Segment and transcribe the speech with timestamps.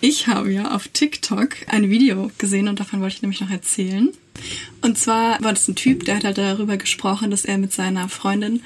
[0.00, 4.10] Ich habe ja auf TikTok ein Video gesehen und davon wollte ich nämlich noch erzählen.
[4.82, 8.08] Und zwar war das ein Typ, der hat halt darüber gesprochen, dass er mit seiner
[8.08, 8.62] Freundin,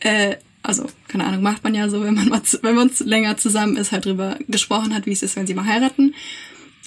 [0.00, 3.76] äh, also keine Ahnung, macht man ja so, wenn man mal, wenn man länger zusammen
[3.76, 6.14] ist, halt drüber gesprochen hat, wie es ist, wenn sie mal heiraten.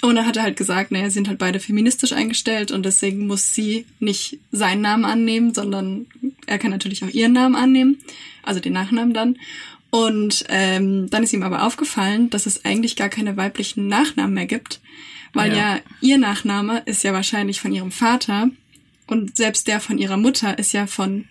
[0.02, 3.28] Und dann hat er halt gesagt, naja, sie sind halt beide feministisch eingestellt und deswegen
[3.28, 6.08] muss sie nicht seinen Namen annehmen, sondern
[6.48, 8.00] er kann natürlich auch ihren Namen annehmen,
[8.44, 9.38] also den Nachnamen dann.
[9.96, 14.46] Und ähm, dann ist ihm aber aufgefallen, dass es eigentlich gar keine weiblichen Nachnamen mehr
[14.46, 14.82] gibt,
[15.34, 15.76] weil ja.
[15.76, 18.50] ja ihr Nachname ist ja wahrscheinlich von ihrem Vater
[19.08, 21.30] und selbst der von ihrer Mutter ist ja von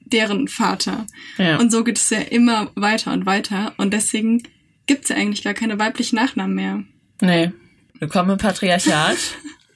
[0.00, 1.06] deren Vater.
[1.38, 1.56] Ja.
[1.56, 3.72] Und so geht es ja immer weiter und weiter.
[3.78, 4.42] Und deswegen
[4.84, 6.84] gibt es ja eigentlich gar keine weiblichen Nachnamen mehr.
[7.22, 7.50] Nee.
[7.98, 9.16] Willkommen im Patriarchat.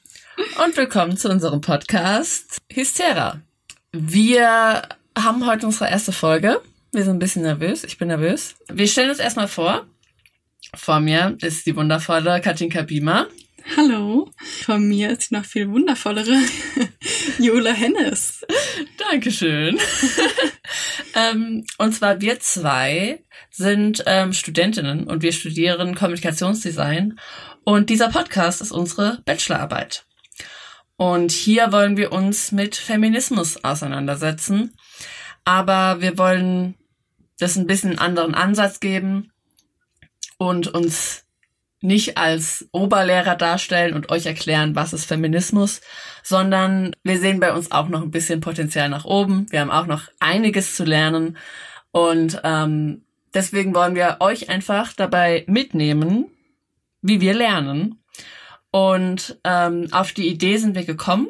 [0.63, 3.41] und willkommen zu unserem Podcast Hystera.
[3.93, 4.83] Wir
[5.17, 6.61] haben heute unsere erste Folge.
[6.91, 7.85] Wir sind ein bisschen nervös.
[7.85, 8.55] Ich bin nervös.
[8.71, 9.87] Wir stellen uns erstmal vor.
[10.75, 13.29] Vor mir ist die wundervolle Katinka Biemer.
[13.77, 14.31] Hallo.
[14.65, 16.35] Von mir ist die noch viel wundervollere
[17.39, 18.41] Jola Hennes.
[18.97, 19.79] Dankeschön.
[21.15, 27.21] ähm, und zwar wir zwei sind ähm, Studentinnen und wir studieren Kommunikationsdesign.
[27.65, 30.07] Und dieser Podcast ist unsere Bachelorarbeit.
[30.97, 34.75] Und hier wollen wir uns mit Feminismus auseinandersetzen.
[35.45, 36.78] Aber wir wollen
[37.39, 39.33] das ein bisschen einen anderen Ansatz geben
[40.39, 41.25] und uns
[41.81, 45.81] nicht als Oberlehrer darstellen und euch erklären, was ist Feminismus,
[46.25, 49.47] sondern wir sehen bei uns auch noch ein bisschen Potenzial nach oben.
[49.51, 51.37] Wir haben auch noch einiges zu lernen
[51.93, 53.03] und ähm,
[53.33, 56.27] deswegen wollen wir euch einfach dabei mitnehmen,
[57.01, 58.03] wie wir lernen.
[58.71, 61.29] Und ähm, auf die Idee sind wir gekommen,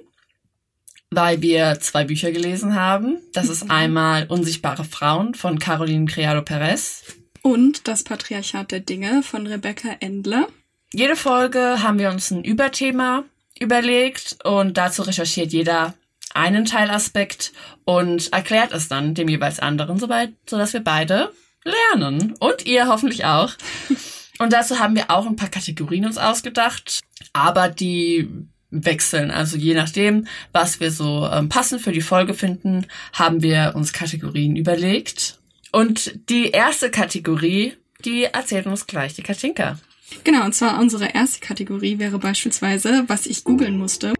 [1.10, 3.18] weil wir zwei Bücher gelesen haben.
[3.32, 7.04] Das ist einmal Unsichtbare Frauen von Caroline Criado Perez.
[7.42, 10.48] Und das Patriarchat der Dinge von Rebecca Endler.
[10.92, 13.24] Jede Folge haben wir uns ein Überthema
[13.58, 15.94] überlegt und dazu recherchiert jeder
[16.34, 17.52] einen Teilaspekt
[17.84, 21.32] und erklärt es dann dem jeweils anderen, soweit, sodass wir beide
[21.64, 22.34] lernen.
[22.38, 23.52] Und ihr hoffentlich auch.
[24.40, 27.00] Und dazu haben wir auch ein paar Kategorien uns ausgedacht,
[27.32, 28.28] aber die
[28.70, 29.30] wechseln.
[29.30, 33.92] Also je nachdem, was wir so ähm, passend für die Folge finden, haben wir uns
[33.92, 35.38] Kategorien überlegt.
[35.72, 37.74] Und die erste Kategorie,
[38.04, 39.78] die erzählt uns gleich die Katinka.
[40.24, 44.14] Genau, und zwar unsere erste Kategorie wäre beispielsweise, was ich googeln musste.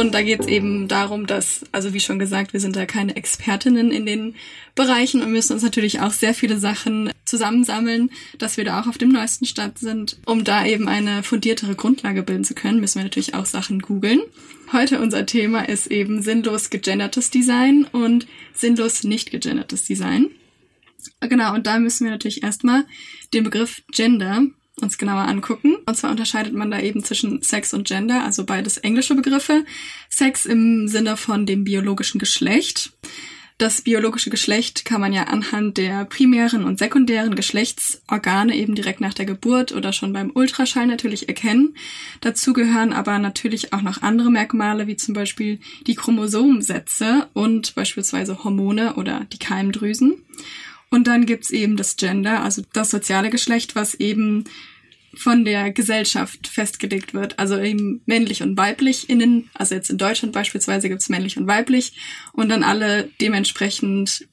[0.00, 3.16] Und da geht es eben darum, dass, also wie schon gesagt, wir sind da keine
[3.16, 4.34] Expertinnen in den
[4.74, 8.96] Bereichen und müssen uns natürlich auch sehr viele Sachen zusammensammeln, dass wir da auch auf
[8.96, 10.16] dem neuesten Stand sind.
[10.24, 14.20] Um da eben eine fundiertere Grundlage bilden zu können, müssen wir natürlich auch Sachen googeln.
[14.72, 20.30] Heute unser Thema ist eben sinnlos gegendertes Design und sinnlos nicht gegendertes Design.
[21.20, 22.86] Genau, und da müssen wir natürlich erstmal
[23.34, 24.46] den Begriff Gender
[24.80, 25.76] uns genauer angucken.
[25.86, 29.64] Und zwar unterscheidet man da eben zwischen Sex und Gender, also beides englische Begriffe.
[30.08, 32.92] Sex im Sinne von dem biologischen Geschlecht.
[33.60, 39.12] Das biologische Geschlecht kann man ja anhand der primären und sekundären Geschlechtsorgane eben direkt nach
[39.12, 41.76] der Geburt oder schon beim Ultraschall natürlich erkennen.
[42.22, 48.42] Dazu gehören aber natürlich auch noch andere Merkmale, wie zum Beispiel die Chromosomensätze und beispielsweise
[48.44, 50.24] Hormone oder die Keimdrüsen.
[50.90, 54.44] Und dann gibt's eben das Gender, also das soziale Geschlecht, was eben
[55.14, 57.38] von der Gesellschaft festgelegt wird.
[57.38, 61.94] Also eben männlich und weiblich innen, also jetzt in Deutschland beispielsweise gibt's männlich und weiblich.
[62.32, 64.28] Und dann alle dementsprechend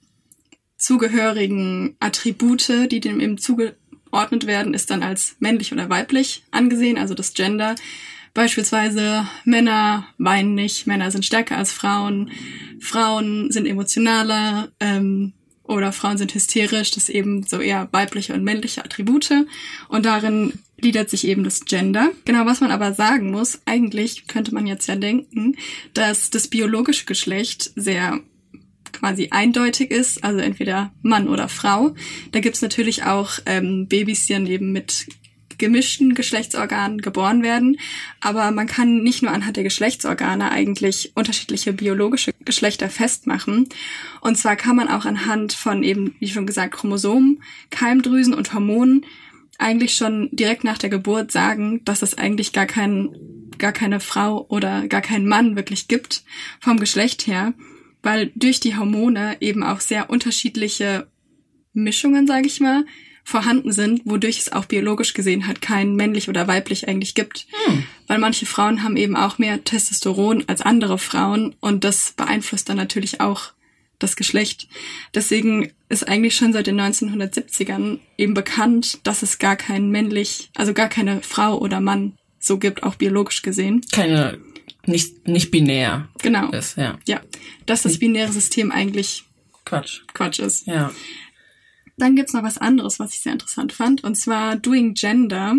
[0.78, 7.13] zugehörigen Attribute, die dem eben zugeordnet werden, ist dann als männlich oder weiblich angesehen, also
[7.13, 7.75] das Gender.
[8.33, 12.31] Beispielsweise Männer weinen nicht, Männer sind stärker als Frauen,
[12.80, 15.33] Frauen sind emotionaler, ähm,
[15.68, 19.31] oder Frauen sind hysterisch, das eben so eher weibliche und männliche Attribute.
[19.90, 22.12] Und darin gliedert sich eben das Gender.
[22.25, 25.56] Genau, was man aber sagen muss, eigentlich könnte man jetzt ja denken,
[25.94, 28.19] dass das biologische Geschlecht sehr
[28.94, 31.94] quasi eindeutig ist, also entweder Mann oder Frau.
[32.31, 35.08] Da gibt's natürlich auch ähm, Babys, die dann eben mit
[35.57, 37.77] gemischten Geschlechtsorganen geboren werden.
[38.21, 43.68] Aber man kann nicht nur anhand der Geschlechtsorgane eigentlich unterschiedliche biologische Geschlechter festmachen.
[44.21, 49.06] Und zwar kann man auch anhand von eben, wie schon gesagt, Chromosomen, Keimdrüsen und Hormonen
[49.57, 53.10] eigentlich schon direkt nach der Geburt sagen, dass es eigentlich gar kein,
[53.57, 56.24] gar keine Frau oder gar keinen Mann wirklich gibt
[56.60, 57.53] vom Geschlecht her,
[58.03, 61.07] weil durch die Hormone eben auch sehr unterschiedliche
[61.74, 62.86] Mischungen, sage ich mal,
[63.27, 67.45] vorhanden sind, wodurch es auch biologisch gesehen halt kein männlich oder weiblich eigentlich gibt.
[67.65, 67.83] Hm.
[68.07, 72.77] Weil manche Frauen haben eben auch mehr Testosteron als andere Frauen und das beeinflusst dann
[72.77, 73.51] natürlich auch
[74.00, 74.69] das Geschlecht.
[75.13, 80.74] Deswegen ist eigentlich schon seit den 1970ern eben bekannt, dass es gar kein männlich, also
[80.74, 83.81] gar keine Frau oder Mann so gibt, auch biologisch gesehen.
[83.91, 84.39] Keine,
[84.85, 86.07] nicht, nicht binär.
[86.21, 86.50] Genau.
[86.51, 86.97] Ist, ja.
[87.06, 87.19] Ja.
[87.65, 89.25] Dass das binäre System eigentlich
[89.65, 90.03] Quatsch.
[90.13, 90.65] Quatsch ist.
[90.65, 90.94] Ja.
[92.00, 95.56] Dann gibt's noch was anderes, was ich sehr interessant fand, und zwar Doing Gender.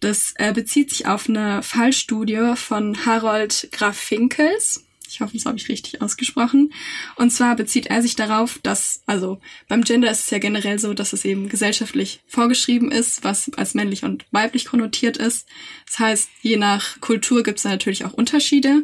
[0.00, 4.86] Das äh, bezieht sich auf eine Fallstudie von Harold Graf Finkels.
[5.08, 6.72] Ich hoffe, das habe ich richtig ausgesprochen.
[7.16, 9.38] Und zwar bezieht er sich darauf, dass, also
[9.68, 13.74] beim Gender ist es ja generell so, dass es eben gesellschaftlich vorgeschrieben ist, was als
[13.74, 15.46] männlich und weiblich konnotiert ist.
[15.86, 18.82] Das heißt, je nach Kultur gibt es da natürlich auch Unterschiede.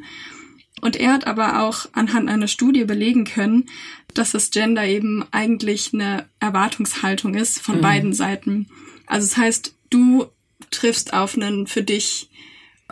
[0.82, 3.70] Und er hat aber auch anhand einer Studie belegen können,
[4.14, 7.82] dass das Gender eben eigentlich eine Erwartungshaltung ist von mhm.
[7.82, 8.66] beiden Seiten.
[9.06, 10.26] Also das heißt, du
[10.72, 12.30] triffst auf einen für dich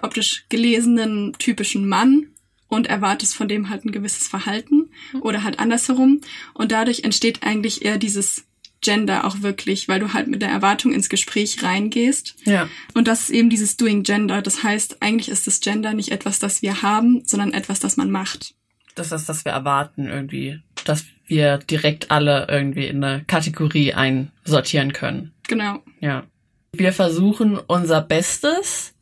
[0.00, 2.28] optisch gelesenen typischen Mann
[2.68, 5.22] und erwartest von dem halt ein gewisses Verhalten mhm.
[5.22, 6.20] oder halt andersherum.
[6.54, 8.44] Und dadurch entsteht eigentlich eher dieses
[8.80, 12.36] Gender auch wirklich, weil du halt mit der Erwartung ins Gespräch reingehst.
[12.44, 12.68] Ja.
[12.94, 14.42] Und das ist eben dieses Doing Gender.
[14.42, 18.10] Das heißt, eigentlich ist das Gender nicht etwas, das wir haben, sondern etwas, das man
[18.10, 18.54] macht.
[18.94, 24.92] Das ist, das wir erwarten irgendwie, dass wir direkt alle irgendwie in eine Kategorie einsortieren
[24.92, 25.32] können.
[25.46, 25.82] Genau.
[26.00, 26.24] Ja.
[26.72, 28.94] Wir versuchen unser Bestes.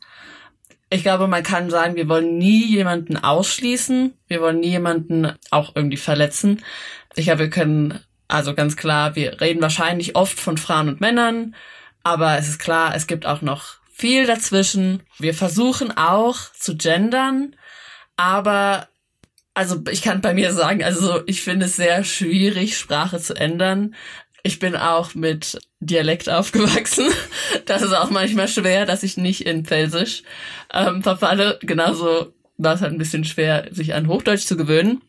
[0.90, 4.14] Ich glaube, man kann sagen, wir wollen nie jemanden ausschließen.
[4.26, 6.62] Wir wollen nie jemanden auch irgendwie verletzen.
[7.14, 11.54] Ich glaube, wir können also ganz klar, wir reden wahrscheinlich oft von Frauen und Männern,
[12.02, 15.02] aber es ist klar, es gibt auch noch viel dazwischen.
[15.18, 17.56] Wir versuchen auch zu gendern,
[18.16, 18.88] aber
[19.54, 23.94] also ich kann bei mir sagen, also ich finde es sehr schwierig, Sprache zu ändern.
[24.44, 27.08] Ich bin auch mit Dialekt aufgewachsen.
[27.66, 30.22] Das ist auch manchmal schwer, dass ich nicht in Pfälzisch
[30.72, 31.58] ähm, verfalle.
[31.62, 35.02] Genauso war es halt ein bisschen schwer, sich an Hochdeutsch zu gewöhnen.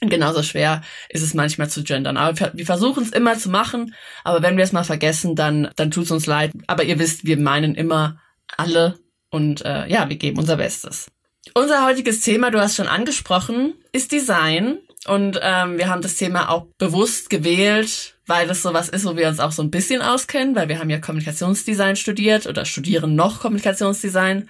[0.00, 2.16] Genauso schwer ist es manchmal zu gendern.
[2.16, 3.94] Aber wir versuchen es immer zu machen.
[4.24, 6.52] Aber wenn wir es mal vergessen, dann, dann tut es uns leid.
[6.66, 8.20] Aber ihr wisst, wir meinen immer
[8.56, 8.98] alle.
[9.30, 11.06] Und äh, ja, wir geben unser Bestes.
[11.54, 14.78] Unser heutiges Thema, du hast schon angesprochen, ist Design.
[15.06, 19.28] Und ähm, wir haben das Thema auch bewusst gewählt, weil das sowas ist, wo wir
[19.28, 23.40] uns auch so ein bisschen auskennen, weil wir haben ja Kommunikationsdesign studiert oder studieren noch
[23.40, 24.48] Kommunikationsdesign,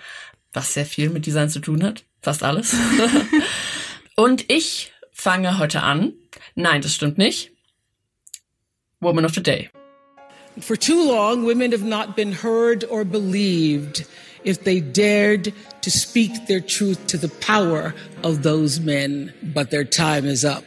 [0.53, 2.05] was sehr viel mit Design zu tun hat.
[2.23, 2.75] Fast alles.
[4.17, 6.13] Und ich fange heute an.
[6.55, 7.53] Nein, das stimmt nicht.
[9.01, 9.71] Woman of the Day.
[10.61, 14.07] For too long, women have not been heard or believed
[14.45, 19.33] if they dared to speak their truth to the power of those men.
[19.43, 20.65] But their time is up.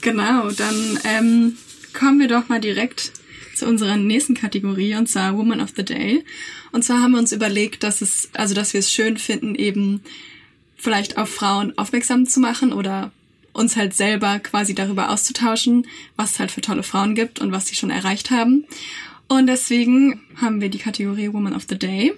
[0.00, 1.58] Genau, dann ähm,
[1.92, 3.12] kommen wir doch mal direkt
[3.54, 6.24] zu unserer nächsten Kategorie und zwar Woman of the Day.
[6.72, 10.02] Und zwar haben wir uns überlegt, dass es, also dass wir es schön finden, eben
[10.78, 13.10] vielleicht auf Frauen aufmerksam zu machen oder
[13.52, 15.86] uns halt selber quasi darüber auszutauschen,
[16.16, 18.64] was es halt für tolle Frauen gibt und was sie schon erreicht haben.
[19.28, 22.14] Und deswegen haben wir die Kategorie Woman of the Day.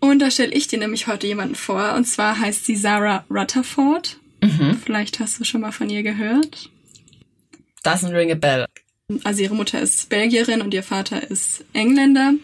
[0.00, 1.94] Und da stelle ich dir nämlich heute jemanden vor.
[1.94, 4.18] Und zwar heißt sie Sarah Rutherford.
[4.42, 4.78] Mhm.
[4.84, 6.70] Vielleicht hast du schon mal von ihr gehört.
[7.84, 8.66] Doesn't ring a bell.
[9.22, 12.34] Also ihre Mutter ist Belgierin und ihr Vater ist Engländer.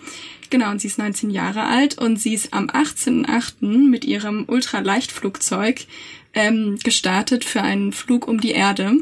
[0.51, 3.65] Genau, und sie ist 19 Jahre alt und sie ist am 18.8.
[3.89, 5.87] mit ihrem Ultraleichtflugzeug
[6.35, 8.97] ähm, gestartet für einen Flug um die Erde.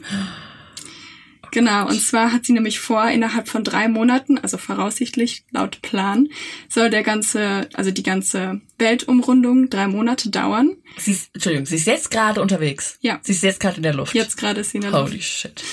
[1.50, 6.28] Genau, und zwar hat sie nämlich vor, innerhalb von drei Monaten, also voraussichtlich laut Plan,
[6.68, 10.76] soll der ganze, also die ganze Weltumrundung drei Monate dauern.
[10.96, 12.98] Sie ist, Entschuldigung, sie ist jetzt gerade unterwegs.
[13.00, 13.20] Ja.
[13.22, 14.14] Sie ist jetzt gerade in der Luft.
[14.14, 15.12] Jetzt gerade ist sie in der Holy Luft.
[15.12, 15.64] Holy shit.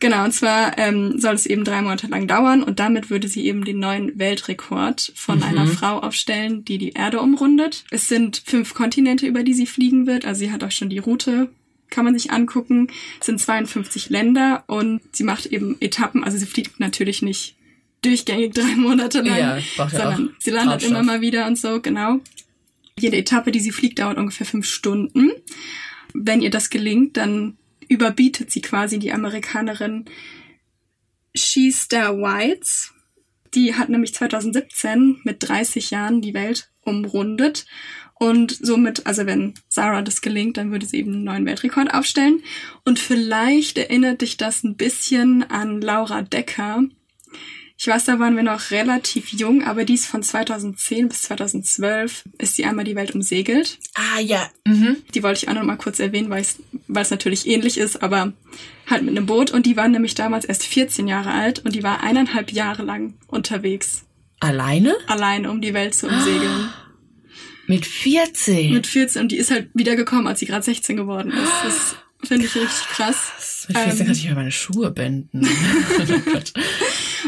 [0.00, 3.46] Genau, und zwar ähm, soll es eben drei Monate lang dauern und damit würde sie
[3.46, 5.44] eben den neuen Weltrekord von mhm.
[5.44, 7.84] einer Frau aufstellen, die die Erde umrundet.
[7.90, 10.98] Es sind fünf Kontinente, über die sie fliegen wird, also sie hat auch schon die
[10.98, 11.50] Route
[11.94, 12.88] kann man sich angucken.
[13.20, 16.24] Es sind 52 Länder und sie macht eben Etappen.
[16.24, 17.54] Also sie fliegt natürlich nicht
[18.02, 19.58] durchgängig drei Monate lang, ja,
[19.88, 20.90] sondern sie landet Traumstoff.
[20.90, 22.18] immer mal wieder und so, genau.
[22.98, 25.30] Jede Etappe, die sie fliegt, dauert ungefähr fünf Stunden.
[26.12, 27.56] Wenn ihr das gelingt, dann
[27.88, 30.04] überbietet sie quasi die Amerikanerin
[31.34, 32.92] Sheester Whites.
[33.54, 37.66] Die hat nämlich 2017 mit 30 Jahren die Welt umrundet
[38.14, 42.42] und somit, also wenn Sarah das gelingt, dann würde sie eben einen neuen Weltrekord aufstellen.
[42.84, 46.84] Und vielleicht erinnert dich das ein bisschen an Laura Decker.
[47.76, 52.24] Ich weiß, da waren wir noch relativ jung, aber die ist von 2010 bis 2012
[52.38, 53.78] ist die einmal die Welt umsegelt.
[53.94, 54.48] Ah, ja.
[54.64, 54.98] Mhm.
[55.12, 58.00] Die wollte ich auch noch mal kurz erwähnen, weil es, weil es natürlich ähnlich ist,
[58.00, 58.32] aber
[58.88, 59.50] halt mit einem Boot.
[59.50, 63.14] Und die war nämlich damals erst 14 Jahre alt und die war eineinhalb Jahre lang
[63.26, 64.04] unterwegs.
[64.38, 64.94] Alleine?
[65.08, 66.70] Alleine, um die Welt zu umsegeln.
[67.66, 68.72] Mit 14?
[68.72, 71.52] Mit 14 und die ist halt wiedergekommen, als sie gerade 16 geworden ist.
[71.64, 71.96] Das
[72.28, 73.66] finde ich richtig krass.
[73.68, 75.46] Mit 14 ähm, kann ich mir meine Schuhe binden.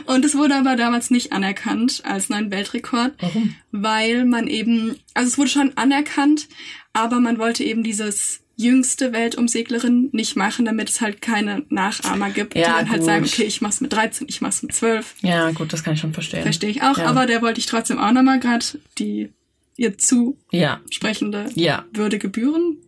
[0.06, 3.14] und es wurde aber damals nicht anerkannt als neuen Weltrekord.
[3.20, 3.54] Warum?
[3.72, 6.48] Weil man eben, also es wurde schon anerkannt,
[6.92, 12.54] aber man wollte eben dieses jüngste Weltumseglerin nicht machen, damit es halt keine Nachahmer gibt,
[12.54, 12.90] ja, die dann gut.
[12.90, 15.16] halt sagen, okay, ich mach's mit 13, ich mach's mit 12.
[15.20, 16.42] Ja, gut, das kann ich schon verstehen.
[16.42, 17.06] Verstehe ich auch, ja.
[17.06, 18.64] aber der wollte ich trotzdem auch nochmal gerade
[18.98, 19.30] die
[19.76, 21.84] ihr zusprechende ja.
[21.92, 22.78] Würde gebühren.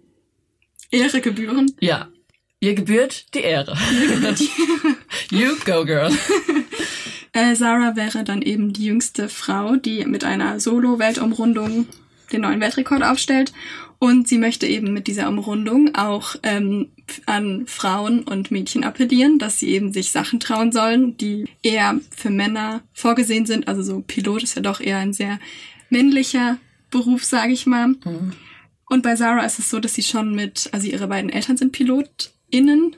[0.91, 1.73] Ehre gebühren.
[1.81, 2.09] Ja.
[2.61, 3.77] Ihr gebührt die Ehre.
[5.31, 6.11] you go, girl.
[7.33, 11.87] äh, Sarah wäre dann eben die jüngste Frau, die mit einer Solo-Weltumrundung
[12.33, 13.53] den neuen Weltrekord aufstellt.
[14.01, 16.89] Und sie möchte eben mit dieser Umrundung auch ähm,
[17.27, 22.31] an Frauen und Mädchen appellieren, dass sie eben sich Sachen trauen sollen, die eher für
[22.31, 23.67] Männer vorgesehen sind.
[23.67, 25.41] Also so Pilot ist ja doch eher ein sehr
[25.91, 26.59] männlicher
[26.91, 27.89] Beruf, sage ich mal.
[27.89, 28.33] Mhm.
[28.89, 31.73] Und bei Sarah ist es so, dass sie schon mit, also ihre beiden Eltern sind
[31.73, 32.97] PilotInnen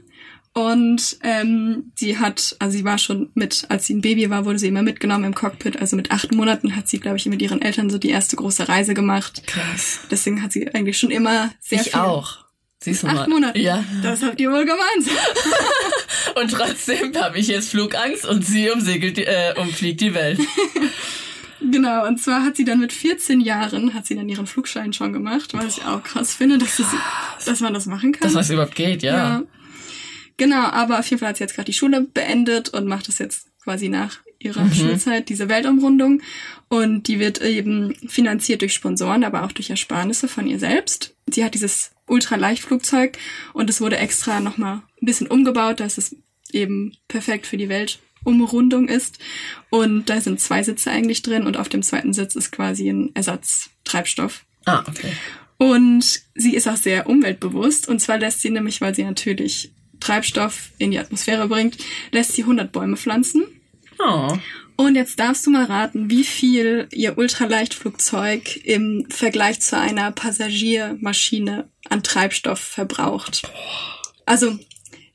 [0.53, 4.59] und ähm, sie hat, also sie war schon mit, als sie ein Baby war, wurde
[4.59, 5.81] sie immer mitgenommen im Cockpit.
[5.81, 8.69] Also mit acht Monaten hat sie, glaube ich, mit ihren Eltern so die erste große
[8.69, 9.47] Reise gemacht.
[9.47, 10.01] Krass.
[10.11, 12.01] Deswegen hat sie eigentlich schon immer sehr ich viel.
[12.01, 12.39] auch.
[12.83, 13.29] Siehst du acht mal.
[13.29, 13.61] Monate.
[13.61, 13.85] Ja.
[14.03, 15.15] Das habt ihr wohl gemeinsam.
[16.35, 20.41] und trotzdem habe ich jetzt Flugangst und sie umsegelt, äh, umfliegt die Welt.
[21.61, 25.13] Genau, und zwar hat sie dann mit 14 Jahren, hat sie dann ihren Flugschein schon
[25.13, 26.87] gemacht, was ich auch krass finde, dass, das,
[27.45, 28.23] dass man das machen kann.
[28.23, 29.17] Dass das überhaupt geht, ja.
[29.17, 29.43] ja.
[30.37, 33.19] Genau, aber auf jeden Fall hat sie jetzt gerade die Schule beendet und macht das
[33.19, 34.73] jetzt quasi nach ihrer Mhm.
[34.73, 36.23] Schulzeit, diese Weltumrundung.
[36.69, 41.15] Und die wird eben finanziert durch Sponsoren, aber auch durch Ersparnisse von ihr selbst.
[41.29, 43.19] Sie hat dieses Ultraleichtflugzeug
[43.53, 46.17] und es wurde extra nochmal ein bisschen umgebaut, dass es
[46.53, 49.19] eben perfekt für die Weltumrundung ist.
[49.71, 53.15] Und da sind zwei Sitze eigentlich drin und auf dem zweiten Sitz ist quasi ein
[53.15, 54.45] Ersatztreibstoff.
[54.65, 55.13] Ah, okay.
[55.59, 57.89] Und sie ist auch sehr umweltbewusst.
[57.89, 61.77] Und zwar lässt sie nämlich, weil sie natürlich Treibstoff in die Atmosphäre bringt,
[62.11, 63.45] lässt sie 100 Bäume pflanzen.
[63.99, 64.37] Oh.
[64.77, 71.69] Und jetzt darfst du mal raten, wie viel ihr Ultraleichtflugzeug im Vergleich zu einer Passagiermaschine
[71.91, 73.43] an Treibstoff verbraucht.
[74.25, 74.59] Also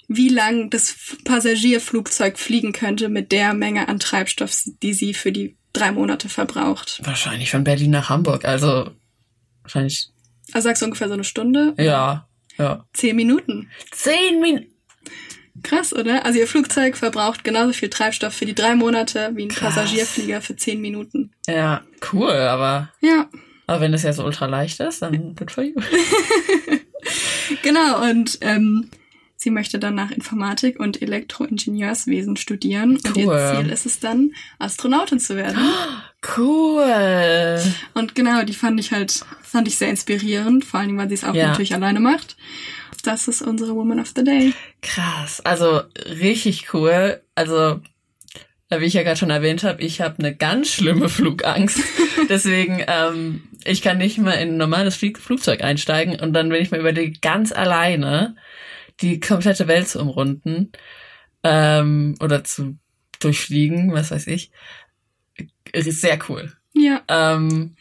[0.07, 5.57] wie lang das Passagierflugzeug fliegen könnte mit der Menge an Treibstoff, die sie für die
[5.73, 7.01] drei Monate verbraucht.
[7.03, 8.91] Wahrscheinlich von Berlin nach Hamburg, also
[9.61, 10.09] wahrscheinlich.
[10.53, 11.73] Also sagst du ungefähr so eine Stunde?
[11.77, 12.85] Ja, ja.
[12.93, 13.69] Zehn Minuten.
[13.91, 14.71] Zehn Minuten.
[15.63, 16.25] Krass, oder?
[16.25, 19.75] Also ihr Flugzeug verbraucht genauso viel Treibstoff für die drei Monate wie ein Krass.
[19.75, 21.31] Passagierflieger für zehn Minuten.
[21.47, 21.81] Ja,
[22.13, 22.91] cool, aber.
[23.01, 23.29] Ja.
[23.65, 25.73] Aber wenn das ja so ultra leicht ist, dann good for you.
[27.63, 28.91] genau, und ähm,
[29.45, 32.97] sie möchte dann nach Informatik und Elektroingenieurswesen studieren.
[33.05, 33.53] Und ihr Cool.
[33.61, 35.57] Ziel ist es dann, Astronautin zu werden.
[36.37, 37.61] Cool.
[37.93, 41.23] Und genau, die fand ich halt, fand ich sehr inspirierend, vor allem, weil sie es
[41.23, 41.49] auch Ja.
[41.49, 42.35] natürlich alleine macht.
[43.03, 44.53] Das ist unsere Woman of the Day.
[44.81, 45.39] Krass.
[45.41, 45.81] Also
[46.19, 47.21] richtig cool.
[47.35, 47.79] Also,
[48.71, 51.79] äh, wie ich ja gerade schon erwähnt habe, ich habe eine ganz schlimme Flugangst.
[52.29, 56.71] Deswegen, ähm, ich kann nicht mal in ein normales Flugzeug einsteigen und dann, wenn ich
[56.71, 58.35] mir überlege, ganz alleine
[59.01, 60.71] die komplette Welt zu umrunden
[61.43, 62.77] ähm, oder zu
[63.19, 64.51] durchfliegen, was weiß ich,
[65.73, 66.51] sehr cool.
[66.73, 67.01] Ja.
[67.07, 67.75] Ähm,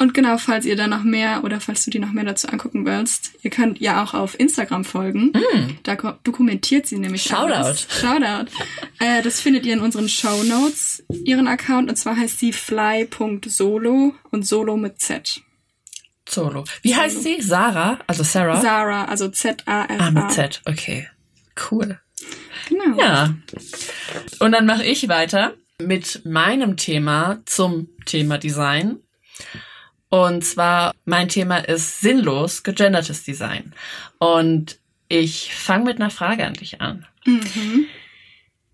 [0.00, 2.86] Und genau, falls ihr da noch mehr oder falls du dir noch mehr dazu angucken
[2.86, 5.32] willst, ihr könnt ja auch auf Instagram folgen.
[5.82, 7.28] Da ko- dokumentiert sie nämlich Mm.
[7.34, 7.52] Shoutout.
[7.54, 7.86] alles.
[7.90, 8.50] Shoutout.
[9.00, 11.88] äh, das findet ihr in unseren Show Notes, ihren Account.
[11.90, 15.40] Und zwar heißt sie fly.solo und solo mit Z.
[16.28, 16.64] Solo.
[16.82, 17.40] Wie heißt sie?
[17.40, 17.98] Sarah?
[18.06, 18.60] Also Sarah?
[18.60, 19.96] Sarah, also Z-A-R-A.
[19.98, 20.60] ah, mit Z.
[20.66, 21.08] Okay.
[21.70, 21.98] Cool.
[22.68, 22.98] Genau.
[22.98, 23.34] Ja.
[24.40, 28.98] Und dann mache ich weiter mit meinem Thema zum Thema Design.
[30.10, 33.74] Und zwar, mein Thema ist sinnlos gegendertes Design.
[34.18, 37.06] Und ich fange mit einer Frage an dich an.
[37.24, 37.86] Mhm.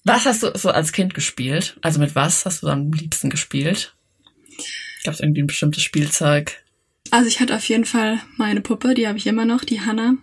[0.05, 1.77] Was hast du so als Kind gespielt?
[1.81, 3.95] Also mit was hast du am liebsten gespielt?
[5.05, 6.64] Gab es irgendwie ein bestimmtes Spielzeug?
[7.15, 10.17] Also ich hatte auf jeden Fall meine Puppe, die habe ich immer noch, die Hannah.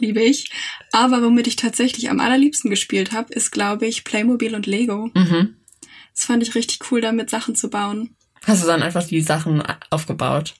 [0.00, 0.50] Liebe ich.
[0.90, 5.12] Aber womit ich tatsächlich am allerliebsten gespielt habe, ist, glaube ich, Playmobil und Lego.
[5.14, 5.54] Mhm.
[6.12, 8.16] Das fand ich richtig cool, damit Sachen zu bauen.
[8.44, 10.56] Hast du dann einfach die Sachen aufgebaut?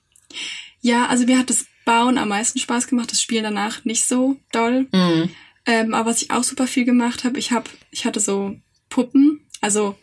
[0.83, 4.37] Ja, also mir hat das Bauen am meisten Spaß gemacht, das Spielen danach nicht so
[4.53, 4.87] doll.
[4.93, 5.31] Mhm.
[5.67, 8.55] Ähm, aber was ich auch super viel gemacht habe, ich habe, ich hatte so
[8.89, 9.99] Puppen, also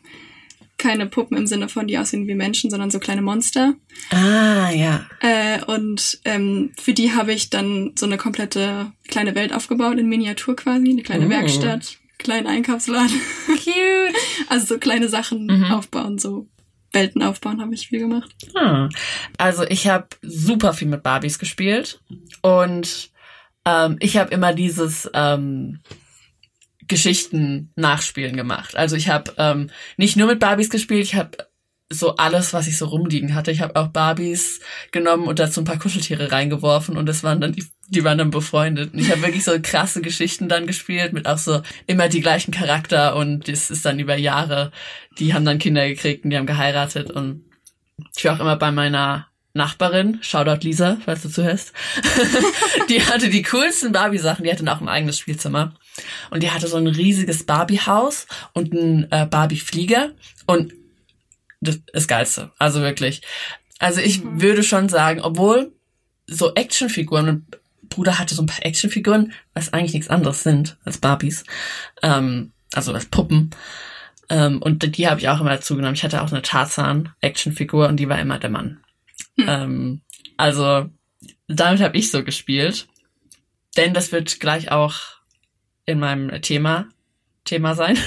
[0.78, 3.74] keine Puppen im Sinne von, die aussehen wie Menschen, sondern so kleine Monster.
[4.12, 5.06] Ah, ja.
[5.22, 10.08] Äh, und ähm, für die habe ich dann so eine komplette kleine Welt aufgebaut in
[10.08, 11.30] Miniatur quasi, eine kleine Oh.
[11.30, 13.20] Werkstatt, kleinen Einkaufsladen.
[13.48, 14.16] Cute.
[14.50, 15.72] Also so kleine Sachen Mhm.
[15.72, 16.48] aufbauen, so
[16.94, 18.34] Welten aufbauen habe ich viel gemacht.
[18.56, 18.90] Hm.
[19.38, 22.00] Also ich habe super viel mit Barbies gespielt
[22.42, 23.10] und
[23.66, 25.80] ähm, ich habe immer dieses ähm,
[26.88, 28.76] Geschichten nachspielen gemacht.
[28.76, 31.38] Also ich habe ähm, nicht nur mit Barbies gespielt, ich habe
[31.90, 33.52] so alles, was ich so rumliegen hatte.
[33.52, 34.60] Ich habe auch Barbies
[34.92, 38.30] genommen und dazu ein paar Kuscheltiere reingeworfen und das waren dann die, die waren dann
[38.30, 38.94] befreundet.
[38.94, 42.52] Und ich habe wirklich so krasse Geschichten dann gespielt mit auch so immer die gleichen
[42.52, 44.72] Charakter und das ist dann über Jahre.
[45.18, 47.46] Die haben dann Kinder gekriegt und die haben geheiratet und
[48.16, 51.74] ich war auch immer bei meiner Nachbarin, Shoutout Lisa, falls du zuhörst.
[52.90, 55.74] die hatte die coolsten Barbie-Sachen, die hatte auch ein eigenes Spielzimmer.
[56.30, 60.12] Und die hatte so ein riesiges Barbie-Haus und einen äh, Barbie-Flieger
[60.46, 60.74] und
[61.60, 62.52] das ist Geilste.
[62.60, 63.22] Also wirklich.
[63.80, 65.72] Also ich würde schon sagen, obwohl
[66.28, 67.48] so Actionfiguren,
[67.90, 71.44] Bruder hatte so ein paar Actionfiguren, was eigentlich nichts anderes sind als Barbies,
[72.04, 73.52] ähm, also als Puppen.
[74.30, 75.96] Ähm, und die habe ich auch immer dazu genommen.
[75.96, 78.80] Ich hatte auch eine Tarzan-Actionfigur und die war immer der Mann.
[79.38, 80.02] Ähm,
[80.36, 80.90] also
[81.48, 82.88] damit habe ich so gespielt.
[83.78, 85.17] Denn das wird gleich auch
[85.88, 86.88] in meinem Thema
[87.48, 87.98] Thema sein.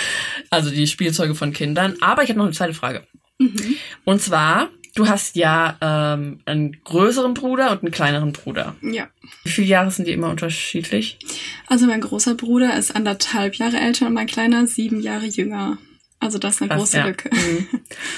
[0.50, 1.96] also die Spielzeuge von Kindern.
[2.00, 3.04] Aber ich habe noch eine zweite Frage.
[3.38, 3.76] Mhm.
[4.04, 8.76] Und zwar, du hast ja ähm, einen größeren Bruder und einen kleineren Bruder.
[8.82, 9.08] Ja.
[9.44, 11.18] Wie viele Jahre sind die immer unterschiedlich?
[11.66, 15.78] Also mein großer Bruder ist anderthalb Jahre älter und mein kleiner sieben Jahre jünger.
[16.20, 17.06] Also das ist eine große ja.
[17.06, 17.30] Lücke.
[17.32, 17.68] Mhm.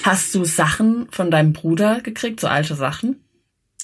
[0.03, 3.23] Hast du Sachen von deinem Bruder gekriegt, so alte Sachen?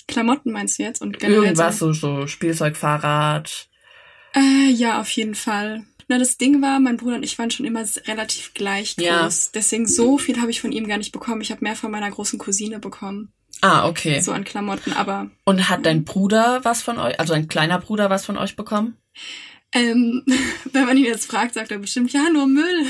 [0.09, 1.03] Klamotten meinst du jetzt?
[1.03, 1.93] Und generell Irgendwas, so?
[1.93, 3.69] so, so Spielzeug, Fahrrad.
[4.37, 5.85] Äh, ja, auf jeden Fall.
[6.09, 9.05] Na, das Ding war, mein Bruder und ich waren schon immer relativ gleich groß.
[9.07, 9.29] Ja.
[9.55, 11.41] Deswegen so viel habe ich von ihm gar nicht bekommen.
[11.41, 13.33] Ich habe mehr von meiner großen Cousine bekommen.
[13.63, 14.21] Ah, okay.
[14.21, 14.93] So an Klamotten.
[14.93, 18.55] Aber Und hat dein Bruder was von euch, also dein kleiner Bruder was von euch
[18.55, 18.97] bekommen?
[19.73, 20.23] ähm,
[20.73, 22.87] wenn man ihn jetzt fragt, sagt er bestimmt, ja, nur Müll.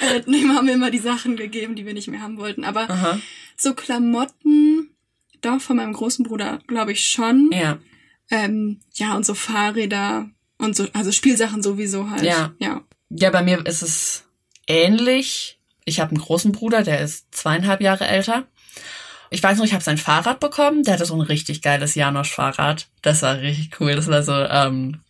[0.00, 2.64] äh, dem haben wir immer die Sachen gegeben, die wir nicht mehr haben wollten.
[2.64, 3.18] Aber Aha.
[3.56, 4.90] so Klamotten,
[5.40, 7.50] doch, von meinem großen Bruder, glaube ich schon.
[7.52, 7.78] Ja.
[8.30, 12.22] Ähm, ja, und so Fahrräder und so, also Spielsachen sowieso halt.
[12.22, 12.52] Ja.
[12.58, 12.82] Ja.
[13.10, 14.24] Ja, bei mir ist es
[14.66, 15.58] ähnlich.
[15.84, 18.44] Ich habe einen großen Bruder, der ist zweieinhalb Jahre älter.
[19.30, 20.84] Ich weiß noch, ich habe sein Fahrrad bekommen.
[20.84, 22.88] Der hatte so ein richtig geiles Janosch-Fahrrad.
[23.02, 23.94] Das war richtig cool.
[23.94, 25.00] Das war so ähm,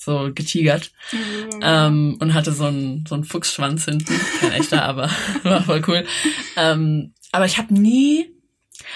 [0.00, 0.92] so getigert
[1.60, 4.18] ähm, und hatte so einen so einen Fuchsschwanz hinten.
[4.40, 5.10] Kein echter, aber
[5.42, 6.06] war voll cool.
[6.56, 8.30] Ähm, aber ich habe nie,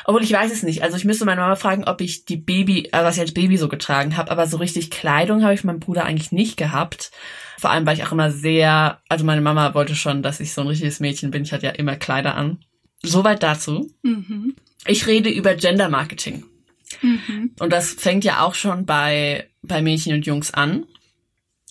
[0.04, 0.82] obwohl ich weiß es nicht.
[0.82, 3.56] Also ich müsste meine Mama fragen, ob ich die Baby, äh, was ich als Baby
[3.56, 4.30] so getragen habe.
[4.30, 7.10] Aber so richtig Kleidung habe ich meinem Bruder eigentlich nicht gehabt.
[7.58, 10.60] Vor allem, weil ich auch immer sehr, also meine Mama wollte schon, dass ich so
[10.60, 11.44] ein richtiges Mädchen bin.
[11.44, 12.58] Ich hatte ja immer Kleider an.
[13.02, 13.90] Soweit dazu.
[14.02, 14.54] Mhm.
[14.86, 16.44] Ich rede über Gender Marketing.
[17.02, 17.52] Mhm.
[17.58, 20.86] Und das fängt ja auch schon bei, bei Mädchen und Jungs an.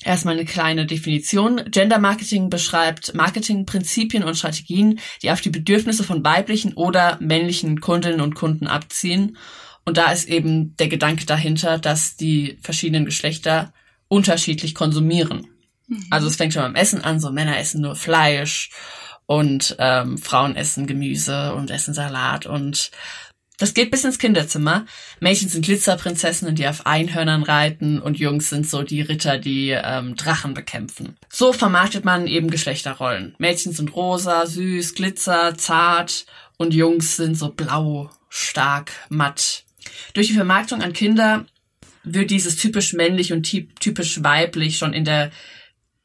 [0.03, 1.61] Erstmal eine kleine Definition.
[1.71, 8.21] Gender Marketing beschreibt Marketingprinzipien und Strategien, die auf die Bedürfnisse von weiblichen oder männlichen Kundinnen
[8.21, 9.37] und Kunden abziehen.
[9.85, 13.73] Und da ist eben der Gedanke dahinter, dass die verschiedenen Geschlechter
[14.07, 15.47] unterschiedlich konsumieren.
[16.09, 18.71] Also es fängt schon beim Essen an, so Männer essen nur Fleisch
[19.25, 22.91] und ähm, Frauen essen Gemüse und essen Salat und
[23.57, 24.85] das geht bis ins Kinderzimmer.
[25.19, 30.15] Mädchen sind Glitzerprinzessinnen, die auf Einhörnern reiten und Jungs sind so die Ritter, die ähm,
[30.15, 31.17] Drachen bekämpfen.
[31.29, 33.35] So vermarktet man eben Geschlechterrollen.
[33.37, 36.25] Mädchen sind rosa, süß, glitzer, zart
[36.57, 39.63] und Jungs sind so blau, stark, matt.
[40.13, 41.45] Durch die Vermarktung an Kinder
[42.03, 45.31] wird dieses typisch männlich und typ- typisch weiblich schon in der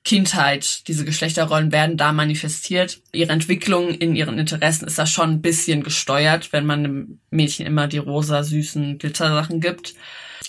[0.08, 3.02] Kindheit, diese Geschlechterrollen werden da manifestiert.
[3.12, 7.66] Ihre Entwicklung in ihren Interessen ist da schon ein bisschen gesteuert, wenn man einem Mädchen
[7.66, 9.92] immer die rosa, süßen Glitzersachen gibt.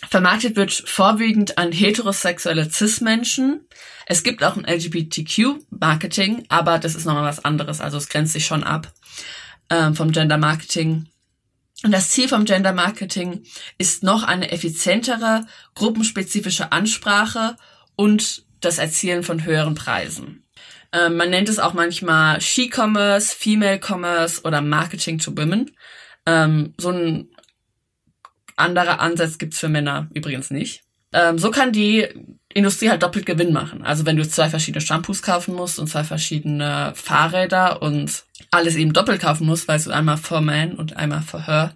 [0.10, 3.68] Vermarktet wird vorwiegend an heterosexuelle Cis-Menschen.
[4.06, 7.82] Es gibt auch ein LGBTQ-Marketing, aber das ist nochmal was anderes.
[7.82, 8.94] Also es grenzt sich schon ab
[9.70, 11.08] ähm, vom Gender-Marketing.
[11.84, 13.44] Und das Ziel vom Gender Marketing
[13.78, 15.46] ist noch eine effizientere,
[15.76, 17.58] gruppenspezifische Ansprache
[17.98, 20.46] und das Erzielen von höheren Preisen.
[20.92, 25.72] Ähm, man nennt es auch manchmal She-Commerce, Female Commerce oder Marketing to Women.
[26.26, 27.30] Ähm, so ein
[28.56, 30.84] anderer Ansatz gibt's für Männer übrigens nicht.
[31.14, 32.08] Ähm, so kann die
[32.54, 33.84] Industrie halt doppelt Gewinn machen.
[33.84, 38.94] Also wenn du zwei verschiedene Shampoos kaufen musst und zwei verschiedene Fahrräder und alles eben
[38.94, 41.74] doppelt kaufen musst, weil du einmal for man und einmal for her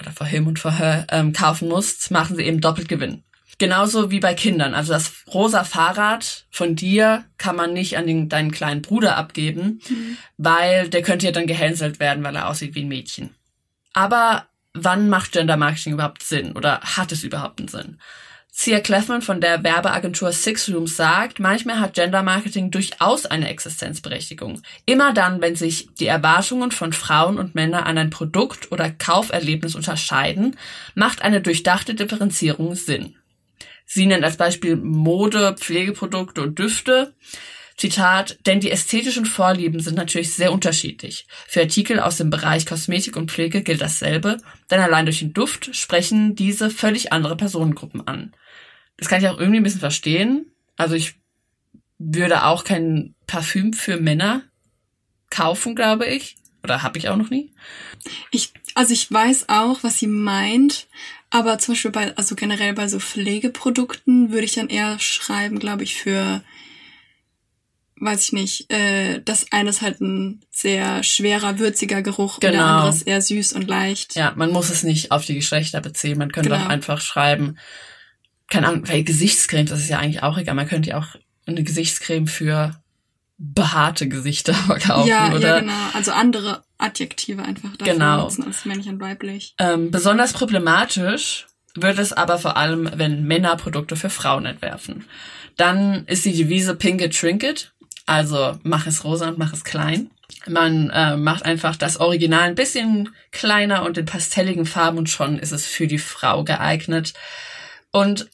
[0.00, 3.24] oder for him und for her ähm, kaufen musst, machen sie eben doppelt Gewinn.
[3.58, 4.74] Genauso wie bei Kindern.
[4.74, 9.80] Also das rosa Fahrrad von dir kann man nicht an den, deinen kleinen Bruder abgeben,
[9.88, 10.16] mhm.
[10.36, 13.34] weil der könnte ja dann gehänselt werden, weil er aussieht wie ein Mädchen.
[13.92, 17.98] Aber wann macht Gender Marketing überhaupt Sinn oder hat es überhaupt einen Sinn?
[18.52, 24.62] Cia Cleffman von der Werbeagentur Six Rooms sagt, manchmal hat Gender Marketing durchaus eine Existenzberechtigung.
[24.84, 29.76] Immer dann, wenn sich die Erwartungen von Frauen und Männern an ein Produkt oder Kauferlebnis
[29.76, 30.56] unterscheiden,
[30.96, 33.17] macht eine durchdachte Differenzierung Sinn.
[33.90, 37.14] Sie nennt als Beispiel Mode, Pflegeprodukte und Düfte.
[37.78, 41.26] Zitat, denn die ästhetischen Vorlieben sind natürlich sehr unterschiedlich.
[41.46, 45.74] Für Artikel aus dem Bereich Kosmetik und Pflege gilt dasselbe, denn allein durch den Duft
[45.76, 48.34] sprechen diese völlig andere Personengruppen an.
[48.96, 50.52] Das kann ich auch irgendwie ein bisschen verstehen.
[50.76, 51.14] Also ich
[51.98, 54.42] würde auch kein Parfüm für Männer
[55.30, 56.36] kaufen, glaube ich.
[56.64, 57.54] Oder habe ich auch noch nie.
[58.32, 60.88] Ich, also ich weiß auch, was sie meint,
[61.30, 65.84] aber zum Beispiel bei, also generell bei so Pflegeprodukten würde ich dann eher schreiben, glaube
[65.84, 66.42] ich, für
[68.00, 72.52] weiß ich nicht, äh, das eine ist halt ein sehr schwerer, würziger Geruch genau.
[72.52, 74.14] und der andere ist eher süß und leicht.
[74.14, 76.18] Ja, man muss es nicht auf die Geschlechter beziehen.
[76.18, 76.62] Man könnte genau.
[76.62, 77.58] auch einfach schreiben,
[78.48, 80.54] keine Ahnung, weil Gesichtscreme, das ist ja eigentlich auch egal.
[80.54, 82.80] Man könnte ja auch eine Gesichtscreme für
[83.36, 85.48] behaarte Gesichter verkaufen, ja, oder?
[85.48, 85.72] Ja, genau.
[85.92, 88.22] Also andere Adjektive einfach dafür genau.
[88.22, 89.54] nutzen als männlich und weiblich.
[89.58, 95.04] Ähm, besonders problematisch wird es aber vor allem, wenn Männer Produkte für Frauen entwerfen.
[95.56, 97.72] Dann ist die Devise Pink it, Trinket.
[98.06, 100.10] Also mach es rosa und mach es klein.
[100.46, 105.38] Man äh, macht einfach das Original ein bisschen kleiner und in pastelligen Farben und schon
[105.38, 107.12] ist es für die Frau geeignet.
[107.90, 108.28] Und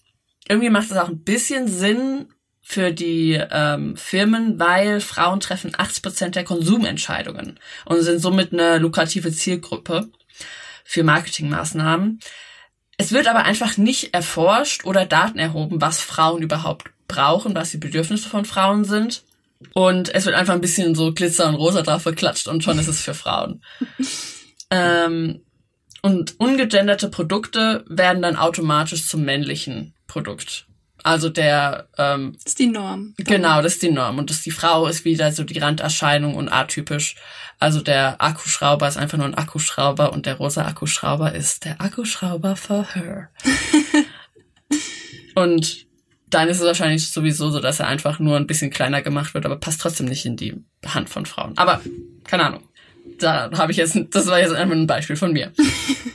[0.48, 2.26] irgendwie macht es auch ein bisschen Sinn
[2.66, 8.78] für die ähm, Firmen, weil Frauen treffen 80 Prozent der Konsumentscheidungen und sind somit eine
[8.78, 10.08] lukrative Zielgruppe
[10.82, 12.20] für Marketingmaßnahmen.
[12.96, 17.76] Es wird aber einfach nicht erforscht oder Daten erhoben, was Frauen überhaupt brauchen, was die
[17.76, 19.24] Bedürfnisse von Frauen sind.
[19.74, 22.88] Und es wird einfach ein bisschen so Glitzer und Rosa drauf geklatscht und schon ist
[22.88, 23.62] es für Frauen.
[24.70, 25.42] ähm,
[26.00, 30.66] und ungegenderte Produkte werden dann automatisch zum männlichen Produkt.
[31.04, 33.12] Also der ähm, das ist die Norm.
[33.18, 34.16] Genau, das ist die Norm.
[34.18, 37.16] Und das die Frau ist wieder so die Randerscheinung und atypisch.
[37.60, 42.56] Also der Akkuschrauber ist einfach nur ein Akkuschrauber und der rosa Akkuschrauber ist der Akkuschrauber
[42.56, 43.28] for her.
[45.34, 45.86] und
[46.30, 49.44] dann ist es wahrscheinlich sowieso so, dass er einfach nur ein bisschen kleiner gemacht wird,
[49.44, 50.54] aber passt trotzdem nicht in die
[50.86, 51.52] Hand von Frauen.
[51.56, 51.82] Aber
[52.24, 52.62] keine Ahnung.
[53.18, 55.52] Da habe ich jetzt, das war jetzt einfach ein Beispiel von mir.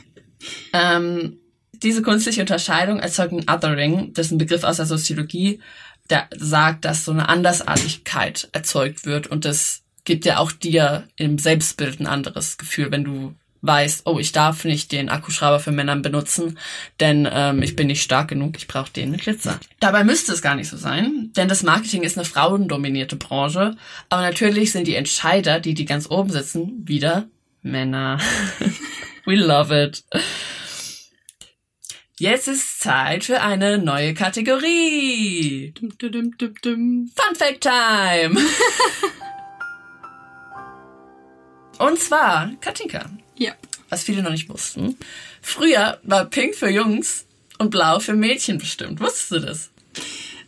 [0.72, 1.39] ähm,
[1.82, 5.60] diese künstliche Unterscheidung erzeugt ein Othering, das ist ein Begriff aus der Soziologie,
[6.08, 11.38] der sagt, dass so eine Andersartigkeit erzeugt wird und das gibt ja auch dir im
[11.38, 15.96] Selbstbild ein anderes Gefühl, wenn du weißt, oh, ich darf nicht den Akkuschrauber für Männer
[15.96, 16.58] benutzen,
[16.98, 19.60] denn ähm, ich bin nicht stark genug, ich brauche den mit Glitzer.
[19.80, 23.76] Dabei müsste es gar nicht so sein, denn das Marketing ist eine frauendominierte Branche,
[24.08, 27.28] aber natürlich sind die Entscheider, die die ganz oben sitzen, wieder
[27.62, 28.18] Männer.
[29.26, 30.04] We love it.
[32.20, 35.72] Jetzt ist Zeit für eine neue Kategorie.
[35.72, 38.38] Dum, dum, dum, Fun Fact Time.
[41.78, 43.52] Und zwar, Katinka, ja.
[43.88, 44.98] Was viele noch nicht wussten.
[45.40, 47.24] Früher war Pink für Jungs
[47.56, 49.00] und Blau für Mädchen bestimmt.
[49.00, 49.70] Wusstest du das?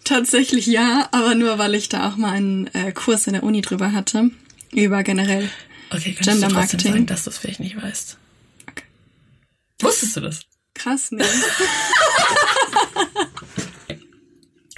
[0.05, 3.63] Tatsächlich ja, aber nur weil ich da auch mal einen äh, Kurs in der Uni
[3.63, 4.31] drüber hatte.
[4.73, 5.49] Über generell
[5.89, 6.93] okay, Gender du Marketing.
[6.93, 8.19] sagen, dass du es vielleicht nicht weißt?
[8.69, 8.85] Okay.
[9.81, 10.43] Wusstest du das?
[10.83, 11.25] Krass, ne?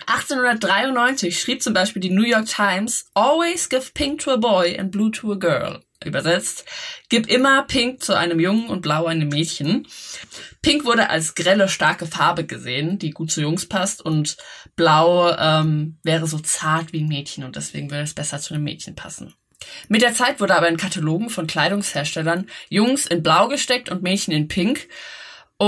[0.07, 4.91] 1893 schrieb zum Beispiel die New York Times, Always give pink to a boy and
[4.91, 6.67] blue to a girl übersetzt.
[7.09, 9.89] Gib immer Pink zu einem Jungen und Blau einem Mädchen.
[10.61, 14.37] Pink wurde als grelle, starke Farbe gesehen, die gut zu Jungs passt und
[14.77, 18.65] Blau ähm, wäre so zart wie ein Mädchen und deswegen würde es besser zu einem
[18.65, 19.33] Mädchen passen.
[19.89, 24.35] Mit der Zeit wurde aber in Katalogen von Kleidungsherstellern Jungs in Blau gesteckt und Mädchen
[24.35, 24.87] in Pink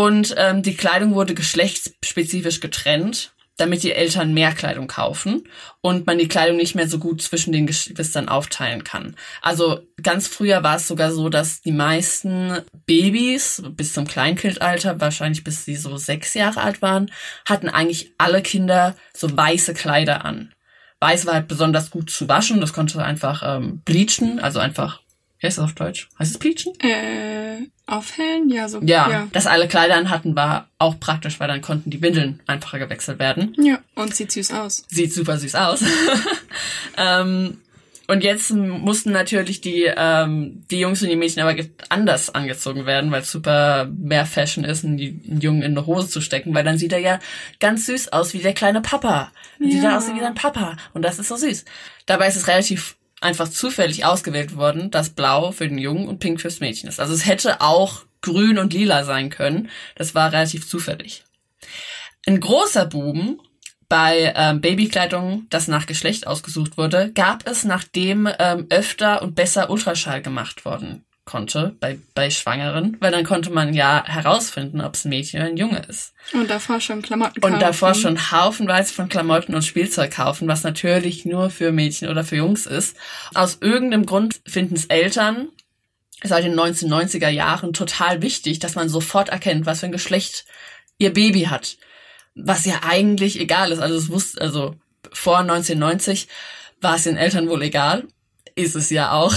[0.04, 5.48] und ähm, die Kleidung wurde geschlechtsspezifisch getrennt damit die Eltern mehr Kleidung kaufen
[5.80, 9.16] und man die Kleidung nicht mehr so gut zwischen den Geschwistern aufteilen kann.
[9.40, 15.42] Also ganz früher war es sogar so, dass die meisten Babys bis zum Kleinkindalter, wahrscheinlich
[15.42, 17.10] bis sie so sechs Jahre alt waren,
[17.46, 20.52] hatten eigentlich alle Kinder so weiße Kleider an.
[21.00, 25.00] Weiß war halt besonders gut zu waschen, das konnte einfach ähm, bleachen, also einfach
[25.42, 26.08] heißt das auf Deutsch?
[26.18, 26.72] Heißt es bleachen?
[26.80, 28.50] Äh, aufhellen?
[28.50, 28.80] Ja, so.
[28.82, 32.78] Ja, ja, dass alle Kleider anhatten, war auch praktisch, weil dann konnten die Windeln einfacher
[32.78, 33.54] gewechselt werden.
[33.58, 34.84] Ja, und sieht süß aus.
[34.88, 35.84] Sieht super süß aus.
[36.96, 37.58] ähm,
[38.08, 41.56] und jetzt mussten natürlich die, ähm, die Jungs und die Mädchen aber
[41.88, 46.08] anders angezogen werden, weil es super mehr Fashion ist, einen, einen Jungen in eine Hose
[46.08, 47.18] zu stecken, weil dann sieht er ja
[47.58, 49.32] ganz süß aus wie der kleine Papa.
[49.58, 49.74] Dann ja.
[49.74, 50.76] Sieht er aus wie sein Papa.
[50.94, 51.64] Und das ist so süß.
[52.06, 56.40] Dabei ist es relativ einfach zufällig ausgewählt worden, dass Blau für den Jungen und Pink
[56.40, 57.00] fürs Mädchen ist.
[57.00, 59.70] Also es hätte auch grün und lila sein können.
[59.94, 61.24] Das war relativ zufällig.
[62.26, 63.40] Ein großer Buben
[63.88, 69.70] bei ähm, Babykleidung, das nach Geschlecht ausgesucht wurde, gab es, nachdem ähm, öfter und besser
[69.70, 75.04] Ultraschall gemacht worden konnte bei, bei Schwangeren, weil dann konnte man ja herausfinden, ob es
[75.04, 76.14] ein Mädchen oder ein Junge ist.
[76.32, 77.54] Und davor schon Klamotten kaufen.
[77.54, 82.24] Und davor schon haufenweise von Klamotten und Spielzeug kaufen, was natürlich nur für Mädchen oder
[82.24, 82.96] für Jungs ist.
[83.34, 85.48] Aus irgendeinem Grund finden es Eltern
[86.22, 90.46] seit den 1990er Jahren total wichtig, dass man sofort erkennt, was für ein Geschlecht
[90.96, 91.76] ihr Baby hat
[92.36, 93.80] was ja eigentlich egal ist.
[93.80, 94.76] Also es wusste, also
[95.12, 96.28] vor 1990
[96.80, 98.04] war es den Eltern wohl egal.
[98.56, 99.34] Ist es ja auch.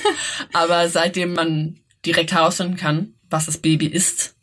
[0.52, 4.36] Aber seitdem man direkt herausfinden kann, was das Baby ist,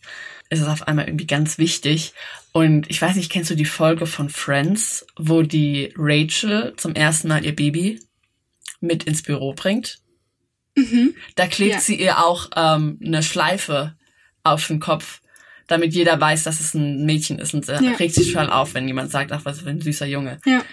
[0.49, 2.13] ist es auf einmal irgendwie ganz wichtig.
[2.53, 7.27] Und ich weiß nicht, kennst du die Folge von Friends, wo die Rachel zum ersten
[7.27, 8.01] Mal ihr Baby
[8.79, 9.99] mit ins Büro bringt?
[10.75, 11.15] Mhm.
[11.35, 11.79] Da klebt ja.
[11.81, 13.95] sie ihr auch ähm, eine Schleife
[14.43, 15.21] auf den Kopf
[15.71, 17.77] damit jeder weiß, dass es ein Mädchen ist und ja.
[17.77, 20.39] regt sich schon auf, wenn jemand sagt, ach, was für ein süßer Junge.
[20.45, 20.63] Ja.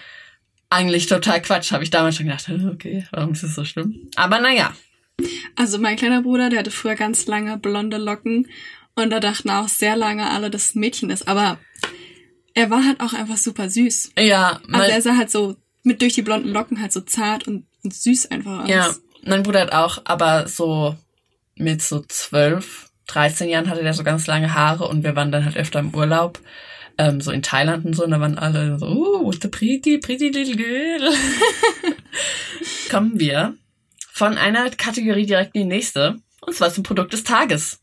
[0.69, 4.09] Eigentlich total Quatsch, habe ich damals schon gedacht, okay, warum ist das so schlimm?
[4.15, 4.73] Aber naja.
[5.55, 8.47] Also mein kleiner Bruder, der hatte früher ganz lange blonde Locken
[8.95, 11.57] und da dachten auch sehr lange alle, dass es ein Mädchen ist, aber
[12.53, 14.11] er war halt auch einfach super süß.
[14.17, 14.61] Ja.
[14.71, 17.93] Also er sah halt so mit durch die blonden Locken halt so zart und, und
[17.93, 18.69] süß einfach aus.
[18.69, 20.95] Ja, mein Bruder hat auch, aber so
[21.55, 25.45] mit so zwölf 13 Jahren hatte der so ganz lange Haare und wir waren dann
[25.45, 26.39] halt öfter im Urlaub,
[26.99, 29.97] ähm, so in Thailand und so, und da waren alle so, oh, what the pretty,
[29.97, 31.13] pretty little girl.
[32.91, 33.55] Kommen wir
[34.11, 37.79] von einer Kategorie direkt in die nächste, und zwar zum Produkt des Tages.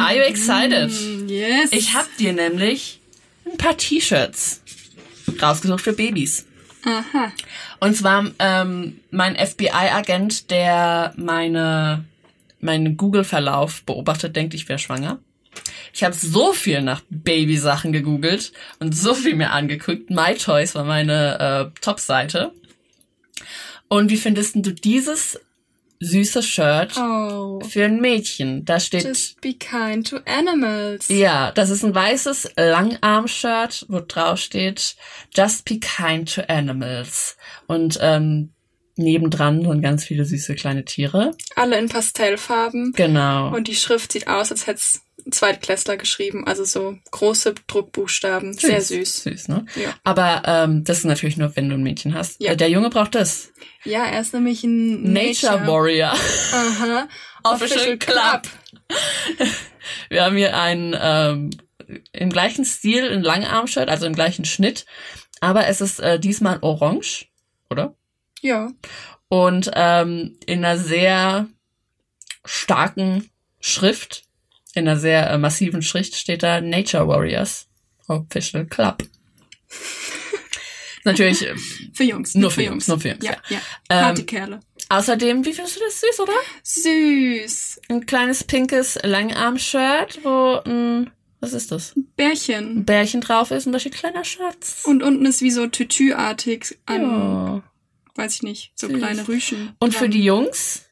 [0.00, 0.90] Are you excited?
[0.90, 1.70] Mm, yes.
[1.72, 3.00] Ich hab dir nämlich
[3.44, 4.62] ein paar T-Shirts
[5.40, 6.46] rausgesucht für Babys.
[6.84, 7.32] Aha.
[7.80, 12.04] Und zwar ähm, mein FBI-Agent, der meine
[12.64, 15.20] meinen Google-Verlauf beobachtet, denkt, ich wäre schwanger.
[15.92, 20.10] Ich habe so viel nach Babysachen gegoogelt und so viel mir angeguckt.
[20.10, 22.52] MyToys war meine äh, Top-Seite.
[23.88, 25.38] Und wie findest du dieses
[26.00, 27.60] süßes Shirt oh.
[27.60, 28.64] für ein Mädchen.
[28.64, 29.04] Da steht.
[29.04, 31.08] Just be kind to animals.
[31.08, 34.96] Ja, das ist ein weißes Langarm-Shirt, wo drauf steht
[35.34, 37.36] Just be kind to animals.
[37.66, 38.53] Und ähm,
[38.96, 41.32] nebendran sind ganz viele süße kleine Tiere.
[41.56, 42.92] Alle in Pastellfarben.
[42.94, 43.54] Genau.
[43.54, 48.60] Und die Schrift sieht aus, als hätte es Zweitklässler geschrieben, also so große Druckbuchstaben, süß,
[48.60, 49.22] sehr süß.
[49.22, 49.64] Süß, ne?
[49.74, 49.94] Ja.
[50.04, 52.42] Aber ähm, das ist natürlich nur, wenn du ein Mädchen hast.
[52.42, 52.52] Ja.
[52.52, 53.52] Äh, der Junge braucht das.
[53.84, 56.12] Ja, er ist nämlich ein Nature, Nature Warrior.
[56.52, 57.08] Aha.
[57.44, 58.42] Official, Club.
[60.08, 61.50] Wir haben hier ein ähm,
[62.12, 64.86] im gleichen Stil ein Langarm-Shirt, also im gleichen Schnitt,
[65.40, 67.26] aber es ist äh, diesmal orange,
[67.70, 67.94] oder?
[68.44, 68.70] Ja.
[69.28, 71.48] Und ähm, in einer sehr
[72.44, 74.24] starken Schrift
[74.74, 77.68] in einer sehr äh, massiven Schrift steht da Nature Warriors
[78.08, 79.04] Official Club.
[81.04, 81.46] Natürlich.
[81.46, 81.54] Äh,
[81.92, 82.34] für Jungs.
[82.34, 83.36] Nur für, für Jungs, Jungs, Nur für Jungs, ja.
[83.48, 83.60] ja.
[83.90, 84.10] ja.
[84.10, 84.60] Ähm, Kerle.
[84.88, 86.32] Außerdem, wie findest du das süß, oder?
[86.62, 87.80] Süß.
[87.88, 91.94] Ein kleines pinkes Langarm-Shirt, wo ein, was ist das?
[92.16, 92.78] Bärchen.
[92.78, 94.82] Ein Bärchen drauf ist und da steht kleiner Schatz.
[94.84, 97.62] Und unten ist wie so Tütü-artig an, ja.
[98.14, 98.98] Weiß ich nicht, so süß.
[98.98, 99.74] kleine Rüschen.
[99.78, 100.82] Und für die Jungs?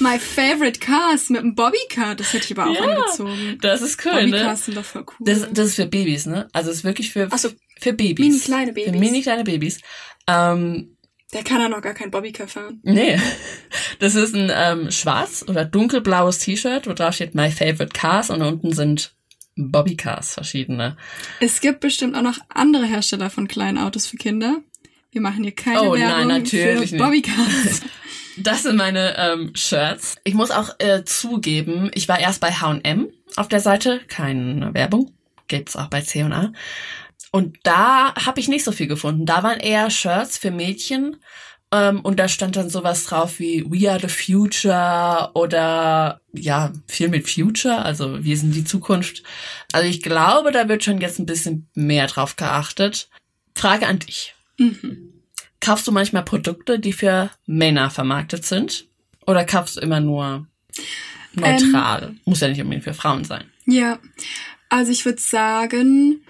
[0.00, 3.58] My favorite cars mit einem Bobbycar, das hätte ich aber auch ja, angezogen.
[3.60, 4.30] Das ist cool, Bobbycars ne?
[4.30, 5.26] Bobbycars sind doch voll cool.
[5.26, 6.48] Das, das ist für Babys, ne?
[6.52, 8.18] Also es ist wirklich für, Ach so, für Babys.
[8.18, 8.92] Mini kleine Babys.
[8.92, 9.80] Für mini kleine Babys.
[10.28, 10.96] Ähm,
[11.32, 12.80] der kann ja noch gar kein Bobbycar fahren.
[12.82, 13.20] Nee.
[14.00, 18.42] Das ist ein ähm, schwarz oder dunkelblaues T-Shirt, wo drauf steht My Favorite Cars und
[18.42, 19.14] unten sind
[19.56, 20.96] Bobbycars, verschiedene.
[21.40, 24.58] Es gibt bestimmt auch noch andere Hersteller von kleinen Autos für Kinder.
[25.14, 27.82] Wir machen hier keine oh, Werbung nein, natürlich für Bobbycars.
[28.36, 30.16] Das sind meine ähm, Shirts.
[30.24, 35.12] Ich muss auch äh, zugeben, ich war erst bei H&M auf der Seite, keine Werbung,
[35.46, 36.52] gibt's auch bei C&A.
[37.30, 39.24] Und da habe ich nicht so viel gefunden.
[39.24, 41.18] Da waren eher Shirts für Mädchen
[41.70, 47.08] ähm, und da stand dann sowas drauf wie We are the future oder ja, viel
[47.08, 49.22] mit Future, also wir sind die Zukunft.
[49.70, 53.08] Also ich glaube, da wird schon jetzt ein bisschen mehr drauf geachtet.
[53.54, 54.33] Frage an dich.
[54.58, 55.12] Mhm.
[55.60, 58.86] Kaufst du manchmal Produkte, die für Männer vermarktet sind?
[59.26, 60.46] Oder kaufst du immer nur
[61.32, 62.08] neutral?
[62.10, 63.44] Ähm, Muss ja nicht unbedingt für Frauen sein.
[63.66, 63.98] Ja,
[64.68, 66.20] also ich würde sagen,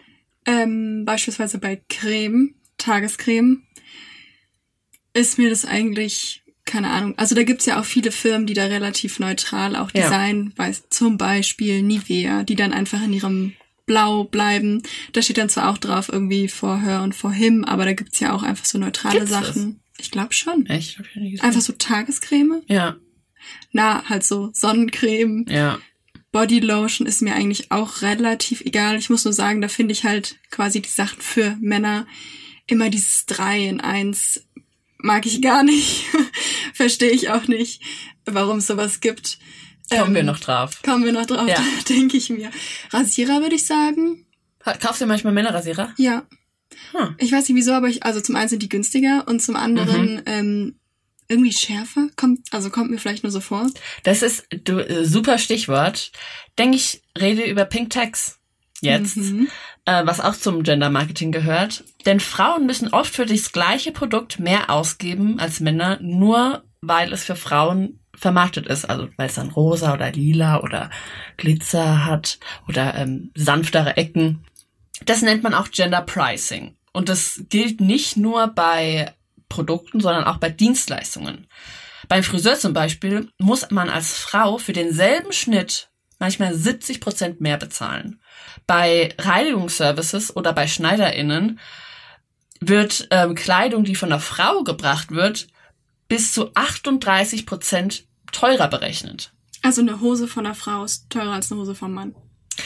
[0.46, 3.62] Ähm, beispielsweise bei Creme, Tagescreme,
[5.14, 8.66] ist mir das eigentlich, keine Ahnung, also da gibt's ja auch viele Firmen, die da
[8.66, 10.02] relativ neutral auch Ja.
[10.02, 13.54] designen, weiß, zum Beispiel Nivea, die dann einfach in ihrem
[13.86, 14.82] Blau bleiben.
[15.12, 18.20] Da steht dann zwar auch drauf irgendwie for her und for him, aber da gibt's
[18.20, 19.46] ja auch einfach so neutrale Gibt's das?
[19.48, 19.80] Sachen.
[19.98, 20.66] Ich glaube schon.
[20.66, 20.98] Echt?
[20.98, 21.46] Hab ich nie gesehen.
[21.46, 22.62] Einfach so Tagescreme.
[22.66, 22.96] Ja,
[23.72, 25.78] Na, halt so Sonnencreme, ja.
[26.32, 28.96] Bodylotion ist mir eigentlich auch relativ egal.
[28.98, 32.08] Ich muss nur sagen, da finde ich halt quasi die Sachen für Männer
[32.66, 34.44] immer dieses 3 in 1
[34.98, 36.06] mag ich gar nicht.
[36.74, 37.82] Verstehe ich auch nicht,
[38.24, 39.38] warum es sowas gibt.
[39.90, 40.80] Kommen Ähm, wir noch drauf.
[40.82, 41.58] Kommen wir noch drauf, Ja.
[41.88, 42.50] denke ich mir.
[42.90, 44.26] Rasierer würde ich sagen.
[44.80, 45.92] Kaufst du manchmal Männerrasierer?
[45.98, 46.22] Ja.
[46.92, 47.14] Hm.
[47.18, 50.14] Ich weiß nicht wieso, aber ich, also zum einen sind die günstiger und zum anderen
[50.16, 50.22] Mhm.
[50.26, 50.74] ähm,
[51.28, 52.08] irgendwie schärfer.
[52.16, 53.70] Kommt, also kommt mir vielleicht nur so vor.
[54.02, 56.12] Das ist du, äh, super Stichwort.
[56.58, 58.38] Denke ich, rede über Pink Tax
[58.80, 59.48] jetzt, Mhm.
[59.86, 61.84] äh, was auch zum Gender Marketing gehört.
[62.06, 67.24] Denn Frauen müssen oft für das gleiche Produkt mehr ausgeben als Männer, nur weil es
[67.24, 68.84] für Frauen vermarktet ist.
[68.84, 70.90] Also weil es dann rosa oder lila oder
[71.36, 74.44] Glitzer hat oder ähm, sanftere Ecken.
[75.06, 76.76] Das nennt man auch Gender Pricing.
[76.92, 79.12] Und das gilt nicht nur bei
[79.48, 81.46] Produkten, sondern auch bei Dienstleistungen.
[82.08, 87.56] Beim Friseur zum Beispiel muss man als Frau für denselben Schnitt manchmal 70 Prozent mehr
[87.56, 88.20] bezahlen.
[88.66, 91.60] Bei Reinigungsservices oder bei SchneiderInnen
[92.60, 95.48] wird ähm, Kleidung, die von der Frau gebracht wird,
[96.08, 99.32] bis zu 38 Prozent teurer berechnet.
[99.62, 102.14] Also eine Hose von einer Frau ist teurer als eine Hose vom Mann.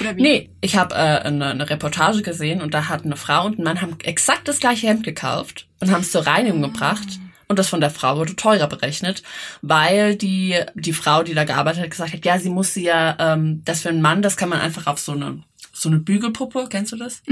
[0.01, 0.23] Oder wie?
[0.23, 3.65] Nee, ich habe äh, eine, eine Reportage gesehen und da hat eine Frau und ein
[3.65, 7.21] Mann haben exakt das gleiche Hemd gekauft und haben es zur Reinigung gebracht.
[7.47, 9.23] Und das von der Frau wurde teurer berechnet,
[9.63, 13.17] weil die die Frau, die da gearbeitet hat, gesagt hat, ja, sie muss sie ja,
[13.19, 15.43] ähm, das für einen Mann, das kann man einfach auf so eine
[15.81, 17.23] so eine Bügelpuppe, kennst du das?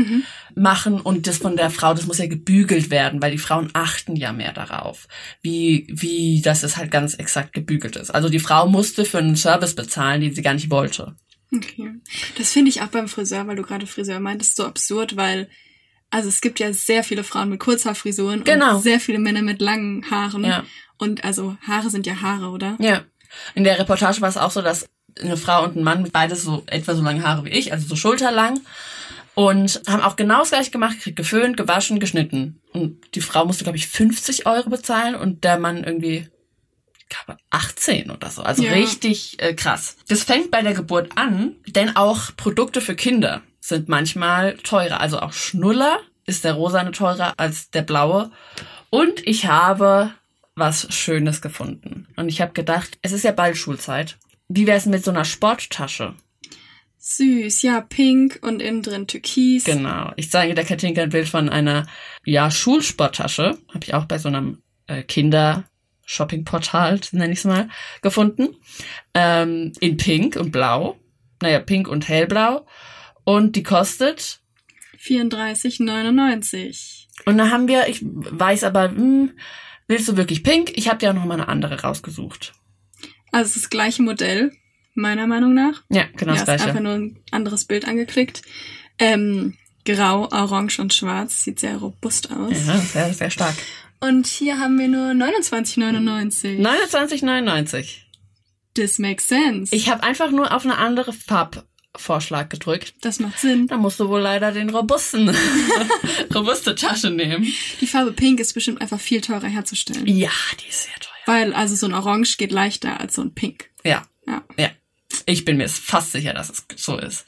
[0.54, 4.16] Machen und das von der Frau, das muss ja gebügelt werden, weil die Frauen achten
[4.16, 5.06] ja mehr darauf,
[5.42, 8.11] wie wie das es halt ganz exakt gebügelt ist.
[8.11, 11.16] Also die Frau musste für einen Service bezahlen, den sie gar nicht wollte.
[11.54, 11.90] Okay.
[12.38, 15.48] Das finde ich auch beim Friseur, weil du gerade Friseur meintest, so absurd, weil
[16.11, 18.76] also es gibt ja sehr viele Frauen mit Kurzhaarfrisuren Genau.
[18.76, 20.44] und sehr viele Männer mit langen Haaren.
[20.44, 20.64] Ja.
[20.98, 22.76] Und also Haare sind ja Haare, oder?
[22.80, 23.04] Ja.
[23.54, 24.87] In der Reportage war es auch so, dass
[25.20, 27.87] eine Frau und ein Mann mit beides so etwa so lange Haare wie ich, also
[27.87, 28.61] so schulterlang.
[29.35, 32.59] Und haben auch genau das gleiche gemacht, geföhnt, gewaschen, geschnitten.
[32.72, 36.26] Und die Frau musste, glaube ich, 50 Euro bezahlen und der Mann irgendwie,
[36.98, 38.42] ich glaube, 18 oder so.
[38.42, 38.72] Also Ja.
[38.72, 39.96] richtig äh, krass.
[40.09, 45.00] Das fängt bei der Geburt an, denn auch Produkte für Kinder sind manchmal teurer.
[45.00, 48.31] Also auch Schnuller ist der rosane teurer als der blaue.
[48.88, 50.12] Und ich habe
[50.55, 52.09] was Schönes gefunden.
[52.16, 54.16] Und ich habe gedacht, es ist ja bald Schulzeit.
[54.48, 56.14] Wie wär's mit so einer Sporttasche?
[56.98, 59.64] Süß, ja, pink und innen drin türkis.
[59.64, 60.12] Genau.
[60.16, 61.87] Ich zeige der Katinka ein Bild von einer,
[62.24, 63.59] ja, Schulsporttasche.
[63.68, 67.68] Habe ich auch bei so einem äh, Kinder-Shopping-Portal, nenne ich es mal,
[68.02, 68.56] gefunden.
[69.14, 70.98] Ähm, in pink und blau.
[71.40, 72.66] Naja, pink und hellblau.
[73.22, 74.40] Und die kostet
[75.00, 77.06] 34,99.
[77.24, 79.32] Und da haben wir, ich weiß aber, hm,
[79.87, 80.76] willst du wirklich pink?
[80.76, 82.54] Ich habe dir auch noch mal eine andere rausgesucht.
[83.32, 84.52] Also es ist das gleiche Modell,
[84.94, 85.82] meiner Meinung nach.
[85.90, 86.82] Ja, genau ja, das ist einfach gleiche.
[86.82, 88.42] nur ein anderes Bild angeklickt.
[88.98, 91.44] Ähm, grau, orange und schwarz.
[91.44, 92.66] Sieht sehr robust aus.
[92.66, 93.54] Ja, sehr, sehr stark.
[94.00, 96.60] Und hier haben wir nur 29,99.
[96.60, 97.86] 29,99.
[98.74, 99.74] This makes sense.
[99.74, 102.94] Ich habe einfach nur auf eine andere Farbvorschlag gedrückt.
[103.00, 103.66] das macht Sinn.
[103.68, 105.34] Da musst du wohl leider den robusten,
[106.34, 107.46] robuste Tasche nehmen.
[107.80, 110.06] Die Farbe Pink ist bestimmt einfach viel teurer herzustellen.
[110.06, 110.30] Ja,
[110.62, 111.05] die ist sehr teuer.
[111.26, 113.70] Weil also so ein Orange geht leichter als so ein Pink.
[113.84, 114.42] Ja, Ja.
[114.56, 114.70] ja.
[115.26, 117.26] Ich bin mir fast sicher, dass es so ist.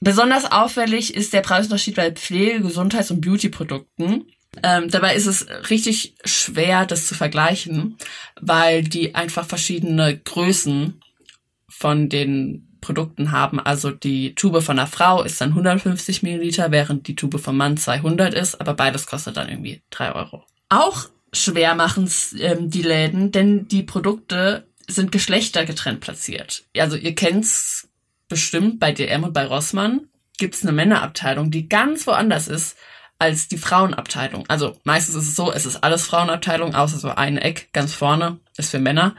[0.00, 4.26] Besonders auffällig ist der Preisunterschied bei Pflege-, Gesundheits- und Beauty-Produkten.
[4.62, 7.96] Ähm, dabei ist es richtig schwer, das zu vergleichen,
[8.40, 11.00] weil die einfach verschiedene Größen
[11.68, 13.60] von den Produkten haben.
[13.60, 17.76] Also die Tube von einer Frau ist dann 150 Milliliter, während die Tube vom Mann
[17.76, 20.44] 200 ist, aber beides kostet dann irgendwie drei Euro.
[20.68, 26.64] Auch schwer machen ähm, die Läden, denn die Produkte sind geschlechtergetrennt platziert.
[26.76, 27.88] Also ihr kennt's
[28.28, 32.76] bestimmt bei DM und bei Rossmann gibt's eine Männerabteilung, die ganz woanders ist
[33.18, 34.44] als die Frauenabteilung.
[34.48, 38.40] Also meistens ist es so, es ist alles Frauenabteilung, außer so ein Eck ganz vorne
[38.56, 39.14] ist für Männer.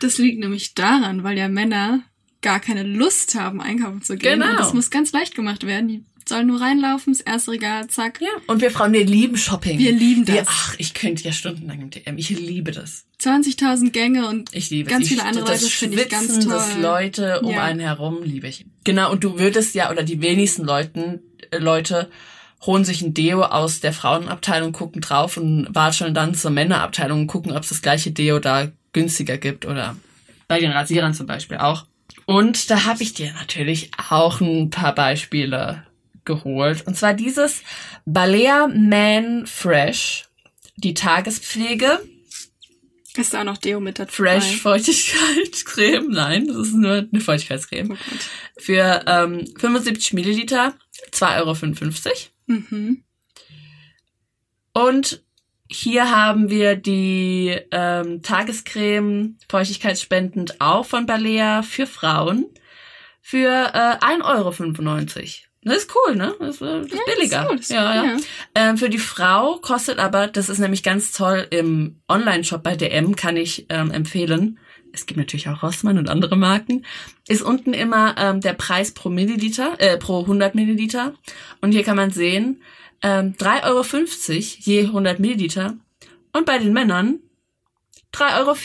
[0.00, 2.02] Das liegt nämlich daran, weil ja Männer
[2.40, 4.40] gar keine Lust haben, einkaufen zu gehen.
[4.40, 4.52] Genau.
[4.52, 5.88] Und das muss ganz leicht gemacht werden.
[5.88, 8.20] Die sollen nur reinlaufen, das erste Regal, zack.
[8.20, 9.78] Ja, und wir Frauen, wir lieben Shopping.
[9.78, 10.48] Wir lieben Wir, das.
[10.50, 12.18] ach, ich könnte ja stundenlang im DM.
[12.18, 13.04] Ich liebe das.
[13.20, 15.08] 20.000 Gänge und Ich liebe ganz es.
[15.10, 16.52] viele Ich- andere das Leute finde ich ganz toll.
[16.52, 17.62] Das Leute um Ja.
[17.64, 18.66] einen herum liebe ich.
[18.84, 21.20] Genau, und du würdest ja, oder die wenigsten Leuten,
[21.50, 22.10] äh, Leute
[22.64, 27.26] holen sich ein Deo aus der Frauenabteilung, gucken drauf und watscheln dann zur Männerabteilung und
[27.26, 29.96] gucken, ob es das gleiche Deo da günstiger gibt oder
[30.48, 31.86] bei den Rasierern zum Beispiel auch.
[32.26, 35.82] Und da habe ich dir natürlich auch ein paar Beispiele
[36.24, 36.86] geholt.
[36.86, 37.62] Und zwar dieses
[38.04, 40.24] Balea Man Fresh,
[40.76, 42.00] die Tagespflege.
[43.16, 44.22] Ist da auch noch Deo mit dazu?
[44.22, 46.08] Fresh Feuchtigkeitscreme.
[46.10, 47.92] Nein, das ist nur eine Feuchtigkeitscreme.
[47.92, 47.96] Oh.
[48.58, 50.74] Für ähm, 75 Milliliter
[51.12, 52.14] 2,55 Euro.
[52.46, 53.04] Mhm.
[54.72, 55.22] Und
[55.70, 62.46] hier haben wir die ähm, Tagescreme feuchtigkeitsspendend auch von Balea für Frauen
[63.20, 65.51] für äh, 1,95 Euro.
[65.64, 66.34] Das ist cool, ne?
[66.40, 67.48] Das ist, äh, das ist Ja, billiger.
[67.52, 68.02] das ist cool, ja, ja.
[68.14, 68.20] cool,
[68.54, 73.14] Ähm, für die Frau kostet aber, das ist nämlich ganz toll, im Online-Shop bei DM
[73.16, 74.58] kann ich ähm, empfehlen.
[74.92, 76.84] Es gibt natürlich auch Rossmann und andere Marken.
[77.28, 81.14] Ist unten immer ähm, der Preis pro Milliliter, äh, pro 100 Milliliter.
[81.60, 82.60] Und hier kann man sehen,
[83.00, 83.84] ähm, 3,50 Euro
[84.58, 85.76] je 100 Milliliter.
[86.32, 87.20] Und bei den Männern
[88.12, 88.56] 3,40 Euro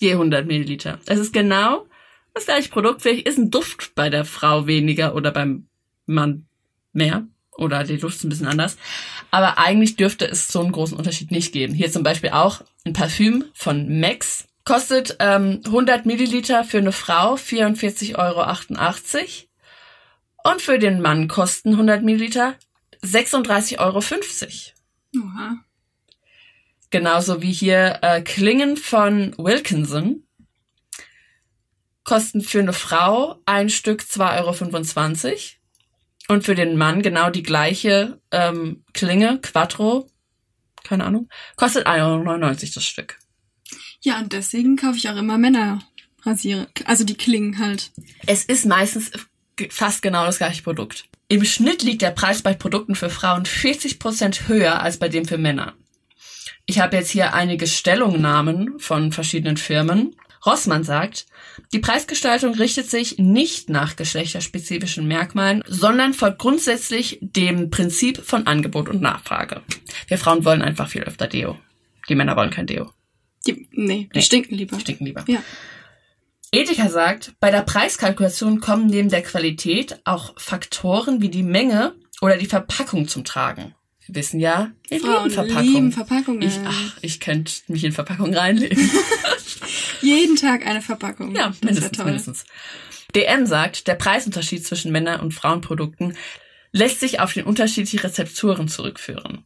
[0.00, 0.98] je 100 Milliliter.
[1.06, 1.86] Das ist genau
[2.34, 3.02] das gleiche Produkt.
[3.02, 5.68] Vielleicht ist ein Duft bei der Frau weniger oder beim
[6.08, 6.46] Mann
[6.92, 7.26] mehr.
[7.56, 8.76] Oder die Duft ist ein bisschen anders.
[9.30, 11.74] Aber eigentlich dürfte es so einen großen Unterschied nicht geben.
[11.74, 14.46] Hier zum Beispiel auch ein Parfüm von Max.
[14.64, 18.46] Kostet ähm, 100 Milliliter für eine Frau 44,88 Euro.
[20.44, 22.54] Und für den Mann kosten 100 Milliliter
[23.02, 23.98] 36,50 Euro.
[25.26, 25.56] Oha.
[26.90, 30.22] Genauso wie hier äh, Klingen von Wilkinson.
[32.04, 35.57] Kosten für eine Frau ein Stück 2,25 Euro.
[36.28, 40.10] Und für den Mann genau die gleiche ähm, Klinge, Quattro,
[40.84, 43.18] keine Ahnung, kostet 1,99 Euro das Stück.
[44.00, 46.68] Ja, und deswegen kaufe ich auch immer Männerrasiere.
[46.84, 47.90] Also die Klingen halt.
[48.26, 49.10] Es ist meistens
[49.70, 51.06] fast genau das gleiche Produkt.
[51.28, 55.38] Im Schnitt liegt der Preis bei Produkten für Frauen 40% höher als bei dem für
[55.38, 55.74] Männer.
[56.66, 60.14] Ich habe jetzt hier einige Stellungnahmen von verschiedenen Firmen.
[60.44, 61.26] Rossmann sagt,
[61.72, 68.88] die Preisgestaltung richtet sich nicht nach geschlechterspezifischen Merkmalen, sondern folgt grundsätzlich dem Prinzip von Angebot
[68.88, 69.62] und Nachfrage.
[70.06, 71.58] Wir Frauen wollen einfach viel öfter Deo.
[72.08, 72.90] Die Männer wollen kein Deo.
[73.46, 74.22] Die, nee, die Nee.
[74.22, 74.78] stinken lieber.
[74.80, 75.24] Stinken lieber.
[75.28, 75.42] Ja.
[76.50, 82.38] Ethiker sagt, bei der Preiskalkulation kommen neben der Qualität auch Faktoren wie die Menge oder
[82.38, 83.74] die Verpackung zum Tragen.
[84.06, 85.62] Wir wissen ja, wir Frauen lieben Verpackung.
[85.62, 86.42] lieben Verpackungen.
[86.42, 88.90] Ich, ach, ich könnte mich in Verpackung reinlegen.
[90.02, 91.34] Jeden Tag eine Verpackung.
[91.34, 92.04] ja, Das mindestens, toll.
[92.06, 92.44] mindestens.
[93.14, 96.16] DM sagt, der Preisunterschied zwischen Männer- und Frauenprodukten
[96.72, 99.44] lässt sich auf den unterschiedlichen Rezepturen zurückführen.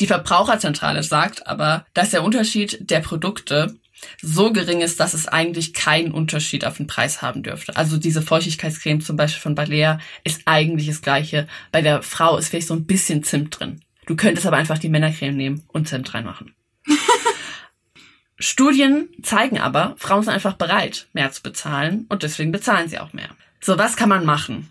[0.00, 3.76] Die Verbraucherzentrale sagt aber, dass der Unterschied der Produkte
[4.20, 7.76] so gering ist, dass es eigentlich keinen Unterschied auf den Preis haben dürfte.
[7.76, 11.46] Also diese Feuchtigkeitscreme zum Beispiel von Balea ist eigentlich das gleiche.
[11.70, 13.80] Bei der Frau ist vielleicht so ein bisschen Zimt drin.
[14.06, 16.54] Du könntest aber einfach die Männercreme nehmen und Zimt reinmachen.
[18.42, 23.12] Studien zeigen aber, Frauen sind einfach bereit, mehr zu bezahlen und deswegen bezahlen sie auch
[23.12, 23.30] mehr.
[23.60, 24.68] So, was kann man machen?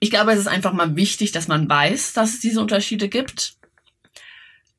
[0.00, 3.54] Ich glaube, es ist einfach mal wichtig, dass man weiß, dass es diese Unterschiede gibt.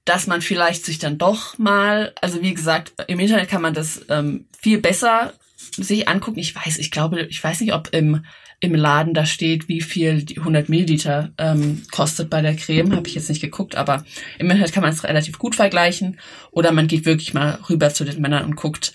[0.06, 4.02] Dass man vielleicht sich dann doch mal, also wie gesagt, im Internet kann man das
[4.10, 6.40] ähm, viel besser sich angucken.
[6.40, 8.26] Ich weiß, ich glaube, ich weiß nicht, ob im,
[8.64, 12.96] im Laden da steht, wie viel die 100 Milliliter ähm, kostet bei der Creme.
[12.96, 14.06] Habe ich jetzt nicht geguckt, aber
[14.40, 16.18] im Internet kann man es relativ gut vergleichen.
[16.50, 18.94] Oder man geht wirklich mal rüber zu den Männern und guckt,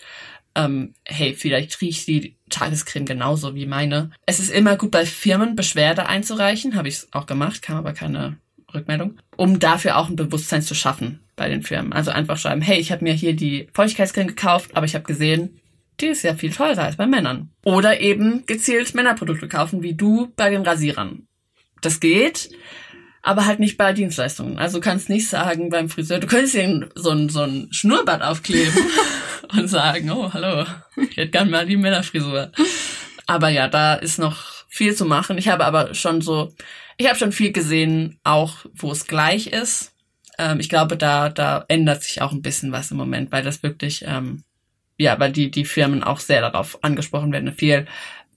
[0.54, 4.10] ähm, hey, vielleicht riecht die Tagescreme genauso wie meine.
[4.24, 8.38] Es ist immer gut bei Firmen Beschwerde einzureichen, habe ich auch gemacht, kam aber keine
[8.72, 11.92] Rückmeldung, um dafür auch ein Bewusstsein zu schaffen bei den Firmen.
[11.92, 15.60] Also einfach schreiben, hey, ich habe mir hier die Feuchtigkeitscreme gekauft, aber ich habe gesehen,
[16.00, 17.50] die ist ja viel teurer als bei Männern.
[17.64, 21.26] Oder eben gezielt Männerprodukte kaufen, wie du bei den Rasierern.
[21.82, 22.50] Das geht,
[23.22, 24.58] aber halt nicht bei Dienstleistungen.
[24.58, 28.22] Also du kannst nicht sagen beim Friseur, du könntest dir so ein, so ein Schnurrbart
[28.22, 28.74] aufkleben
[29.52, 32.52] und sagen, oh, hallo, ich hätte gern mal die Männerfrisur.
[33.26, 35.38] Aber ja, da ist noch viel zu machen.
[35.38, 36.54] Ich habe aber schon so,
[36.96, 39.92] ich habe schon viel gesehen, auch wo es gleich ist.
[40.38, 43.62] Ähm, ich glaube, da, da ändert sich auch ein bisschen was im Moment, weil das
[43.62, 44.44] wirklich, ähm,
[44.98, 47.86] ja, weil die, die Firmen auch sehr darauf angesprochen werden, viel,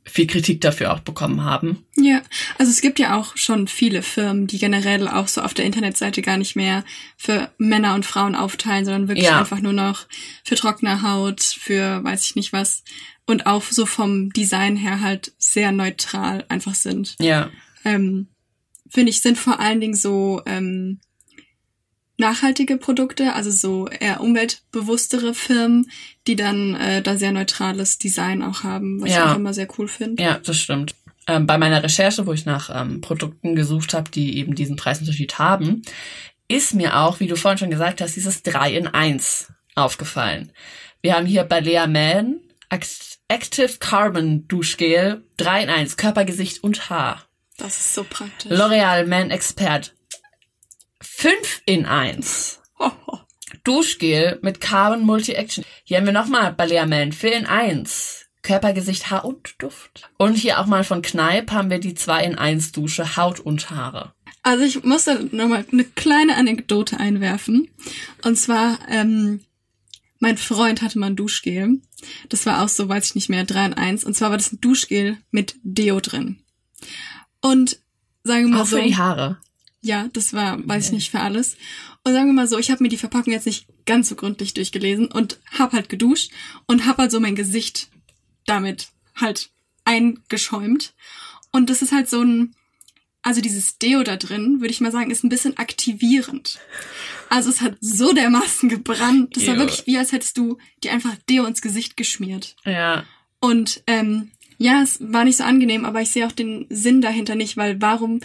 [0.05, 1.85] viel Kritik dafür auch bekommen haben.
[1.95, 2.21] Ja,
[2.57, 6.21] also es gibt ja auch schon viele Firmen, die generell auch so auf der Internetseite
[6.21, 6.83] gar nicht mehr
[7.17, 9.39] für Männer und Frauen aufteilen, sondern wirklich Ja.
[9.39, 10.07] einfach nur noch
[10.43, 12.83] für trockene Haut, für weiß ich nicht was
[13.27, 17.15] und auch so vom Design her halt sehr neutral einfach sind.
[17.19, 17.49] Ja,
[17.83, 18.27] Ähm,
[18.93, 20.99] Finde ich, sind vor allen Dingen so ähm,
[22.21, 25.91] nachhaltige Produkte, also so eher umweltbewusstere Firmen,
[26.27, 29.25] die dann äh, da sehr neutrales Design auch haben, was Ja.
[29.25, 30.23] ich auch immer sehr cool finde.
[30.23, 30.95] ja, das stimmt.
[31.27, 35.37] ähm, bei meiner Recherche, wo ich nach ähm, Produkten gesucht habe, die eben diesen Preisunterschied
[35.37, 35.81] haben,
[36.47, 40.51] ist mir auch, wie du vorhin schon gesagt hast, dieses 3 in 1 aufgefallen.
[41.01, 42.37] Wir haben hier bei Lea Man
[43.27, 47.23] Active Carbon Duschgel 3 in 1, Körper, Gesicht und Haar.
[47.57, 48.51] Das ist so praktisch.
[48.51, 49.93] L'Oreal Man Expert
[51.01, 52.61] 5 in 1.
[53.63, 55.63] Duschgel mit Carbon Multi-Action.
[55.83, 58.25] Hier haben wir nochmal bei Lea Man 4 in 1.
[58.41, 60.09] Körper, Gesicht, Haar und Duft.
[60.17, 63.69] Und hier auch mal von Kneipp haben wir die 2 in 1 Dusche Haut und
[63.69, 64.13] Haare.
[64.41, 67.69] Also ich muss da nochmal eine kleine Anekdote einwerfen.
[68.23, 69.41] Und zwar, ähm,
[70.19, 71.81] mein Freund hatte mal ein Duschgel.
[72.29, 74.03] Das war auch so, weiß ich nicht mehr, 3 in 1.
[74.03, 76.39] Und zwar war das ein Duschgel mit Deo drin.
[77.41, 77.77] Und
[78.23, 78.77] sagen wir mal Auch so.
[78.77, 79.37] für die Haare.
[79.81, 81.57] Ja, das war, weiß ich nicht, für alles.
[82.03, 84.53] Und sagen wir mal so, ich habe mir die Verpackung jetzt nicht ganz so gründlich
[84.53, 86.31] durchgelesen und hab halt geduscht
[86.67, 87.89] und hab halt so mein Gesicht
[88.45, 89.49] damit halt
[89.85, 90.93] eingeschäumt.
[91.51, 92.55] Und das ist halt so ein,
[93.23, 96.59] also dieses Deo da drin, würde ich mal sagen, ist ein bisschen aktivierend.
[97.29, 99.35] Also es hat so dermaßen gebrannt.
[99.35, 99.59] Das war Ew.
[99.59, 102.55] wirklich wie, als hättest du dir einfach Deo ins Gesicht geschmiert.
[102.65, 103.05] Ja.
[103.39, 107.35] Und ähm, ja, es war nicht so angenehm, aber ich sehe auch den Sinn dahinter
[107.35, 108.21] nicht, weil warum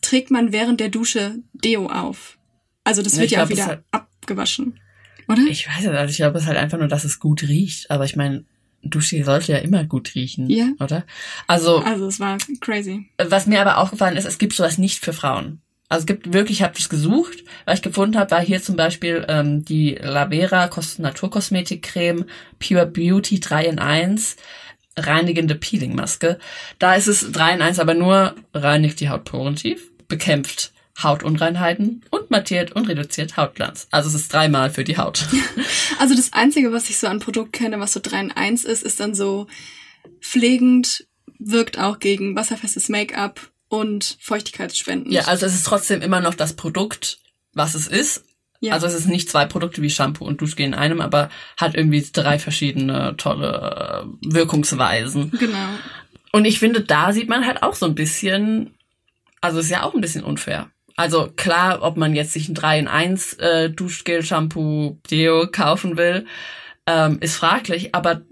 [0.00, 2.38] trägt man während der Dusche Deo auf?
[2.84, 4.80] Also das Ja, wird ja auch glaub, es wieder hat- abgewaschen.
[5.28, 5.42] Oder?
[5.48, 6.10] Ich weiß es nicht.
[6.10, 7.90] Ich glaube, es ist halt einfach nur, dass es gut riecht.
[7.90, 8.44] Aber ich meine,
[8.82, 10.50] Duschgel sollte ja immer gut riechen.
[10.50, 10.66] Ja.
[10.80, 11.04] Oder?
[11.46, 13.08] Also, also es war crazy.
[13.18, 15.60] was mir aber aufgefallen ist, es gibt sowas nicht für Frauen.
[15.88, 18.76] Also es gibt wirklich, ich habe das gesucht, was ich gefunden habe, war hier zum
[18.76, 22.24] Beispiel ähm, die Lavera Kos Naturkosmetikcreme
[22.58, 24.36] Pure Beauty 3 in 1
[24.96, 26.38] reinigende Peelingmaske.
[26.78, 30.72] Da ist es 3 in 1, aber nur reinigt die Haut porentief, bekämpft
[31.02, 33.88] Hautunreinheiten und mattiert und reduziert Hautglanz.
[33.90, 35.26] Also es ist dreimal für die Haut.
[35.98, 38.82] Also das Einzige, was ich so an Produkt kenne, was so 3 in 1 ist,
[38.82, 39.46] ist dann so
[40.20, 41.06] pflegend,
[41.38, 45.12] wirkt auch gegen wasserfestes Make-up und feuchtigkeitsspendend.
[45.12, 47.18] Ja, also es ist trotzdem immer noch das Produkt,
[47.52, 48.24] was es ist.
[48.62, 48.74] Ja.
[48.74, 52.06] Also es ist nicht zwei Produkte wie Shampoo und Duschgel in einem, aber hat irgendwie
[52.12, 55.32] drei verschiedene tolle äh, Wirkungsweisen.
[55.32, 55.68] Genau.
[56.30, 58.72] Und ich finde, da sieht man halt auch so ein bisschen,
[59.40, 60.70] also ist ja auch ein bisschen unfair.
[60.94, 65.96] Also klar, ob man jetzt sich ein 3 in 1 äh, Duschgel, Shampoo, Deo kaufen
[65.96, 66.24] will,
[66.86, 68.22] ähm, ist fraglich, aber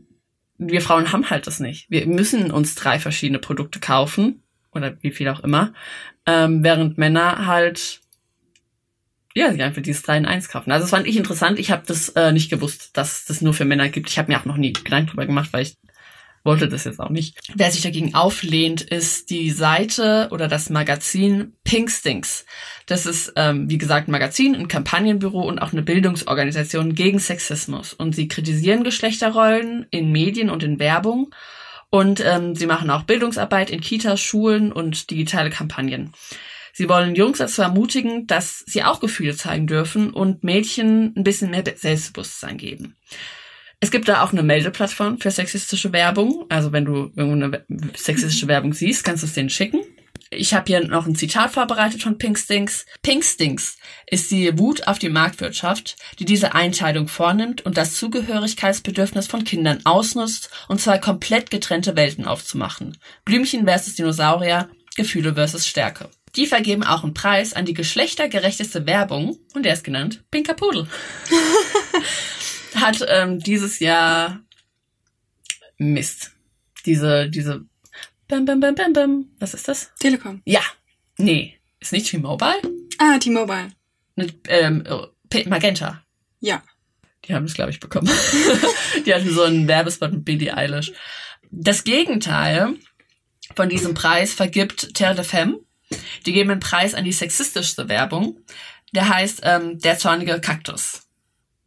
[0.59, 1.91] wir Frauen haben halt das nicht.
[1.91, 5.73] Wir müssen uns drei verschiedene Produkte kaufen oder wie viel auch immer,
[6.25, 8.01] ähm, während Männer halt
[9.35, 10.73] ja, sich einfach dieses 3 in 1 kaufen.
[10.73, 11.59] Also das fand ich interessant.
[11.59, 14.11] Ich habe das äh, nicht gewusst, dass das nur für Männer gibt.
[14.11, 15.77] Ich habe mir auch noch nie Gedanken drüber gemacht, weil ich
[16.43, 17.39] wollte das jetzt auch nicht.
[17.55, 22.47] Wer sich dagegen auflehnt, ist die Seite oder das Magazin Pink Stinks.
[22.87, 27.93] Das ist, ähm, wie gesagt, ein Magazin, ein Kampagnenbüro und auch eine Bildungsorganisation gegen Sexismus.
[27.93, 31.33] Und sie kritisieren Geschlechterrollen in Medien und in Werbung.
[31.91, 36.13] Und ähm, sie machen auch Bildungsarbeit in Kitas, Schulen und digitale Kampagnen.
[36.81, 41.51] Sie wollen Jungs dazu ermutigen, dass sie auch Gefühle zeigen dürfen und Mädchen ein bisschen
[41.51, 42.97] mehr Selbstbewusstsein geben.
[43.81, 46.47] Es gibt da auch eine Meldeplattform für sexistische Werbung.
[46.49, 49.83] Also wenn du irgendwo eine sexistische Werbung siehst, kannst du es denen schicken.
[50.31, 52.87] Ich habe hier noch ein Zitat vorbereitet von Pink Stinks.
[53.03, 53.77] Pink Stinks
[54.07, 59.81] ist die Wut auf die Marktwirtschaft, die diese Einteilung vornimmt und das Zugehörigkeitsbedürfnis von Kindern
[59.85, 62.97] ausnutzt, um zwei komplett getrennte Welten aufzumachen.
[63.27, 66.09] Blümchen versus Dinosaurier, Gefühle versus Stärke.
[66.37, 70.87] Die vergeben auch einen Preis an die geschlechtergerechteste Werbung und der ist genannt Pinker Pudel.
[72.75, 74.41] Hat ähm, dieses Jahr
[75.77, 76.33] Mist.
[76.87, 77.65] Diese, diese
[78.31, 79.27] Bam, bam, bam, bam, bam.
[79.41, 79.91] Was ist das?
[79.99, 80.41] Telekom.
[80.45, 80.61] Ja.
[81.19, 81.59] Nee.
[81.81, 82.63] Ist nicht T-Mobile?
[82.99, 83.73] Ah, T-Mobile.
[84.15, 84.85] Mit, ähm,
[85.47, 86.05] Magenta.
[86.39, 86.63] Ja.
[87.25, 88.09] Die haben es, glaube ich, bekommen.
[89.05, 90.93] die hatten so einen Werbespot mit Billie Eilish.
[91.51, 92.77] Das Gegenteil
[93.57, 95.59] von diesem Preis vergibt Terre de Femme.
[96.27, 98.39] Die geben einen Preis an die sexistischste Werbung.
[98.93, 101.03] Der heißt ähm, Der zornige Kaktus.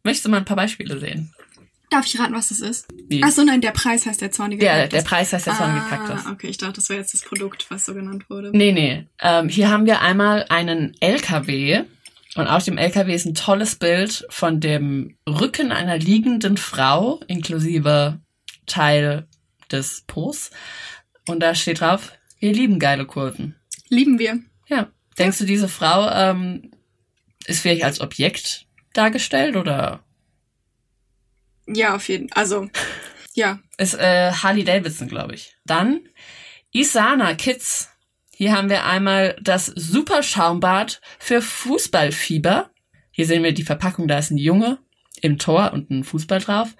[0.02, 1.34] Möchtest du mal ein paar Beispiele sehen?
[1.90, 2.86] Darf ich raten, was das ist?
[3.08, 3.22] Wie?
[3.22, 4.98] Ach so, nein, der Preis heißt der zornige Der, Kaktus.
[4.98, 6.26] der Preis heißt der zornige ah, Kaktus.
[6.26, 8.50] okay, ich dachte, das wäre jetzt das Produkt, was so genannt wurde.
[8.52, 9.06] Nee, nee.
[9.20, 11.84] Ähm, hier haben wir einmal einen LKW
[12.34, 18.18] und auf dem LKW ist ein tolles Bild von dem Rücken einer liegenden Frau inklusive
[18.66, 19.28] Teil
[19.70, 20.50] des Po's.
[21.28, 23.54] Und da steht drauf, wir lieben geile Kurven.
[23.88, 24.40] Lieben wir.
[24.68, 24.90] Ja.
[25.18, 26.72] Denkst du, diese Frau ähm,
[27.46, 30.04] ist vielleicht als Objekt dargestellt oder
[31.66, 32.68] Ja, auf jeden Also,
[33.34, 33.60] ja.
[33.78, 35.56] ist äh, Harley Davidson, glaube ich.
[35.64, 36.00] Dann
[36.72, 37.90] Isana Kids.
[38.36, 42.70] Hier haben wir einmal das Super Schaumbad für Fußballfieber.
[43.12, 44.78] Hier sehen wir die Verpackung, da ist ein Junge
[45.20, 46.74] im Tor und ein Fußball drauf.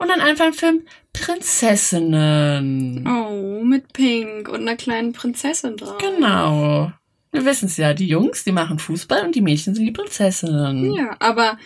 [0.00, 0.82] Und dann einfach ein Film
[1.12, 3.06] Prinzessinnen.
[3.06, 5.98] Oh, mit Pink und einer kleinen Prinzessin drauf.
[5.98, 6.90] Genau.
[7.32, 10.94] Wir wissen es ja, die Jungs, die machen Fußball und die Mädchen sind die Prinzessinnen.
[10.94, 11.58] Ja, aber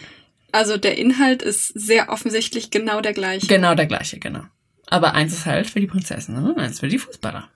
[0.51, 3.47] also der Inhalt ist sehr offensichtlich genau der gleiche.
[3.47, 4.43] Genau der gleiche, genau.
[4.87, 7.49] Aber eins ist halt für die Prinzessinnen und eins für die Fußballer.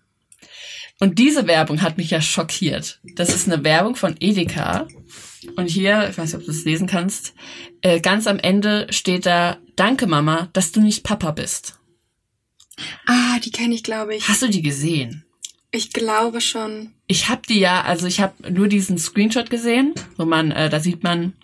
[1.00, 3.00] Und diese Werbung hat mich ja schockiert.
[3.14, 4.88] Das ist eine Werbung von Edeka.
[5.56, 7.34] Und hier, ich weiß nicht, ob du es lesen kannst,
[7.82, 11.78] äh, ganz am Ende steht da, danke Mama, dass du nicht Papa bist.
[13.06, 14.28] Ah, die kenne ich, glaube ich.
[14.28, 15.24] Hast du die gesehen?
[15.70, 16.94] Ich glaube schon.
[17.06, 20.80] Ich habe die ja, also ich habe nur diesen Screenshot gesehen, wo man, äh, da
[20.80, 21.34] sieht man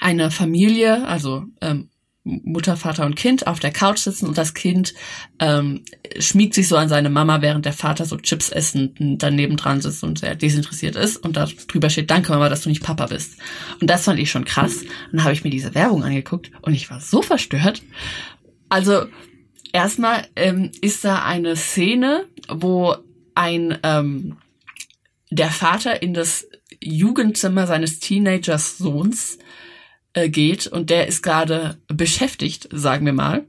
[0.00, 1.90] eine Familie, also ähm,
[2.24, 4.94] Mutter, Vater und Kind auf der Couch sitzen und das Kind
[5.40, 5.82] ähm,
[6.20, 10.04] schmiegt sich so an seine Mama, während der Vater so Chips essen daneben dran sitzt
[10.04, 13.38] und sehr desinteressiert ist und da drüber steht, danke Mama, dass du nicht Papa bist.
[13.80, 14.84] Und das fand ich schon krass.
[15.10, 17.82] Dann habe ich mir diese Werbung angeguckt und ich war so verstört.
[18.68, 19.06] Also
[19.72, 22.94] erstmal ähm, ist da eine Szene, wo
[23.34, 24.36] ein ähm,
[25.30, 26.46] der Vater in das
[26.80, 29.38] Jugendzimmer seines Teenagers Sohns
[30.14, 33.46] äh, geht und der ist gerade beschäftigt, sagen wir mal.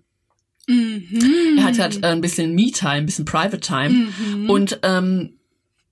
[0.67, 1.57] Mhm.
[1.57, 3.89] Er hat halt äh, ein bisschen Me-Time, ein bisschen Private-Time
[4.35, 4.49] Mhm.
[4.49, 5.37] und ähm,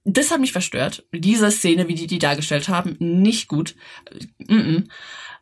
[0.04, 1.06] das hat mich verstört.
[1.14, 3.76] Diese Szene, wie die die dargestellt haben, nicht gut.
[4.48, 4.84] Mm -mm.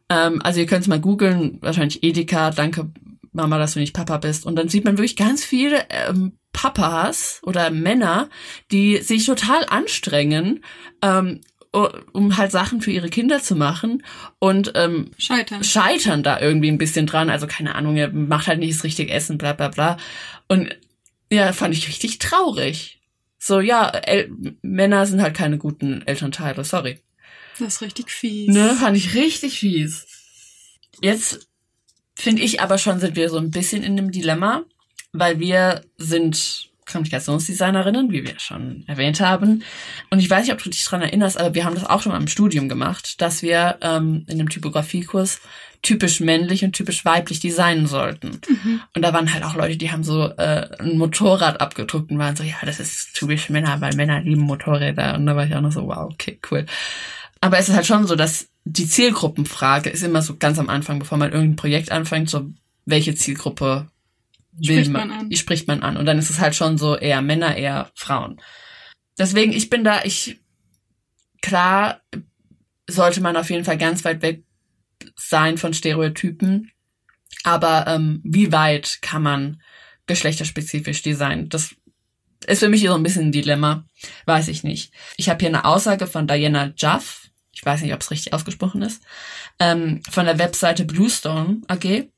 [0.10, 2.92] Ähm, also ihr könnt es mal googeln, wahrscheinlich Edeka, danke
[3.32, 4.46] Mama, dass du nicht Papa bist.
[4.46, 8.30] Und dann sieht man wirklich ganz viele ähm, Papas oder Männer,
[8.72, 10.64] die sich total anstrengen,
[11.02, 11.42] ähm,
[11.72, 14.04] um halt Sachen für ihre Kinder zu machen
[14.40, 15.64] und ähm, Scheitern.
[15.64, 17.30] scheitern da irgendwie ein bisschen dran.
[17.30, 19.98] Also keine Ahnung, er macht halt nicht das richtige Essen, bla bla bla.
[20.48, 20.76] Und
[21.32, 23.00] ja, fand ich richtig traurig.
[23.38, 27.00] So, ja, El Männer sind halt keine guten Elternteile, sorry.
[27.60, 28.54] Das ist richtig fies.
[28.54, 30.08] Ne, fand ich richtig fies.
[31.02, 31.48] Jetzt
[32.16, 34.64] finde ich aber schon, sind wir so ein bisschen in einem Dilemma,
[35.14, 39.64] weil wir sind Kommunikationsdesignerinnen, wie wir schon erwähnt haben.
[40.10, 42.12] Und ich weiß nicht, ob du dich dran erinnerst, aber wir haben das auch schon
[42.12, 45.42] mal im Studium gemacht, dass wir ähm, in dem Typografiekurs
[45.82, 48.42] typisch männlich und typisch weiblich designen sollten.
[48.96, 52.36] Und da waren halt auch Leute, die haben so äh, ein Motorrad abgedruckt und waren
[52.36, 55.16] so, ja, das ist typisch Männer, weil Männer lieben Motorräder.
[55.16, 56.66] Und da war ich auch noch so, wow, okay, cool.
[57.42, 61.00] Aber es ist halt schon so, dass die Zielgruppenfrage ist immer so ganz am Anfang,
[61.00, 62.50] bevor man irgendein Projekt anfängt, so
[62.86, 63.88] welche Zielgruppe
[64.64, 65.30] Spricht man, man an.
[65.30, 65.98] die spricht man an.
[65.98, 68.42] Und dann ist es halt schon so eher Männer, eher Frauen.
[69.18, 70.40] Deswegen, ich bin da, ich,
[71.42, 72.02] klar,
[72.88, 74.44] sollte man auf jeden Fall ganz weit weg
[75.16, 76.72] sein von Stereotypen.
[77.44, 79.62] Aber ähm, wie weit kann man
[80.08, 81.50] geschlechterspezifisch designen?
[81.50, 81.76] Das
[82.48, 83.86] ist für mich so ein bisschen ein Dilemma.
[84.26, 84.94] Weiß ich nicht.
[85.18, 87.30] Ich habe hier eine Aussage von Diana Juff.
[87.52, 89.04] Ich weiß nicht, ob es richtig ausgesprochen ist.
[89.60, 92.10] Ähm, von der Webseite Bluestone AG.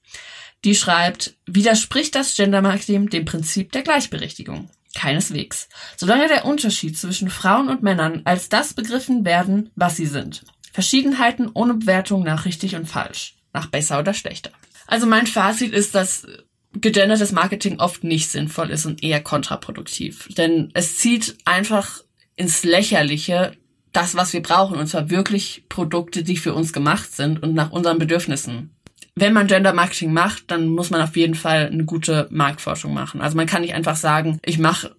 [0.63, 4.69] Die schreibt, widerspricht das Gender Marketing dem Prinzip der Gleichberechtigung?
[4.93, 5.69] Keineswegs.
[5.97, 10.43] Solange der Unterschied zwischen Frauen und Männern als das begriffen werden, was sie sind.
[10.71, 13.35] Verschiedenheiten ohne Bewertung nach richtig und falsch.
[13.53, 14.51] Nach besser oder schlechter.
[14.87, 16.27] Also mein Fazit ist, dass
[16.73, 20.29] gegendertes Marketing oft nicht sinnvoll ist und eher kontraproduktiv.
[20.37, 22.03] Denn es zieht einfach
[22.35, 23.53] ins Lächerliche
[23.91, 27.71] das, was wir brauchen, und zwar wirklich Produkte, die für uns gemacht sind und nach
[27.71, 28.73] unseren Bedürfnissen.
[29.21, 33.21] Wenn man Gender Marketing macht, dann muss man auf jeden Fall eine gute Marktforschung machen.
[33.21, 34.95] Also man kann nicht einfach sagen, ich mache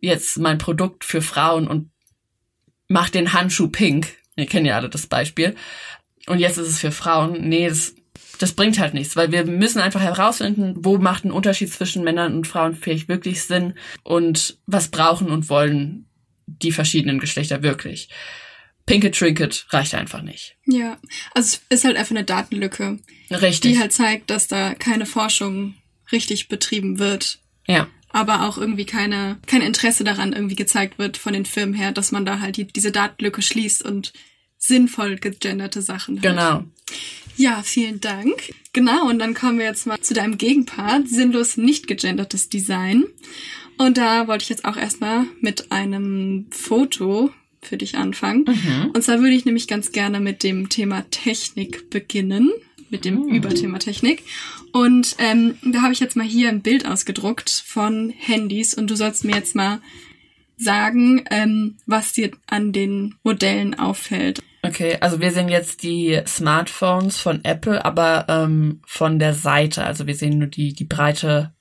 [0.00, 1.90] jetzt mein Produkt für Frauen und
[2.86, 4.06] mach den Handschuh pink.
[4.36, 5.56] Wir kennen ja alle das Beispiel.
[6.28, 7.48] Und jetzt ist es für Frauen.
[7.48, 7.96] Nee, das,
[8.38, 12.36] das bringt halt nichts, weil wir müssen einfach herausfinden, wo macht ein Unterschied zwischen Männern
[12.36, 16.06] und Frauen vielleicht wirklich Sinn und was brauchen und wollen
[16.46, 18.08] die verschiedenen Geschlechter wirklich.
[18.86, 20.56] Pinke Trinket reicht einfach nicht.
[20.66, 20.98] Ja,
[21.34, 22.98] also es ist halt einfach eine Datenlücke,
[23.42, 23.72] Richtig.
[23.72, 25.74] die halt zeigt, dass da keine Forschung
[26.12, 27.88] richtig betrieben wird, ja.
[28.10, 32.12] aber auch irgendwie keine, kein Interesse daran irgendwie gezeigt wird von den Firmen her, dass
[32.12, 34.12] man da halt die, diese Datenlücke schließt und
[34.58, 36.22] sinnvoll gegenderte Sachen hat.
[36.22, 36.64] Genau.
[37.36, 38.54] Ja, vielen Dank.
[38.72, 43.04] Genau, und dann kommen wir jetzt mal zu deinem Gegenpart, sinnlos nicht gegendertes Design.
[43.76, 48.44] Und da wollte ich jetzt auch erstmal mit einem Foto für dich anfangen.
[48.94, 52.52] Und zwar würde ich nämlich ganz gerne mit dem Thema Technik beginnen,
[52.94, 54.22] mit dem Überthema Technik.
[54.72, 58.94] Und ähm, da habe ich jetzt mal hier ein Bild ausgedruckt von Handys und du
[58.94, 59.80] sollst mir jetzt mal
[60.56, 64.40] sagen, ähm, was dir an den Modellen auffällt.
[64.62, 69.84] Okay, also wir sehen jetzt die Smartphones von Apple, aber ähm, von der Seite.
[69.84, 71.52] Also wir sehen nur die, die breite,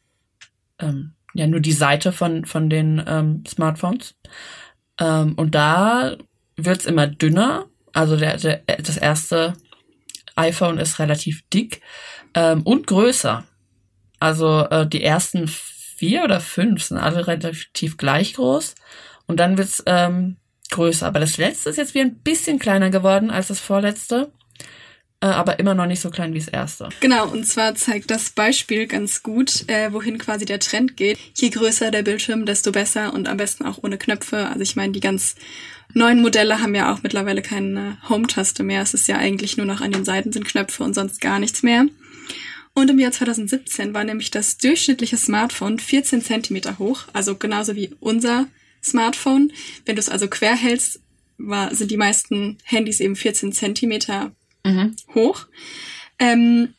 [0.78, 4.14] ähm, ja, nur die Seite von, von den ähm, Smartphones.
[5.00, 6.16] Ähm, und da
[6.58, 7.66] wird's immer dünner.
[7.92, 9.56] Also der, der, das erste
[10.36, 11.82] iPhone ist relativ dick
[12.34, 13.44] ähm, und größer.
[14.20, 18.76] Also äh, die ersten vier oder fünf sind alle relativ gleich groß
[19.28, 20.38] und dann wird's ähm,
[20.72, 21.06] größer.
[21.06, 24.32] Aber das letzte ist jetzt wieder ein bisschen kleiner geworden als das vorletzte,
[25.26, 26.89] aber immer noch nicht so klein wie das erste.
[26.99, 31.17] Genau, und zwar zeigt das Beispiel ganz gut, äh, wohin quasi der Trend geht.
[31.36, 34.47] Je größer der Bildschirm, desto besser und am besten auch ohne Knöpfe.
[34.47, 35.36] Also ich meine, die ganz
[35.93, 38.82] neuen Modelle haben ja auch mittlerweile keine Home-Taste mehr.
[38.82, 41.63] Es ist ja eigentlich nur noch an den Seiten sind Knöpfe und sonst gar nichts
[41.63, 41.86] mehr.
[42.74, 47.95] Und im Jahr 2017 war nämlich das durchschnittliche Smartphone 14 Zentimeter hoch, also genauso wie
[47.99, 48.47] unser
[48.84, 49.51] Smartphone.
[49.86, 50.99] Wenn du es also quer hältst,
[51.38, 54.32] war, sind die meisten Handys eben 14 Zentimeter
[54.64, 54.95] Mhm.
[55.14, 55.47] hoch.
[56.20, 56.74] Ähm,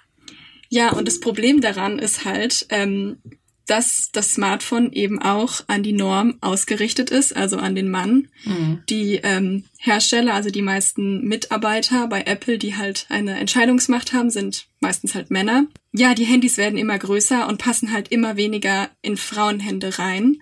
[0.68, 3.18] ja, und das Problem daran ist halt, ähm,
[3.66, 8.28] dass das Smartphone eben auch an die Norm ausgerichtet ist, also an den Mann.
[8.44, 8.82] Mhm.
[8.88, 14.66] Die ähm, Hersteller, also die meisten Mitarbeiter bei Apple, die halt eine Entscheidungsmacht haben, sind
[14.80, 15.66] meistens halt Männer.
[15.92, 20.36] Ja, die Handys werden immer größer und passen halt immer weniger in Frauenhände rein.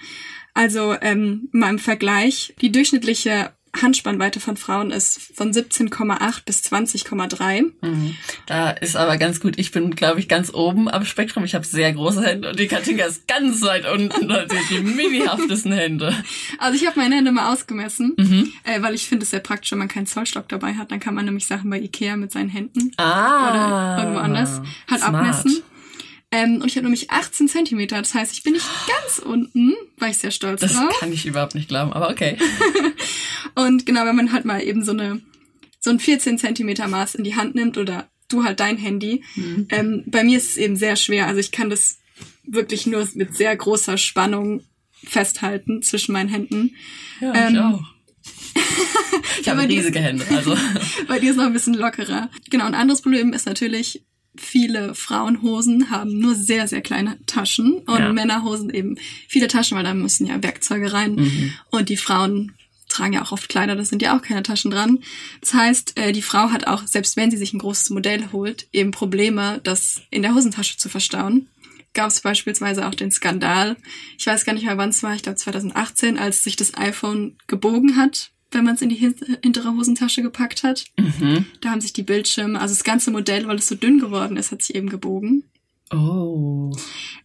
[0.55, 7.63] Also ähm, mal im Vergleich, die durchschnittliche Handspannweite von Frauen ist von 17,8 bis 20,3.
[7.81, 8.17] Mhm.
[8.47, 11.43] Da ist aber ganz gut, ich bin, glaube ich, ganz oben am Spektrum.
[11.45, 15.73] Ich habe sehr große Hände und die Katinka ist ganz weit unten, also die minihaftesten
[15.73, 16.15] Hände.
[16.59, 18.53] Also ich habe meine Hände mal ausgemessen, Mhm.
[18.65, 20.93] äh, weil ich finde es sehr praktisch, wenn man keinen Zollstock dabei hat.
[20.93, 23.95] Dann kann man nämlich Sachen bei Ikea mit seinen Händen Ah.
[23.97, 24.61] oder irgendwo anders
[24.91, 25.15] halt Smart.
[25.15, 25.63] abmessen.
[26.33, 27.99] Ähm, und ich habe nämlich 18 Zentimeter.
[27.99, 30.99] Das heißt, ich bin nicht ganz unten, war ich sehr stolz Das drauf.
[30.99, 32.37] kann ich überhaupt nicht glauben, aber okay.
[33.55, 35.21] Und genau, wenn man halt mal eben so eine
[35.79, 39.25] so ein 14 Zentimeter Maß in die Hand nimmt oder du halt dein Handy.
[39.35, 39.67] Mhm.
[39.71, 41.27] Ähm, bei mir ist es eben sehr schwer.
[41.27, 41.99] Also ich kann das
[42.45, 44.63] wirklich nur mit sehr großer Spannung
[45.05, 46.75] festhalten zwischen meinen Händen.
[47.21, 47.83] Ja, Ähm, ich auch.
[49.41, 50.57] Ich habe riesige Hände, also.
[51.09, 52.31] Bei dir ist noch ein bisschen lockerer.
[52.51, 54.03] Genau, ein anderes Problem ist natürlich,
[54.37, 58.13] viele Frauenhosen haben nur sehr, sehr kleine Taschen und Ja.
[58.13, 58.97] Männerhosen eben
[59.29, 61.17] viele Taschen, weil da müssen ja Werkzeuge rein.
[61.17, 61.53] Mhm.
[61.71, 62.53] Und die Frauen
[62.89, 65.01] tragen ja auch oft Kleider, da sind ja auch keine Taschen dran.
[65.41, 68.69] Das heißt, äh, die Frau hat auch, selbst wenn sie sich ein großes Modell holt,
[68.73, 71.49] eben Probleme, das in der Hosentasche zu verstauen.
[71.95, 73.77] Gab es beispielsweise auch den Skandal,
[74.19, 77.37] ich weiß gar nicht mehr wann es war, ich glaube 2018, als sich das iPhone
[77.47, 80.85] gebogen hat, wenn man es in die hin- hintere Hosentasche gepackt hat.
[80.99, 81.47] Mhm.
[81.61, 84.53] Da haben sich die Bildschirme, also das ganze Modell, weil es so dünn geworden ist,
[84.53, 85.45] hat sich eben gebogen.
[85.93, 86.73] Oh.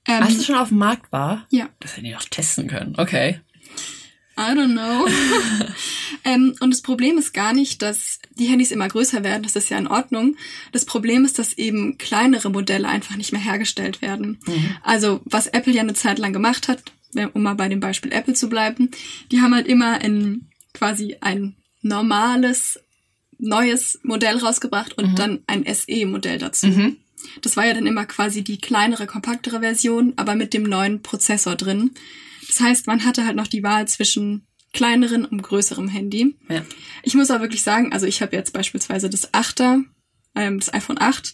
[0.05, 1.45] Ähm, Als es schon auf dem Markt war?
[1.49, 1.69] Ja.
[1.80, 2.95] Das hätten die auch testen können.
[2.97, 3.39] Okay.
[4.39, 5.07] I don't know.
[6.23, 9.41] ähm, und das Problem ist gar nicht, dass die Handys immer größer werden.
[9.41, 10.36] Das ist ja in Ordnung.
[10.71, 14.39] Das Problem ist, dass eben kleinere Modelle einfach nicht mehr hergestellt werden.
[14.84, 16.84] Also was Apple ja eine Zeit lang gemacht hat,
[17.34, 18.91] um mal bei dem Beispiel Apple zu bleiben,
[19.32, 22.80] die haben halt immer in quasi ein normales
[23.39, 26.67] neues Modell rausgebracht und dann ein SE-Modell dazu.
[27.41, 31.55] Das war ja dann immer quasi die kleinere, kompaktere Version, aber mit dem neuen Prozessor
[31.55, 31.91] drin.
[32.47, 36.36] Das heißt, man hatte halt noch die Wahl zwischen kleineren und größerem Handy.
[36.49, 36.63] Ja.
[37.03, 39.84] Ich muss aber wirklich sagen, also ich habe jetzt beispielsweise das 8er,
[40.36, 41.34] ähm, das iPhone 8.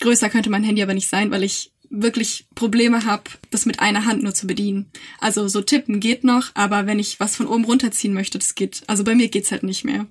[0.00, 1.72] Größer könnte mein Handy aber nicht sein, weil ich
[2.02, 4.86] wirklich Probleme habe, das mit einer Hand nur zu bedienen.
[5.20, 8.82] Also so tippen geht noch, aber wenn ich was von oben runterziehen möchte, das geht.
[8.86, 10.06] Also bei mir geht's halt nicht mehr.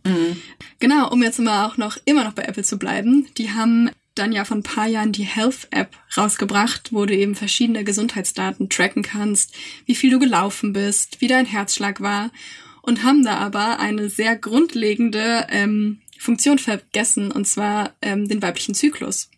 [0.80, 3.28] Genau, um jetzt mal auch noch immer noch bei Apple zu bleiben.
[3.38, 7.36] Die haben dann ja vor ein paar Jahren die Health App rausgebracht, wo du eben
[7.36, 9.54] verschiedene Gesundheitsdaten tracken kannst,
[9.86, 12.32] wie viel du gelaufen bist, wie dein Herzschlag war
[12.82, 18.76] und haben da aber eine sehr grundlegende ähm, Funktion vergessen und zwar ähm, den weiblichen
[18.76, 19.30] Zyklus.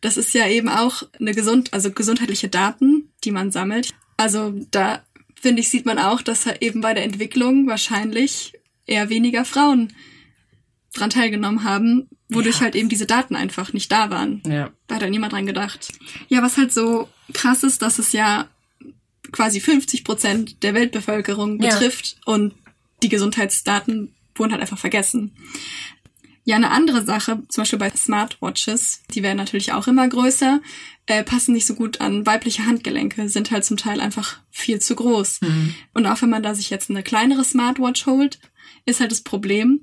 [0.00, 3.94] Das ist ja eben auch eine gesund, also gesundheitliche Daten, die man sammelt.
[4.16, 5.02] Also da
[5.40, 8.52] finde ich sieht man auch, dass eben bei der Entwicklung wahrscheinlich
[8.86, 9.92] eher weniger Frauen
[10.94, 12.62] dran teilgenommen haben, wodurch Ja.
[12.62, 14.42] halt eben diese Daten einfach nicht da waren.
[14.46, 14.70] Ja.
[14.86, 15.88] Da hat ja niemand dran gedacht.
[16.28, 18.48] Ja, was halt so krass ist, dass es ja
[19.32, 21.70] quasi 50 Prozent der Weltbevölkerung Ja.
[21.70, 22.54] betrifft und
[23.02, 25.32] die Gesundheitsdaten wurden halt einfach vergessen.
[26.46, 30.60] Ja, eine andere Sache, zum Beispiel bei Smartwatches, die werden natürlich auch immer größer,
[31.06, 34.94] äh, passen nicht so gut an weibliche Handgelenke, sind halt zum Teil einfach viel zu
[34.94, 35.40] groß.
[35.92, 38.38] Und auch wenn man da sich jetzt eine kleinere Smartwatch holt,
[38.84, 39.80] ist halt das Problem,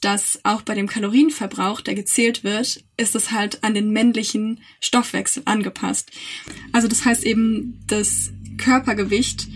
[0.00, 5.42] dass auch bei dem Kalorienverbrauch, der gezählt wird, ist es halt an den männlichen Stoffwechsel
[5.44, 6.12] angepasst.
[6.72, 9.48] Also das heißt eben, das Körpergewicht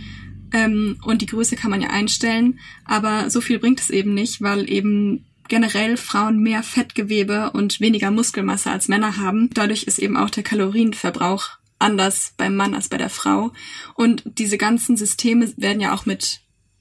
[0.53, 4.43] ähm, und die Größe kann man ja einstellen, aber so viel bringt es eben nicht,
[4.43, 9.51] weil eben generell Frauen mehr Fettgewebe und weniger Muskelmasse als Männer haben.
[9.53, 13.53] Dadurch ist eben auch der Kalorienverbrauch anders beim Mann als bei der Frau.
[13.95, 16.41] Und diese ganzen Systeme werden ja auch mit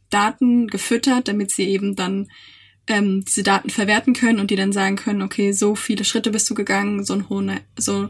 [0.10, 2.30] Daten gefüttert, damit sie eben dann
[2.88, 6.50] ähm, diese Daten verwerten können und die dann sagen können, okay, so viele Schritte bist
[6.50, 8.10] du gegangen, so ein hoher, so,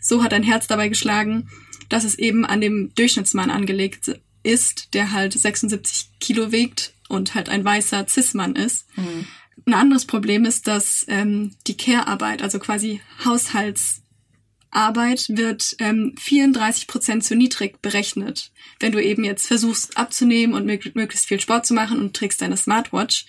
[0.00, 1.48] so hat dein Herz dabei geschlagen.
[1.88, 7.48] dass es eben an dem Durchschnittsmann angelegt ist, der halt 76 Kilo wiegt und halt
[7.48, 8.86] ein weißer Cis-Mann ist.
[8.96, 9.26] Mhm.
[9.66, 17.24] Ein anderes Problem ist, dass ähm, die Care-Arbeit, also quasi Haushaltsarbeit, wird ähm, 34 Prozent
[17.24, 18.50] zu niedrig berechnet.
[18.78, 22.56] Wenn du eben jetzt versuchst abzunehmen und möglichst viel Sport zu machen und trägst deine
[22.56, 23.26] Smartwatch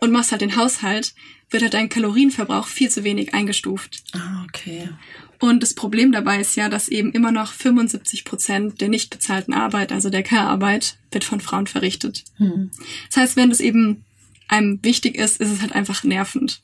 [0.00, 1.14] und machst halt den Haushalt,
[1.50, 4.02] wird halt dein Kalorienverbrauch viel zu wenig eingestuft.
[4.12, 4.88] Ah, okay.
[5.38, 9.52] Und das Problem dabei ist ja, dass eben immer noch 75 Prozent der nicht bezahlten
[9.52, 12.24] Arbeit, also der Care-Arbeit, wird von Frauen verrichtet.
[12.36, 12.70] Hm.
[13.08, 14.04] Das heißt, wenn das eben
[14.52, 16.60] einem wichtig ist, ist es halt einfach nervend.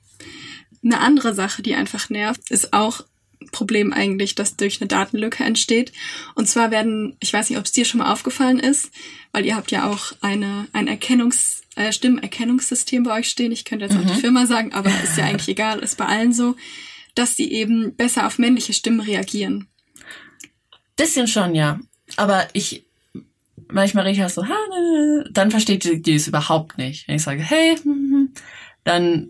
[0.85, 3.05] Eine andere Sache, die einfach nervt, ist auch
[3.53, 5.93] Problem eigentlich, das durch eine Datenlücke entsteht.
[6.35, 8.91] Und zwar werden, ich weiß nicht, ob es dir schon mal aufgefallen ist,
[9.33, 13.53] weil ihr habt ja auch eine, ein Erkennungs, äh, Stimmenerkennungssystem bei euch stehen.
[13.53, 14.05] Ich könnte jetzt mhm.
[14.05, 16.57] auch die Firma sagen, aber ist ja eigentlich egal, ist bei allen so
[17.19, 19.69] dass sie eben besser auf männliche Stimmen reagieren.
[20.97, 21.81] Bisschen schon, ja.
[22.17, 22.87] Aber ich,
[23.71, 24.45] manchmal rede ich auch so,
[25.31, 27.09] dann versteht die, die es überhaupt nicht.
[27.09, 28.33] Wenn ich sage, hey, hm, hm, hm,
[28.85, 29.29] dann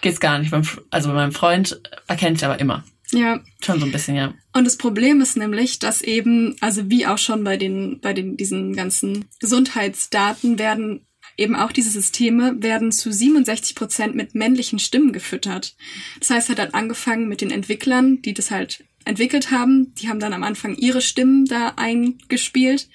[0.00, 0.52] geht's gar nicht.
[0.90, 2.84] Also bei meinem Freund erkennt ich aber immer.
[3.12, 3.40] Ja.
[3.62, 4.34] Schon so ein bisschen, ja.
[4.52, 8.36] Und das Problem ist nämlich, dass eben, also wie auch schon bei den, bei den,
[8.36, 15.12] diesen ganzen Gesundheitsdaten werden eben auch diese Systeme werden zu 67 Prozent mit männlichen Stimmen
[15.12, 15.74] gefüttert.
[16.18, 19.94] Das heißt, hat halt angefangen mit den Entwicklern, die das halt entwickelt haben.
[19.94, 22.88] Die haben dann am Anfang ihre Stimmen da eingespielt.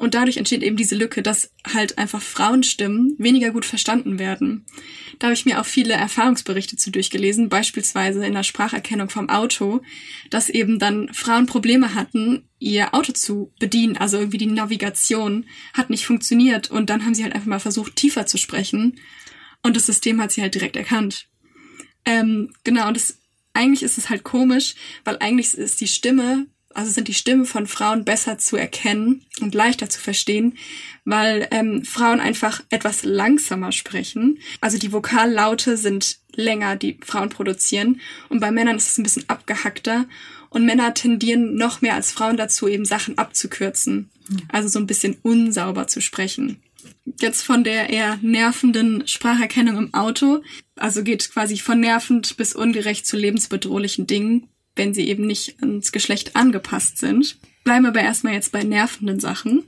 [0.00, 4.64] Und dadurch entsteht eben diese Lücke, dass halt einfach Frauenstimmen weniger gut verstanden werden.
[5.18, 9.82] Da habe ich mir auch viele Erfahrungsberichte zu durchgelesen, beispielsweise in der Spracherkennung vom Auto,
[10.30, 13.98] dass eben dann Frauen Probleme hatten, ihr Auto zu bedienen.
[13.98, 15.44] Also irgendwie die Navigation
[15.74, 18.98] hat nicht funktioniert und dann haben sie halt einfach mal versucht, tiefer zu sprechen
[19.62, 21.28] und das System hat sie halt direkt erkannt.
[22.06, 23.18] Ähm, genau, und das,
[23.52, 27.66] eigentlich ist es halt komisch, weil eigentlich ist die Stimme also sind die Stimmen von
[27.66, 30.56] Frauen besser zu erkennen und leichter zu verstehen,
[31.04, 34.38] weil ähm, Frauen einfach etwas langsamer sprechen.
[34.60, 38.00] Also die Vokallaute sind länger, die Frauen produzieren.
[38.28, 40.06] Und bei Männern ist es ein bisschen abgehackter.
[40.48, 44.10] Und Männer tendieren noch mehr als Frauen dazu, eben Sachen abzukürzen.
[44.48, 46.62] Also so ein bisschen unsauber zu sprechen.
[47.20, 50.42] Jetzt von der eher nervenden Spracherkennung im Auto.
[50.76, 54.48] Also geht quasi von nervend bis ungerecht zu lebensbedrohlichen Dingen
[54.80, 57.36] wenn sie eben nicht ans Geschlecht angepasst sind.
[57.64, 59.64] Bleiben wir aber erstmal jetzt bei nervenden Sachen.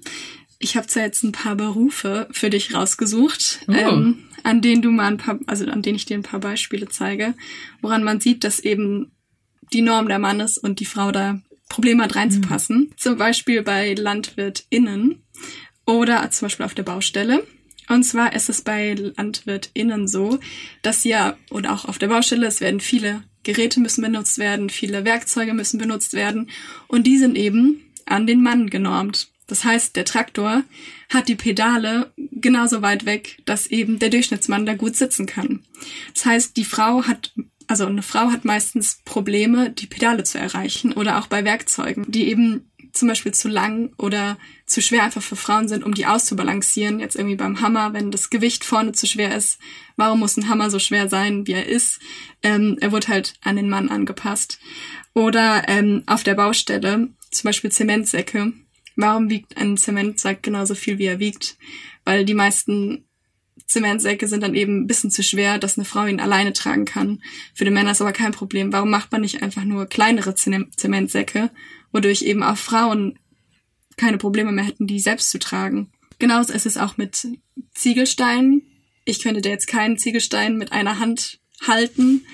[0.58, 3.72] Ich habe zwar jetzt ein paar Berufe für dich rausgesucht, oh.
[3.72, 6.88] ähm, an denen du mal ein paar, also an denen ich dir ein paar Beispiele
[6.88, 7.34] zeige,
[7.82, 9.12] woran man sieht, dass eben
[9.74, 12.78] die Norm der Mann ist und die Frau da Probleme hat reinzupassen.
[12.78, 12.96] Mhm.
[12.96, 15.22] Zum Beispiel bei LandwirtInnen
[15.84, 17.46] oder zum Beispiel auf der Baustelle.
[17.88, 20.38] Und zwar ist es bei LandwirtInnen so,
[20.80, 25.04] dass ja, oder auch auf der Baustelle, es werden viele Geräte müssen benutzt werden, viele
[25.04, 26.50] Werkzeuge müssen benutzt werden
[26.88, 29.28] und die sind eben an den Mann genormt.
[29.46, 30.62] Das heißt, der Traktor
[31.08, 35.64] hat die Pedale genauso weit weg, dass eben der Durchschnittsmann da gut sitzen kann.
[36.14, 37.34] Das heißt, die Frau hat,
[37.66, 42.28] also eine Frau hat meistens Probleme, die Pedale zu erreichen oder auch bei Werkzeugen, die
[42.28, 47.00] eben zum Beispiel zu lang oder zu schwer einfach für Frauen sind, um die auszubalancieren.
[47.00, 49.58] Jetzt irgendwie beim Hammer, wenn das Gewicht vorne zu schwer ist,
[49.96, 52.00] warum muss ein Hammer so schwer sein, wie er ist?
[52.42, 54.58] Ähm, er wird halt an den Mann angepasst.
[55.14, 58.52] Oder ähm, auf der Baustelle, zum Beispiel Zementsäcke.
[58.96, 61.56] Warum wiegt ein Zementsack genauso viel, wie er wiegt?
[62.04, 63.04] Weil die meisten
[63.72, 67.22] Zementsäcke sind dann eben ein bisschen zu schwer, dass eine Frau ihn alleine tragen kann.
[67.54, 68.72] Für den Männer ist aber kein Problem.
[68.72, 71.50] Warum macht man nicht einfach nur kleinere Zementsäcke,
[71.90, 73.18] wodurch eben auch Frauen
[73.96, 75.90] keine Probleme mehr hätten, die selbst zu tragen?
[76.18, 77.26] Genauso ist es auch mit
[77.74, 78.62] Ziegelsteinen.
[79.04, 82.24] Ich könnte dir jetzt keinen Ziegelstein mit einer Hand halten.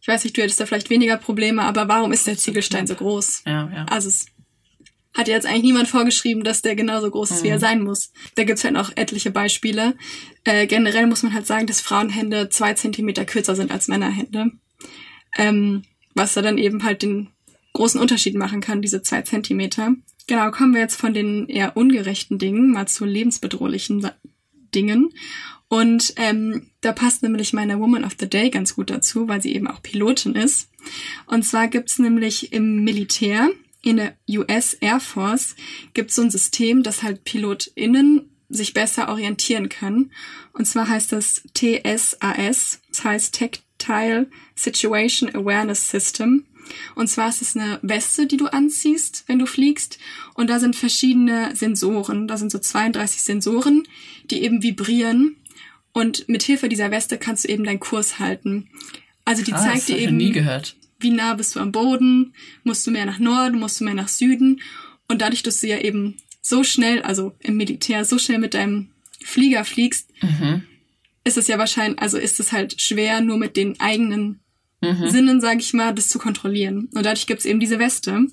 [0.00, 2.94] Ich weiß nicht, du hättest da vielleicht weniger Probleme, aber warum ist der Ziegelstein so
[2.94, 3.42] groß?
[3.44, 3.86] Ja, ja.
[3.90, 4.26] Also es
[5.16, 7.44] hat jetzt eigentlich niemand vorgeschrieben, dass der genauso groß ist, mhm.
[7.44, 7.60] wie er mhm.
[7.60, 8.12] sein muss.
[8.34, 9.94] Da gibt's halt noch etliche Beispiele.
[10.44, 14.52] Äh, generell muss man halt sagen, dass Frauenhände zwei Zentimeter kürzer sind als Männerhände.
[15.38, 15.82] Ähm,
[16.14, 17.28] was da dann eben halt den
[17.72, 19.94] großen Unterschied machen kann, diese zwei Zentimeter.
[20.26, 24.10] Genau, kommen wir jetzt von den eher ungerechten Dingen mal zu lebensbedrohlichen
[24.74, 25.12] Dingen.
[25.68, 29.54] Und ähm, da passt nämlich meine Woman of the Day ganz gut dazu, weil sie
[29.54, 30.70] eben auch Pilotin ist.
[31.26, 33.50] Und zwar gibt's nämlich im Militär,
[33.86, 35.54] in der US Air Force,
[35.94, 40.10] gibt's so ein System, das halt PilotInnen sich besser orientieren können.
[40.52, 46.46] Und zwar heißt das TSAS, das heißt Tactile Situation Awareness System.
[46.96, 49.98] Und zwar ist es eine Weste, die du anziehst, wenn du fliegst.
[50.34, 52.26] Und da sind verschiedene Sensoren.
[52.26, 53.86] Da sind so 32 Sensoren,
[54.30, 55.36] die eben vibrieren
[55.92, 58.68] und mit Hilfe dieser Weste kannst du eben deinen Kurs halten.
[59.24, 60.76] Also die ah, zeigt dir eben, nie gehört.
[60.98, 62.34] Wie nah bist du am Boden,
[62.64, 64.60] musst du mehr nach Norden, musst du mehr nach Süden.
[65.08, 68.90] Und dadurch, dass du ja eben so schnell, also im Militär, so schnell mit deinem
[69.22, 70.62] Flieger fliegst, Mhm.
[71.24, 74.40] ist es ja wahrscheinlich, also ist es halt schwer, nur mit den eigenen
[75.10, 76.88] Sinnen, sage ich mal, das zu kontrollieren.
[76.94, 78.26] Und dadurch gibt's eben diese Weste.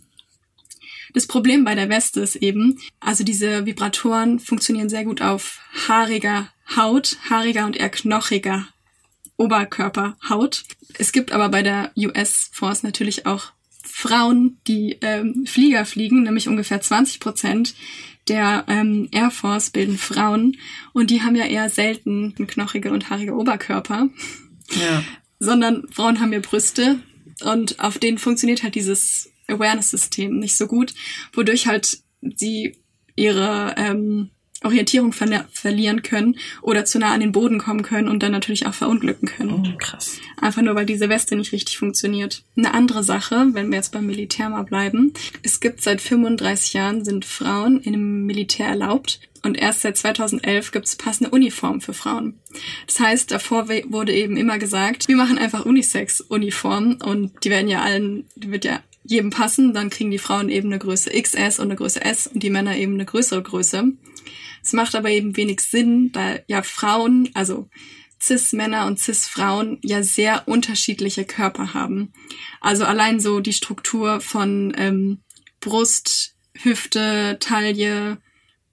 [1.13, 6.49] Das Problem bei der Weste ist eben, also diese Vibratoren funktionieren sehr gut auf haariger
[6.75, 8.67] Haut, haariger und eher knochiger
[9.37, 10.63] Oberkörperhaut.
[10.97, 13.51] Es gibt aber bei der US Force natürlich auch
[13.83, 17.75] Frauen, die ähm, Flieger fliegen, nämlich ungefähr 20 Prozent
[18.27, 20.57] der ähm, Air Force bilden Frauen
[20.93, 24.07] und die haben ja eher selten knochige und haarige Oberkörper
[24.69, 25.03] Ja.
[25.39, 26.99] sondern Frauen haben ja Brüste
[27.43, 30.93] und auf denen funktioniert halt dieses Awareness-System nicht so gut,
[31.33, 32.77] wodurch halt sie
[33.15, 34.29] ihre ähm,
[34.63, 38.65] Orientierung verli verlieren können oder zu nah an den Boden kommen können und dann natürlich
[38.65, 39.73] auch verunglücken können.
[39.73, 40.19] Oh, krass.
[40.39, 42.43] Einfach nur, weil diese Weste nicht richtig funktioniert.
[42.57, 45.13] Eine andere Sache, wenn wir jetzt beim Militär mal bleiben.
[45.41, 49.19] Es gibt seit 35 Jahren sind Frauen in dem Militär erlaubt.
[49.45, 52.39] Und erst seit 2011 gibt es passende Uniformen für Frauen.
[52.87, 57.81] Das heißt, davor wurde eben immer gesagt, wir machen einfach Unisex-Uniformen und die werden ja
[57.81, 59.73] allen, die wird ja jedem passen.
[59.73, 62.77] Dann kriegen die Frauen eben eine Größe XS und eine Größe S und die Männer
[62.77, 63.91] eben eine größere Größe.
[64.63, 67.69] Es macht aber eben wenig Sinn, da ja Frauen, also
[68.21, 72.13] Cis-Männer und Cis-Frauen ja sehr unterschiedliche Körper haben.
[72.61, 75.19] Also allein so die Struktur von ähm,
[75.59, 78.17] Brust, Hüfte, Taille,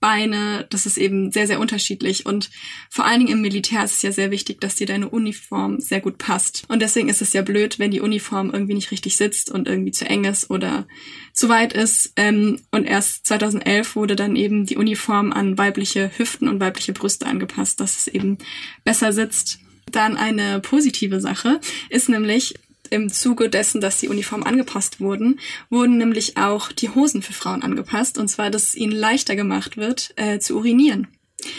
[0.01, 2.24] Beine, das ist eben sehr, sehr unterschiedlich.
[2.24, 2.51] Und
[2.88, 6.01] vor allen Dingen im Militär ist es ja sehr wichtig, dass dir deine Uniform sehr
[6.01, 6.64] gut passt.
[6.68, 9.92] Und deswegen ist es ja blöd, wenn die Uniform irgendwie nicht richtig sitzt und irgendwie
[9.92, 10.86] zu eng ist oder
[11.34, 12.14] zu weit ist.
[12.16, 17.26] Ähm, und erst 2011 wurde dann eben die Uniform an weibliche Hüften und weibliche Brüste
[17.26, 18.38] angepasst, dass es eben
[18.84, 19.59] besser sitzt.
[19.92, 22.55] Dann eine positive Sache ist nämlich,
[22.91, 27.62] im Zuge dessen, dass die Uniformen angepasst wurden, wurden nämlich auch die Hosen für Frauen
[27.62, 28.18] angepasst.
[28.18, 31.09] Und zwar, dass es ihnen leichter gemacht wird, äh, zu urinieren.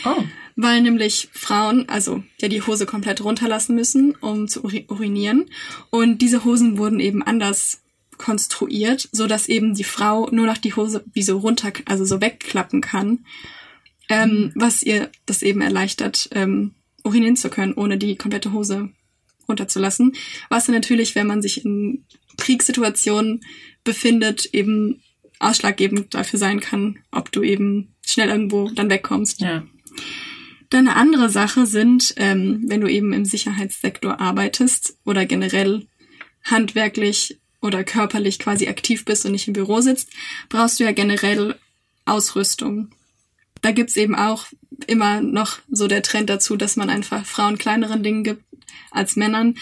[0.06, 0.24] Oh.
[0.56, 5.46] Weil nämlich Frauen, also ja die Hose komplett runterlassen müssen, um zu uri urinieren.
[5.90, 7.82] Und diese Hosen wurden eben anders
[8.18, 12.22] konstruiert, so dass eben die Frau nur noch die Hose wie so runter, also so
[12.22, 13.26] wegklappen kann,
[14.10, 18.90] ähm, was ihr das eben erleichtert, ähm, urinieren zu können, ohne die komplette Hose
[19.52, 20.14] runterzulassen.
[20.50, 22.06] Was dann natürlich, wenn man sich in
[22.38, 23.42] Kriegssituationen
[23.84, 25.02] befindet, eben
[25.40, 29.42] ausschlaggebend dafür sein kann, ob du eben schnell irgendwo dann wegkommst.
[29.42, 29.64] Ja.
[30.70, 35.88] Dann eine andere Sache sind, ähm, wenn du eben im Sicherheitssektor arbeitest oder generell
[36.44, 40.10] handwerklich oder körperlich quasi aktiv bist und nicht im Büro sitzt,
[40.50, 41.56] brauchst du ja generell
[42.06, 42.90] Ausrüstung.
[43.62, 44.48] Da gibt's eben auch
[44.88, 48.44] immer noch so der Trend dazu, dass man einfach Frauen kleineren Dingen gibt
[48.92, 49.56] als Männern,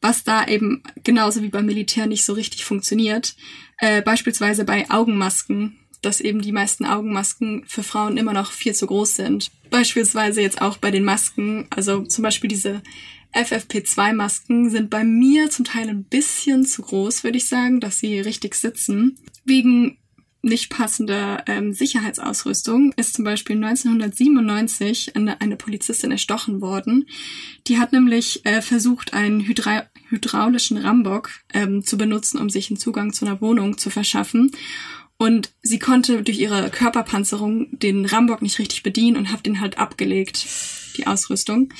[0.00, 3.34] was da eben genauso wie beim Militär nicht so richtig funktioniert.
[3.78, 8.86] Äh, beispielsweise bei Augenmasken, dass eben die meisten Augenmasken für Frauen immer noch viel zu
[8.86, 9.50] groß sind.
[9.70, 12.82] Beispielsweise jetzt auch bei den Masken, also zum Beispiel diese
[13.34, 18.20] FFP2-Masken sind bei mir zum Teil ein bisschen zu groß, würde ich sagen, dass sie
[18.20, 19.18] richtig sitzen.
[19.44, 19.98] Wegen
[20.42, 27.08] nicht passender ähm, Sicherheitsausrüstung ist zum Beispiel 1997 eine, eine Polizistin erstochen worden.
[27.66, 32.78] Die hat nämlich äh, versucht, einen Hydra hydraulischen Rambock ähm, zu benutzen, um sich einen
[32.78, 34.52] Zugang zu einer Wohnung zu verschaffen.
[35.18, 39.76] Und sie konnte durch ihre Körperpanzerung den Rambock nicht richtig bedienen und hat den halt
[39.76, 40.46] abgelegt,
[40.96, 41.72] die Ausrüstung,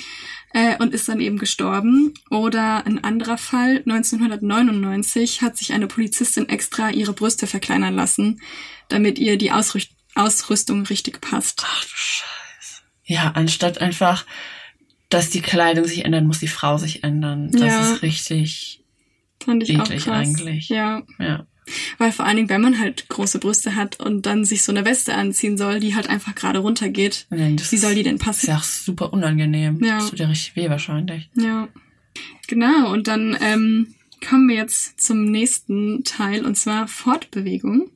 [0.53, 2.15] äh, und ist dann eben gestorben.
[2.31, 8.41] Oder ein anderer Fall, 1999 hat sich eine Polizistin extra ihre Brüste verkleinern lassen,
[8.89, 11.63] damit ihr die Ausrüst Ausrüstung richtig passt.
[11.65, 12.83] Ach du Scheiße.
[13.05, 14.27] Ja, anstatt einfach,
[15.11, 17.51] dass die Kleidung sich ändern, muss die Frau sich ändern.
[17.53, 17.93] Das Ja.
[17.93, 18.83] ist richtig,
[19.45, 20.09] Fand ich auch krass.
[20.09, 20.69] eigentlich.
[20.71, 21.03] Ja.
[21.21, 21.47] ja.
[21.99, 24.85] Weil vor allen Dingen, wenn man halt große Brüste hat und dann sich so eine
[24.85, 28.51] Weste anziehen soll, die halt einfach gerade runtergeht, wie soll die denn ist passen?
[28.51, 29.83] ja auch super unangenehm.
[29.83, 29.99] Ja.
[29.99, 31.29] Das tut ja richtig weh wahrscheinlich.
[31.35, 31.69] Ja.
[32.47, 33.95] Genau, und dann ähm,
[34.27, 37.91] kommen wir jetzt zum nächsten Teil, und zwar Fortbewegung.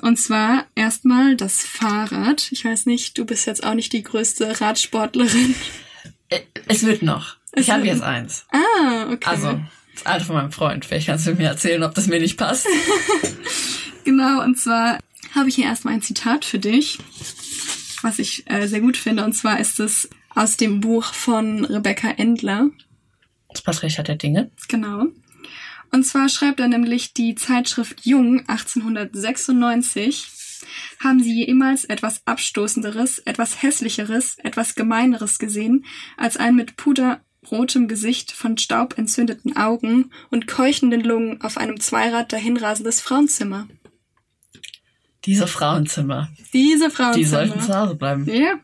[0.00, 2.50] Und zwar erstmal das Fahrrad.
[2.50, 5.54] Ich weiß nicht, du bist jetzt auch nicht die größte Radsportlerin.
[6.28, 7.36] Äh, Es wird noch.
[7.52, 8.46] Es Ich habe jetzt eins.
[8.50, 9.28] Ah, okay.
[9.28, 9.60] Also,
[9.96, 10.84] das alte von meinem Freund.
[10.84, 12.66] Vielleicht kannst du mir erzählen, ob das mir nicht passt.
[14.06, 15.00] Genau, und zwar
[15.34, 16.98] habe ich hier erstmal ein Zitat für dich,
[18.02, 19.24] was ich äh, sehr gut finde.
[19.24, 22.70] Und zwar ist es aus dem Buch von Rebecca Endler.
[23.48, 24.52] Das Porträt hat der Dinge.
[24.68, 25.06] Genau.
[25.90, 30.28] Und zwar schreibt er nämlich die Zeitschrift Jung 1896,
[31.02, 35.84] haben sie jemals etwas Abstoßenderes, etwas Hässlicheres, etwas Gemeineres gesehen,
[36.16, 36.76] als ein mit
[37.46, 43.68] puderrotem Gesicht, von Staub entzündeten Augen und keuchenden Lungen auf einem Zweirad dahinrasendes Frauenzimmer.
[45.24, 46.30] Diese Frauenzimmer.
[46.52, 47.16] Diese Frauenzimmer.
[47.16, 48.26] Die sollten zu Hause bleiben.
[48.26, 48.54] Ja.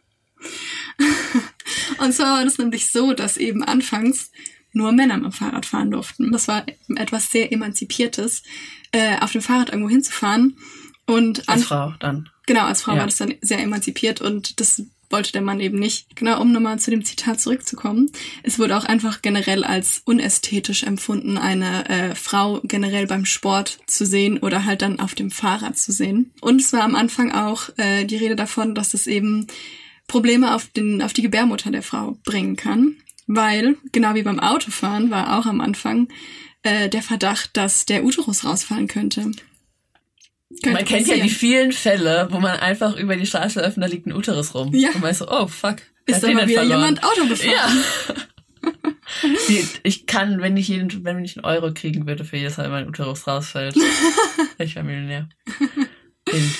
[1.99, 4.31] Und zwar war das nämlich so, dass eben anfangs
[4.73, 6.31] nur Männer mit dem Fahrrad fahren durften.
[6.33, 6.65] Das war
[6.97, 8.43] etwas sehr Emanzipiertes,
[8.93, 10.57] äh, auf dem Fahrrad irgendwo hinzufahren.
[11.07, 12.29] Und als Frau dann.
[12.47, 12.99] Genau, als Frau Ja.
[13.01, 14.83] war das dann sehr emanzipiert und das
[15.13, 16.17] wollte der Mann eben nicht.
[16.17, 18.11] Genau, um nochmal zu dem Zitat zurückzukommen.
[18.43, 24.07] Es wurde auch einfach generell als unästhetisch empfunden, eine äh, Frau generell beim Sport zu
[24.07, 26.33] sehen oder halt dann auf dem Fahrrad zu sehen.
[26.41, 29.47] Und es war am Anfang auch äh, die Rede davon, dass es eben
[30.09, 32.97] Probleme auf, den, auf die Gebärmutter der Frau bringen kann.
[33.27, 36.09] Weil, genau wie beim Autofahren, war auch am Anfang
[36.63, 39.31] äh, der Verdacht, dass der Uterus rausfallen könnte.
[40.71, 41.23] Man kennt ja passieren.
[41.23, 44.55] die vielen Fälle, wo man einfach über die Straße läuft und da liegt ein Uterus
[44.55, 44.75] rum.
[44.75, 44.91] Ja.
[44.91, 45.77] Und man ist so, oh fuck.
[46.07, 46.81] Ist aber denn wieder verloren?
[46.81, 47.51] jemand Auto gefahren.
[47.53, 48.15] Ja.
[49.49, 52.69] Die, ich kann, wenn ich jeden, wenn ich einen Euro kriegen würde für jedes Mal,
[52.71, 53.77] mein Uterus rausfällt.
[54.59, 55.29] ich wäre Millionär.
[56.25, 56.51] Bin.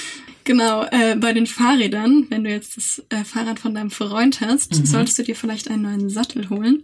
[0.45, 4.77] Genau, äh, bei den Fahrrädern, wenn du jetzt das äh, Fahrrad von deinem Freund hast,
[4.77, 4.87] Mhm.
[4.87, 6.83] solltest du dir vielleicht einen neuen Sattel holen.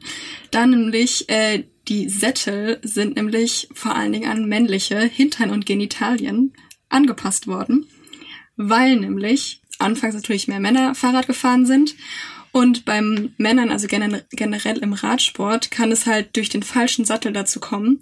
[0.52, 6.52] Da nämlich, äh, die Sättel sind nämlich vor allen Dingen an männliche Hintern und Genitalien
[6.88, 7.86] angepasst worden,
[8.56, 11.94] weil nämlich anfangs natürlich mehr Männer Fahrrad gefahren sind
[12.50, 17.32] und beim Männern, also gene- generell im Radsport, kann es halt durch den falschen Sattel
[17.32, 18.00] dazu kommen,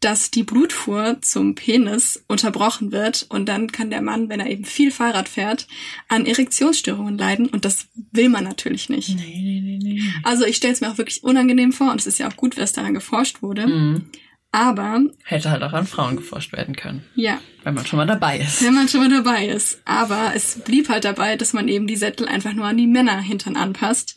[0.00, 4.66] dass die Blutfuhr zum Penis unterbrochen wird und dann kann der Mann, wenn er eben
[4.66, 5.66] viel Fahrrad fährt,
[6.08, 9.16] an Erektionsstörungen leiden und das will man natürlich nicht.
[9.16, 10.02] Nee, nee, nee, nee.
[10.22, 12.56] Also ich stelle es mir auch wirklich unangenehm vor und es ist ja auch gut,
[12.58, 13.66] dass daran geforscht wurde.
[13.66, 14.04] Mhm.
[14.52, 18.38] Aber Hätte halt auch an Frauen geforscht werden können, ja, wenn man schon mal dabei
[18.38, 18.62] ist.
[18.64, 19.82] wenn man schon mal dabei ist.
[19.84, 23.20] Aber es blieb halt dabei, dass man eben die Sättel einfach nur an die Männer
[23.20, 24.16] hintern anpasst.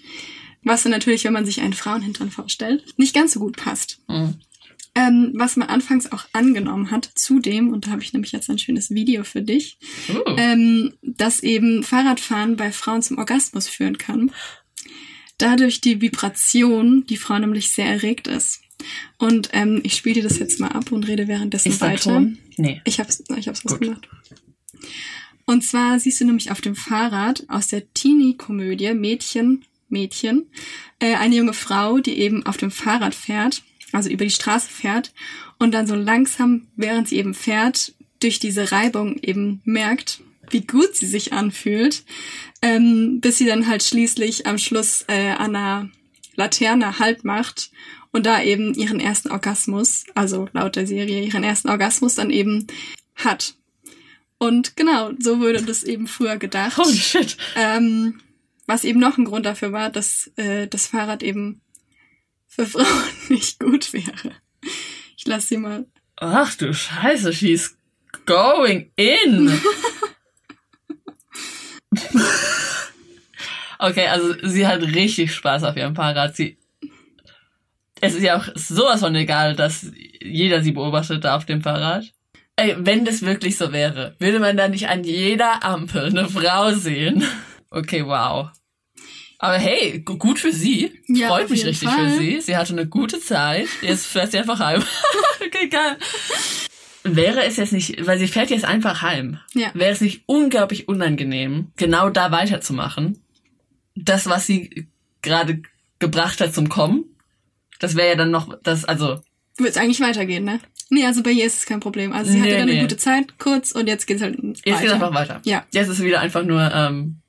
[0.64, 4.00] Was dann natürlich, wenn man sich einen Frauenhintern vorstellt, nicht ganz so gut passt.
[4.08, 4.36] Mhm.
[4.96, 8.60] Ähm, was man anfangs auch angenommen hat, zudem, und da habe ich nämlich jetzt ein
[8.60, 9.78] schönes Video für dich,
[10.10, 10.36] Uh.
[10.38, 14.32] ähm, dass eben Fahrradfahren bei Frauen zum Orgasmus führen kann.
[15.38, 18.62] Dadurch die Vibration, die Frau nämlich sehr erregt ist.
[19.18, 22.14] Und ähm, ich spiele dir das jetzt mal ab und rede währenddessen Ist weiter.
[22.14, 22.38] Ton?
[22.58, 22.82] Nee.
[22.86, 23.74] Ich hab's, ich hab's Gut.
[23.74, 24.10] ausgemacht.
[25.46, 30.48] Und zwar siehst du nämlich auf dem Fahrrad aus der Teenie-Komödie Mädchen, Mädchen,
[31.00, 35.12] äh, eine junge Frau, die eben auf dem Fahrrad fährt, also über die Straße fährt
[35.58, 40.22] und dann so langsam, während sie eben fährt, durch diese Reibung eben merkt,
[40.52, 42.04] wie gut sie sich anfühlt,
[42.62, 45.90] ähm, bis sie dann halt schließlich am Schluss äh, an einer
[46.36, 47.72] Laterne Halt macht
[48.12, 52.68] und da eben ihren ersten Orgasmus, also laut der Serie, ihren ersten Orgasmus dann eben
[53.16, 53.56] hat.
[54.38, 56.78] Und genau, so wurde das eben früher gedacht.
[56.78, 57.38] Holy shit.
[57.56, 58.22] Ähm,
[58.66, 61.62] was eben noch ein Grund dafür war, dass äh, das Fahrrad eben
[62.48, 62.86] für Frauen
[63.30, 64.36] nicht gut wäre.
[65.18, 65.86] Ich lasse sie mal.
[66.16, 67.78] Ach du Scheiße, she's
[68.26, 69.60] going in.
[73.80, 76.36] okay, also sie hat richtig Spaß auf ihrem Fahrrad.
[76.36, 76.59] Sie
[78.02, 79.88] es ist ja auch sowas von egal, dass
[80.22, 82.06] jeder sie beobachtet da auf dem Fahrrad.
[82.56, 86.72] Ey, wenn das wirklich so wäre, würde man da nicht an jeder Ampel eine Frau
[86.72, 87.24] sehen?
[87.72, 88.50] Okay, wow.
[89.42, 90.92] Aber hey, gu- gut für sie.
[91.08, 92.10] Ja, Freut mich richtig Fall.
[92.10, 92.42] für sie.
[92.42, 93.68] Sie hatte eine gute Zeit.
[93.82, 94.84] Jetzt fährt sie einfach heim.
[95.46, 95.98] okay, geil.
[97.04, 99.72] Wäre es jetzt nicht, weil sie fährt jetzt einfach heim, Ja.
[99.74, 103.24] wäre es nicht unglaublich unangenehm, genau da weiterzumachen?
[103.96, 104.90] Das, was sie
[105.22, 105.62] gerade
[106.00, 107.06] gebracht hat zum Kommen,
[107.80, 109.22] das wäre ja dann noch, das, also,
[109.58, 110.60] Wird es eigentlich weitergehen, ne?
[110.90, 112.14] Nee, also bei ihr ist es kein Problem.
[112.14, 112.72] Also sie hatte Nee, dann nee.
[112.74, 114.80] eine gute Zeit, kurz, und jetzt geht's halt jetzt weiter.
[114.82, 115.42] geht's einfach weiter.
[115.46, 115.66] Ja.
[115.72, 117.20] Jetzt ist es wieder einfach nur ähm,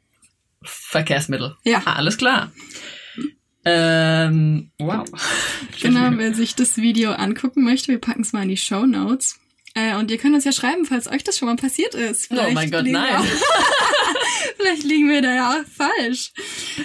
[0.62, 1.56] Verkehrsmittel.
[1.64, 1.82] Ja.
[1.84, 2.52] Ah, alles klar.
[3.64, 5.04] Ähm, wow.
[5.82, 9.38] Genau, wer sich das Video angucken möchte, wir packen es mal in die Show Notes.
[9.74, 12.30] Äh, und ihr könnt uns ja schreiben, falls euch das schon mal passiert ist.
[12.30, 13.16] Oh mein Gott, nein.
[13.16, 13.24] Auch,
[14.56, 16.32] vielleicht liegen wir da ja auch falsch.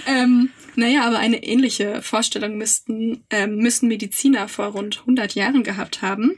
[0.05, 6.01] Ähm, naja, aber eine ähnliche Vorstellung müssten, ähm, müssen Mediziner vor rund 100 Jahren gehabt
[6.01, 6.37] haben.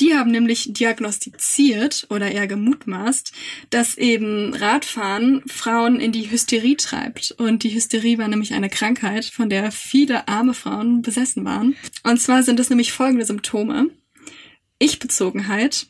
[0.00, 3.32] Die haben nämlich diagnostiziert oder eher gemutmaßt,
[3.70, 7.32] dass eben Radfahren Frauen in die Hysterie treibt.
[7.32, 11.74] Und die Hysterie war nämlich eine Krankheit, von der viele arme Frauen besessen waren.
[12.04, 13.90] Und zwar sind es nämlich folgende Symptome.
[14.78, 15.86] Ich-Bezogenheit,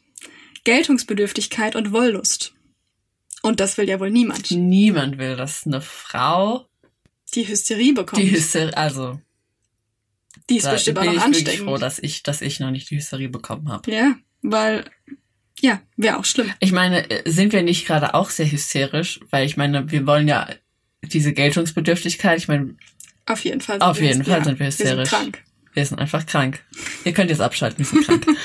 [0.65, 2.53] Geltungsbedürftigkeit und Wollust.
[3.43, 4.51] Und das will ja wohl niemand.
[4.51, 6.67] Niemand will, dass eine Frau
[7.35, 8.21] Die Hysterie bekommt.
[8.23, 9.21] die Hysterie, also,
[10.51, 11.69] Die ist bestimmt auch bin noch ich wirklich ansteckend.
[11.69, 13.91] froh, dass ich, dass ich noch nicht die Hysterie bekommen habe.
[13.91, 14.85] Ja, weil,
[15.61, 16.53] ja, wäre auch schlimm.
[16.61, 19.21] Ich meine, äh, sind wir nicht gerade auch sehr hysterisch?
[19.31, 20.49] Weil ich meine, wir wollen ja
[21.03, 22.77] diese Geltungsbedürftigkeit, ich meine,
[23.27, 23.81] Auf jeden Fall.
[23.81, 24.97] Auf jeden Fall ja, sind wir hysterisch.
[25.11, 25.45] Wir sind krank.
[25.75, 26.65] wir sind einfach krank.
[27.05, 28.27] Ihr könnt jetzt abschalten, wir sind krank.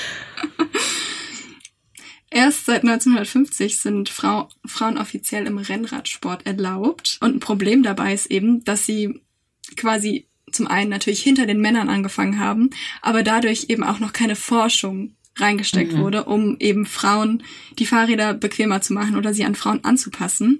[2.34, 7.16] Erst seit 1950 sind Frau, Frauen offiziell im Rennradsport erlaubt.
[7.20, 9.20] Und ein Problem dabei ist eben, dass sie
[9.76, 12.70] quasi zum einen natürlich hinter den Männern angefangen haben,
[13.02, 15.98] aber dadurch eben auch noch keine Forschung reingesteckt Mhm.
[15.98, 17.44] wurde, um eben Frauen
[17.78, 20.58] die Fahrräder bequemer zu machen oder sie an Frauen anzupassen.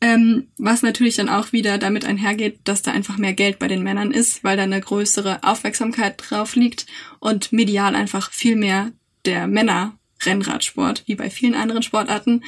[0.00, 3.84] Ähm, was natürlich dann auch wieder damit einhergeht, dass da einfach mehr Geld bei den
[3.84, 6.86] Männern ist, weil da eine größere Aufmerksamkeit drauf liegt
[7.20, 8.90] und medial einfach viel mehr
[9.24, 9.96] der Männer
[10.26, 12.42] Rennradsport, wie bei vielen anderen Sportarten,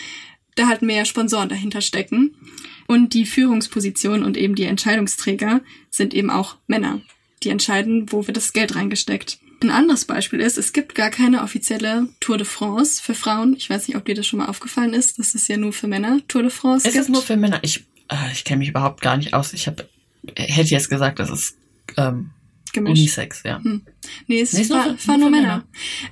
[0.56, 2.36] da halt mehr Sponsoren dahinter stecken.
[2.86, 5.60] Und die Führungsposition und eben die Entscheidungsträger
[5.90, 7.00] sind eben auch Männer,
[7.42, 9.38] die entscheiden, wo wird das Geld reingesteckt.
[9.62, 13.55] Ein anderes Beispiel ist, es gibt gar keine offizielle Tour de France für Frauen.
[13.56, 15.88] Ich weiß nicht, ob dir das schon mal aufgefallen ist, dass es ja nur für
[15.88, 17.05] Männer Tour de France Ist gibt.
[17.05, 17.59] es nur für Männer?
[17.62, 19.52] Ich, äh, ich kenne mich überhaupt gar nicht aus.
[19.52, 19.84] Ich hab,
[20.36, 21.56] hätte jetzt gesagt, das ist
[21.96, 22.30] ähm.
[22.76, 23.62] Unisex, ja.
[23.62, 23.82] Hm.
[24.28, 25.64] Nee, es Nee, ist nur war, für- war nur nur für Männer.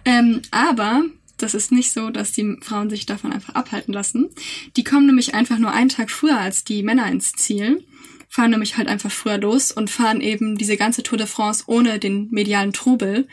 [0.04, 1.04] Ähm, aber
[1.36, 4.30] das ist nicht so, dass die Frauen sich davon einfach abhalten lassen.
[4.76, 7.84] Die kommen nämlich einfach nur einen Tag früher als die Männer ins Ziel,
[8.28, 11.98] fahren nämlich halt einfach früher los und fahren eben diese ganze Tour de France ohne
[11.98, 13.28] den medialen Trubel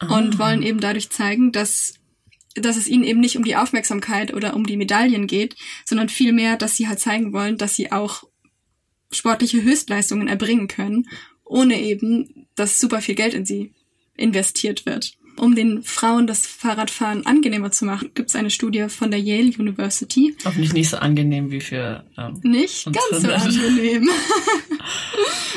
[0.00, 1.94] und wollen eben dadurch zeigen, dass
[2.56, 6.56] dass es ihnen eben nicht um die Aufmerksamkeit oder um die Medaillen geht, sondern vielmehr,
[6.56, 8.22] dass sie halt zeigen wollen, dass sie auch
[9.10, 11.08] sportliche Höchstleistungen erbringen können,
[11.44, 13.72] ohne eben, dass super viel Geld in sie
[14.16, 15.16] investiert wird.
[15.36, 19.52] Um den Frauen das Fahrradfahren angenehmer zu machen, gibt es eine Studie von der Yale
[19.58, 20.34] University.
[20.44, 24.08] Hoffentlich nicht so angenehm wie für ähm, Nicht ganz so angenehm.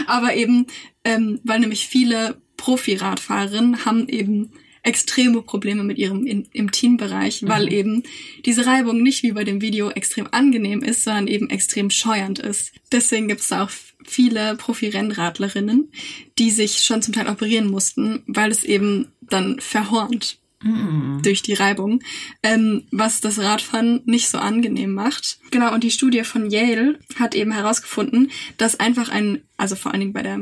[0.08, 0.68] Aber eben,
[1.04, 4.52] ähm, weil nämlich viele Profi-Radfahrerinnen haben eben
[4.84, 7.72] extreme Probleme mit ihrem in, im Teambereich, weil Mhm.
[7.72, 8.04] eben
[8.46, 12.72] diese Reibung nicht wie bei dem Video extrem angenehm ist, sondern eben extrem scheuernd ist.
[12.92, 13.70] Deswegen gibt es auch
[14.06, 15.92] viele Profi-Rennradlerinnen,
[16.38, 21.22] die sich schon zum Teil operieren mussten, weil es eben dann verhornt Mhm.
[21.22, 22.02] durch die Reibung,
[22.42, 25.38] ähm, was das Radfahren nicht so angenehm macht.
[25.52, 30.00] Genau, und die Studie von Yale hat eben herausgefunden, dass einfach ein, also vor allen
[30.00, 30.40] Dingen bei der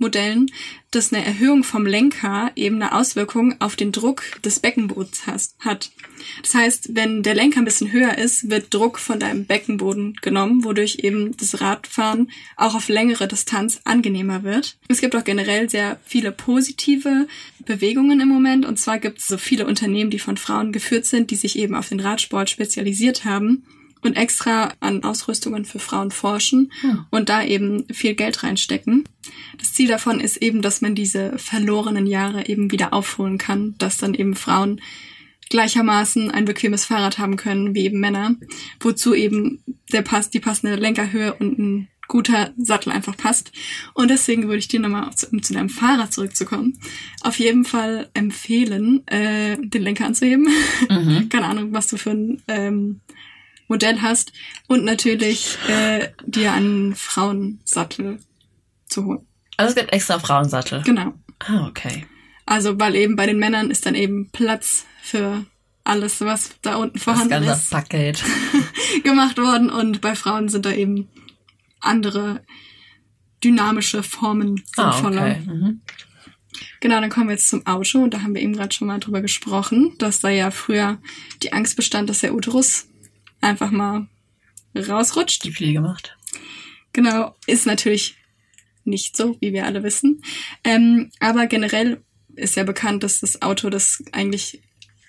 [0.00, 0.50] Rennradmodellen,
[0.90, 5.26] dass eine Erhöhung vom Lenker eben eine Auswirkung auf den Druck des Beckenbodens
[5.60, 5.92] hat.
[6.42, 10.64] Das heißt, wenn der Lenker ein bisschen höher ist, wird Druck von deinem Beckenboden genommen,
[10.64, 14.78] wodurch eben das Radfahren auch auf längere Distanz angenehmer wird.
[14.88, 17.28] Es gibt auch generell sehr viele positive
[17.64, 18.66] Bewegungen im Moment.
[18.66, 21.74] Und zwar gibt es so viele Unternehmen, die von Frauen geführt sind, die sich eben
[21.74, 23.64] auf den Radsport spezialisiert haben
[24.02, 26.72] und extra an Ausrüstungen für Frauen forschen
[27.10, 29.04] und da eben viel Geld reinstecken.
[29.58, 33.98] Das Ziel davon ist eben, dass man diese verlorenen Jahre eben wieder aufholen kann, dass
[33.98, 34.80] dann eben Frauen
[35.50, 38.36] gleichermaßen ein bequemes Fahrrad haben können wie eben Männer,
[38.78, 39.62] wozu eben
[39.92, 43.52] der Pass, die passende Lenkerhöhe und ein guter Sattel einfach passt.
[43.94, 46.78] Und deswegen würde ich dir nochmal, um zu deinem Fahrrad zurückzukommen,
[47.22, 50.48] auf jeden Fall empfehlen, äh, den Lenker anzuheben.
[50.88, 51.28] Mhm.
[51.30, 53.00] Keine Ahnung, was du für ein ähm,
[53.70, 54.32] Modell hast.
[54.66, 58.18] Und natürlich äh, dir einen Frauensattel
[58.86, 59.26] zu holen.
[59.56, 60.82] Also es gibt extra Frauensattel.
[60.82, 61.14] Genau.
[61.38, 62.06] Ah, okay.
[62.44, 65.44] Also, weil eben bei den Männern ist dann eben Platz für
[65.84, 68.22] alles, was da unten Das vorhanden ganze ist, Paket.
[69.04, 69.70] gemacht worden.
[69.70, 71.08] Und bei Frauen sind da eben
[71.80, 72.44] andere
[73.42, 75.22] dynamische Formen Ah, sinnvoller.
[75.22, 75.40] okay.
[75.46, 75.80] Mhm.
[76.80, 78.98] Genau, dann kommen wir jetzt zum Auto und da haben wir eben gerade schon mal
[78.98, 80.98] drüber gesprochen, dass da ja früher
[81.42, 82.86] die Angst bestand, dass der Uterus
[83.40, 84.08] einfach mal
[84.76, 85.44] rausrutscht.
[85.44, 86.16] Die Pflege gemacht.
[86.92, 88.16] Genau, ist natürlich
[88.84, 90.22] nicht so, wie wir alle wissen.
[90.64, 92.02] Ähm, aber generell
[92.36, 94.62] ist ja bekannt, dass das Auto das eigentlich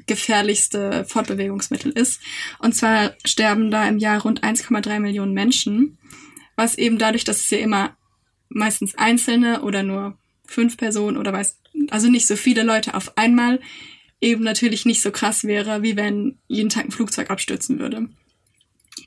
[0.08, 2.22] gefährlichste Fortbewegungsmittel ist.
[2.60, 5.98] Und zwar sterben da im Jahr rund 1,3 Millionen Menschen,
[6.56, 7.95] was eben dadurch, dass es ja immer
[8.49, 11.60] meistens einzelne oder nur fünf Personen oder weiß,
[11.90, 13.60] also nicht so viele Leute auf einmal
[14.20, 18.10] eben natürlich nicht so krass wäre, wie wenn jeden Tag ein Flugzeug abstürzen würde.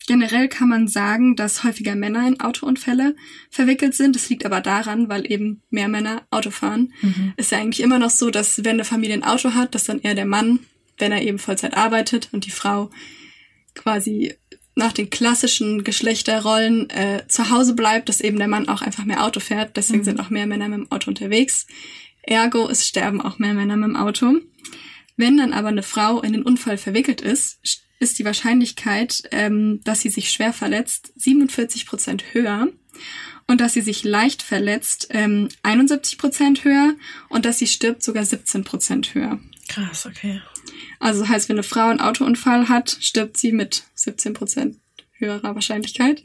[0.07, 3.17] Generell kann man sagen, dass häufiger Männer in Autounfälle
[3.49, 4.15] verwickelt sind.
[4.15, 6.93] Das liegt aber daran, weil eben mehr Männer Auto fahren.
[7.39, 10.01] Ist ja eigentlich immer noch so, dass wenn eine Familie ein Auto hat, dass dann
[10.01, 10.61] eher der Mann,
[10.99, 12.91] wenn er eben Vollzeit arbeitet und die Frau
[13.75, 14.35] quasi
[14.77, 19.25] nach den klassischen Geschlechterrollen äh, zu Hause bleibt, dass eben der Mann auch einfach mehr
[19.25, 19.77] Auto fährt.
[19.77, 21.67] Deswegen sind auch mehr Männer mit dem Auto unterwegs.
[22.23, 24.35] Ergo, es sterben auch mehr Männer mit dem Auto.
[25.17, 27.61] Wenn dann aber eine Frau in den Unfall verwickelt ist,
[28.05, 32.69] ist die Wahrscheinlichkeit, ähm, dass sie sich schwer verletzt, 47 Prozent höher
[33.47, 36.95] und dass sie sich leicht verletzt, ähm, 71 Prozent höher
[37.29, 39.41] und dass sie stirbt, sogar 17 Prozent höher.
[39.69, 40.41] Krass, okay.
[41.01, 44.77] Also das heißt, wenn eine Frau einen Autounfall hat, stirbt sie mit 17 Prozent
[45.19, 46.25] höherer Wahrscheinlichkeit.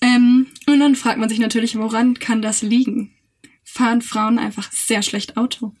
[0.00, 3.14] Ähm, und dann fragt man sich natürlich, woran kann das liegen?
[3.62, 5.74] Fahren Frauen einfach sehr schlecht Auto?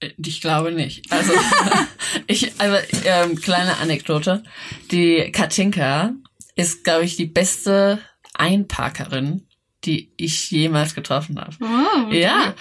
[0.00, 1.10] Ich glaube nicht.
[1.12, 1.32] Also,
[2.26, 4.42] ich, also ähm, kleine Anekdote.
[4.90, 6.14] Die Katinka
[6.56, 7.98] ist, glaube ich, die beste
[8.34, 9.46] Einparkerin,
[9.84, 11.56] die ich jemals getroffen habe.
[11.60, 12.54] Oh, ja,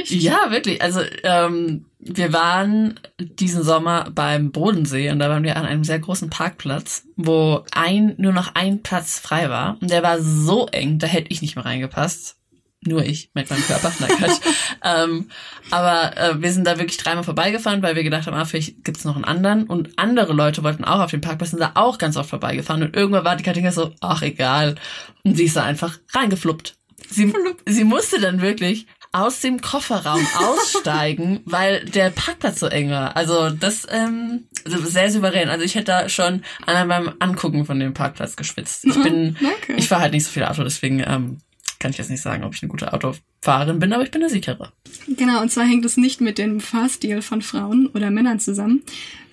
[0.00, 0.10] echt?
[0.10, 0.80] ja, wirklich.
[0.82, 5.98] Also ähm, wir waren diesen Sommer beim Bodensee und da waren wir an einem sehr
[5.98, 10.98] großen Parkplatz, wo ein nur noch ein Platz frei war und der war so eng,
[10.98, 12.36] da hätte ich nicht mehr reingepasst.
[12.84, 13.92] Nur ich mit meinem Körper.
[14.00, 14.40] Nein, Quatsch.
[14.84, 15.28] ähm,
[15.70, 19.04] aber äh, wir sind da wirklich dreimal vorbeigefahren, weil wir gedacht haben, ah, vielleicht gibt's
[19.04, 19.64] noch einen anderen.
[19.64, 22.82] Und andere Leute wollten auch auf den Parkplatz, sind da auch ganz oft vorbeigefahren.
[22.82, 24.74] Und irgendwann war die Katinka so, ach egal.
[25.22, 26.76] Und sie ist da einfach reingefluppt.
[27.08, 27.32] Sie,
[27.66, 33.16] sie musste dann wirklich aus dem Kofferraum aussteigen, weil der Parkplatz so eng war.
[33.16, 35.48] Also das ähm, also sehr souverän.
[35.48, 38.84] Also ich hätte da schon an beim Angucken von dem Parkplatz geschwitzt.
[38.84, 39.74] Ich bin, Danke.
[39.76, 41.38] ich fahre halt nicht so viel Auto, deswegen ähm,
[41.82, 44.30] kann ich jetzt nicht sagen, ob ich eine gute Autofahrerin bin, aber ich bin eine
[44.30, 44.72] sichere.
[45.08, 48.82] Genau, und zwar hängt es nicht mit dem Fahrstil von Frauen oder Männern zusammen,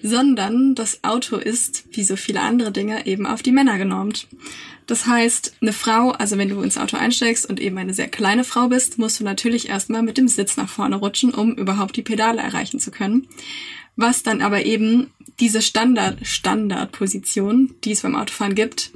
[0.02, 4.28] sondern das Auto ist, wie so viele andere Dinge, eben auf die Männer genormt.
[4.88, 8.44] Das heißt, eine Frau, also wenn du ins Auto einsteigst und eben eine sehr kleine
[8.44, 12.02] Frau bist, musst du natürlich erstmal mit dem Sitz nach vorne rutschen, um überhaupt die
[12.02, 13.28] Pedale erreichen zu können.
[13.96, 18.92] Was dann aber eben diese Standard, Standardposition, die es beim Autofahren gibt,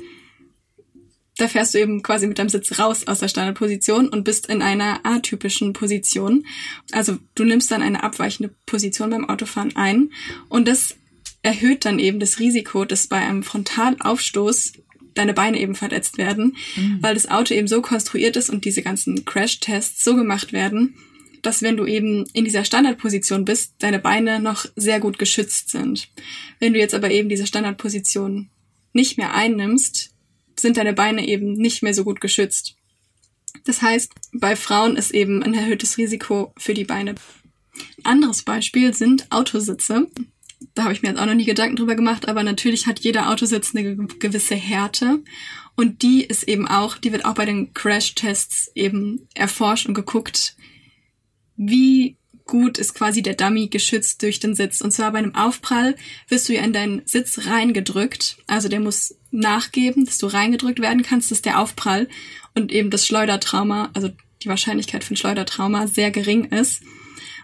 [1.37, 4.61] da fährst du eben quasi mit deinem Sitz raus aus der Standardposition und bist in
[4.61, 6.45] einer atypischen Position.
[6.91, 10.11] Also du nimmst dann eine abweichende Position beim Autofahren ein
[10.49, 10.95] und das
[11.41, 14.73] erhöht dann eben das Risiko, dass bei einem Frontalaufstoß
[15.15, 16.55] deine Beine eben verletzt werden,
[16.99, 20.95] weil das Auto eben so konstruiert ist und diese ganzen Crash-Tests so gemacht werden,
[21.43, 26.09] dass wenn du eben in dieser Standardposition bist, deine Beine noch sehr gut geschützt sind.
[26.59, 28.49] Wenn du jetzt aber eben diese Standardposition
[28.93, 30.12] nicht mehr einnimmst,
[30.63, 32.75] sind deine Beine eben nicht mehr so gut geschützt.
[33.65, 37.13] Das heißt, bei Frauen ist eben ein erhöhtes Risiko für die Beine.
[38.03, 40.07] Ein anderes Beispiel sind Autositze.
[40.73, 43.29] Da habe ich mir jetzt auch noch nie Gedanken drüber gemacht, aber natürlich hat jeder
[43.29, 45.23] Autositz eine ge- gewisse Härte.
[45.75, 50.55] Und die ist eben auch, die wird auch bei den Crash-Tests eben erforscht und geguckt,
[51.55, 54.81] wie gut ist quasi der Dummy geschützt durch den Sitz.
[54.81, 55.95] Und zwar bei einem Aufprall
[56.27, 58.37] wirst du ja in deinen Sitz reingedrückt.
[58.47, 62.07] Also der muss nachgeben, dass du reingedrückt werden kannst, dass der Aufprall
[62.53, 64.09] und eben das Schleudertrauma, also
[64.41, 66.81] die Wahrscheinlichkeit ein Schleudertrauma sehr gering ist.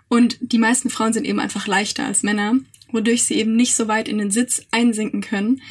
[0.08, 2.56] Und die meisten Frauen sind eben einfach leichter als Männer,
[2.92, 5.62] wodurch sie eben nicht so weit in den Sitz einsinken können.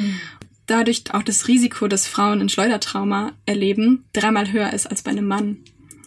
[0.67, 5.27] Dadurch auch das Risiko, dass Frauen ein Schleudertrauma erleben, dreimal höher ist als bei einem
[5.27, 5.59] Mann.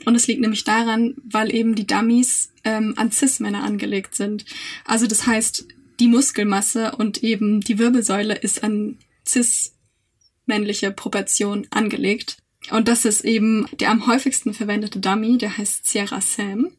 [0.06, 4.46] Und es liegt nämlich daran, weil eben die Dummies ähm, an Cis-Männer angelegt sind.
[4.86, 5.66] Also das heißt,
[6.00, 8.98] die Muskelmasse und eben die Wirbelsäule ist an
[9.28, 12.38] cis-männliche Proportion angelegt.
[12.70, 16.72] Und das ist eben der am häufigsten verwendete Dummy, der heißt Sierra Sam.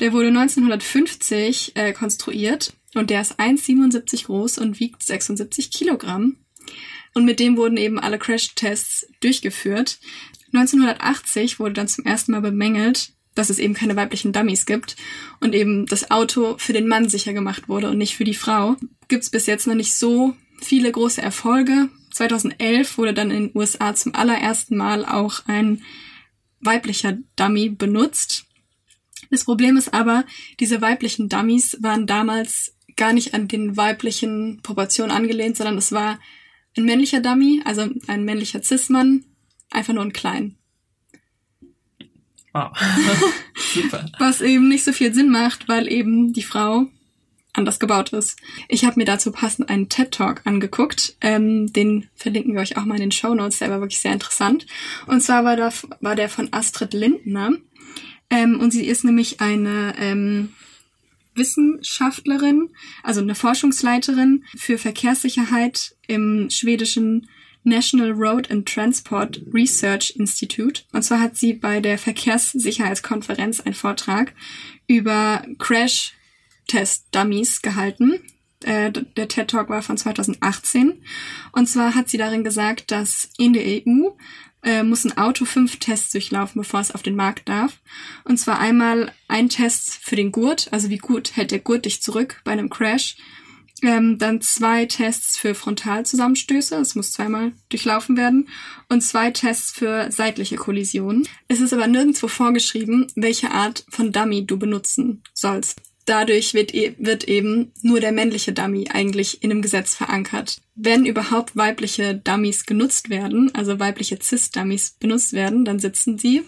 [0.00, 6.36] Der wurde 1950 äh, konstruiert und der ist 1,77 groß und wiegt 76 Kilogramm.
[7.14, 9.98] Und mit dem wurden eben alle Crash-Tests durchgeführt.
[10.52, 14.96] 1980 wurde dann zum ersten Mal bemängelt, dass es eben keine weiblichen Dummies gibt
[15.40, 18.76] und eben das Auto für den Mann sicher gemacht wurde und nicht für die Frau.
[19.08, 21.88] Gibt's bis jetzt noch nicht so viele große Erfolge.
[22.12, 25.82] 2011 wurde dann in den USA zum allerersten Mal auch ein
[26.60, 28.44] weiblicher Dummy benutzt.
[29.30, 30.24] Das Problem ist aber,
[30.60, 36.20] diese weiblichen Dummies waren damals gar nicht an den weiblichen Proportionen angelehnt, sondern es war
[36.76, 39.24] ein männlicher Dummy, also ein männlicher Cis-Mann,
[39.74, 40.56] einfach nur ein klein.
[42.52, 42.70] Wow.
[43.74, 44.06] Super.
[44.18, 46.86] Was eben nicht so viel Sinn macht, weil eben die Frau
[47.54, 48.38] anders gebaut ist.
[48.68, 51.16] Ich habe mir dazu passend einen TED-Talk angeguckt.
[51.20, 53.58] Ähm, den verlinken wir euch auch mal in den Show Notes.
[53.58, 54.66] Der war wirklich sehr interessant.
[55.06, 55.70] Und zwar war, da,
[56.00, 57.52] war der von Astrid Lindner.
[58.30, 60.54] Ähm, und sie ist nämlich eine ähm,
[61.34, 62.70] Wissenschaftlerin,
[63.02, 67.28] also eine Forschungsleiterin für Verkehrssicherheit im schwedischen
[67.64, 70.84] National Road and Transport Research Institute.
[70.92, 74.32] Und zwar hat sie bei der Verkehrssicherheitskonferenz einen Vortrag
[74.86, 78.20] über Crash-Test-Dummies gehalten.
[78.64, 81.02] Äh, der TED Talk war von 2018.
[81.52, 84.10] Und zwar hat sie darin gesagt, dass in der EU
[84.62, 87.80] äh, muss ein Auto fünf Tests durchlaufen, bevor es auf den Markt darf.
[88.24, 92.02] Und zwar einmal ein Test für den Gurt, also wie gut hält der Gurt dich
[92.02, 93.16] zurück bei einem Crash.
[93.82, 98.48] Ähm, dann zwei Tests für Frontalzusammenstöße, es muss zweimal durchlaufen werden,
[98.88, 101.26] und zwei Tests für seitliche Kollisionen.
[101.48, 105.80] Es ist aber nirgendwo vorgeschrieben, welche Art von Dummy du benutzen sollst.
[106.04, 110.60] Dadurch wird, e wird eben nur der männliche Dummy eigentlich in einem Gesetz verankert.
[110.74, 116.42] Wenn überhaupt weibliche Dummies genutzt werden, also weibliche Cis-Dummies benutzt werden, dann sitzen sie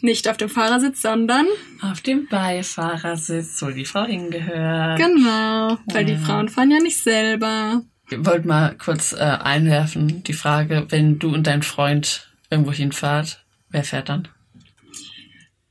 [0.00, 1.46] Nicht auf dem Fahrersitz, sondern
[1.80, 4.98] auf dem Beifahrersitz, wo die Frau hingehört.
[4.98, 7.82] Genau, weil die Frauen fahren ja nicht selber.
[8.10, 13.44] Ich wollte mal kurz äh, einwerfen, die Frage, wenn du und dein Freund irgendwo hinfahrt,
[13.70, 14.28] wer fährt dann?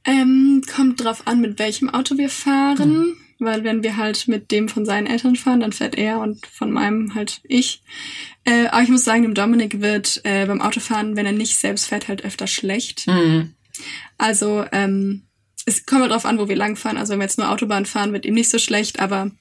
[0.06, 2.98] Ähm, kommt drauf an, mit welchem Auto wir fahren.
[2.98, 3.18] Mhm.
[3.40, 6.72] Weil wenn wir halt mit dem von seinen Eltern fahren, dann fährt er und von
[6.72, 7.84] meinem halt ich.
[8.46, 11.88] Äh, aber ich muss sagen, dem Dominik wird äh, beim Autofahren, wenn er nicht selbst
[11.88, 13.06] fährt, halt öfter schlecht.
[13.06, 13.54] Mhm.
[14.18, 15.24] Also ähm,
[15.66, 16.98] es kommt halt drauf an, wo wir langfahren.
[16.98, 19.32] Also wenn wir jetzt nur Autobahn fahren, wird ihm nicht so schlecht, aber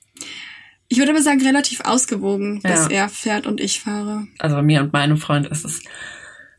[0.88, 2.70] ich würde aber sagen, relativ ausgewogen, ja.
[2.70, 4.26] dass er fährt und ich fahre.
[4.38, 5.82] Also bei mir und meinem Freund ist es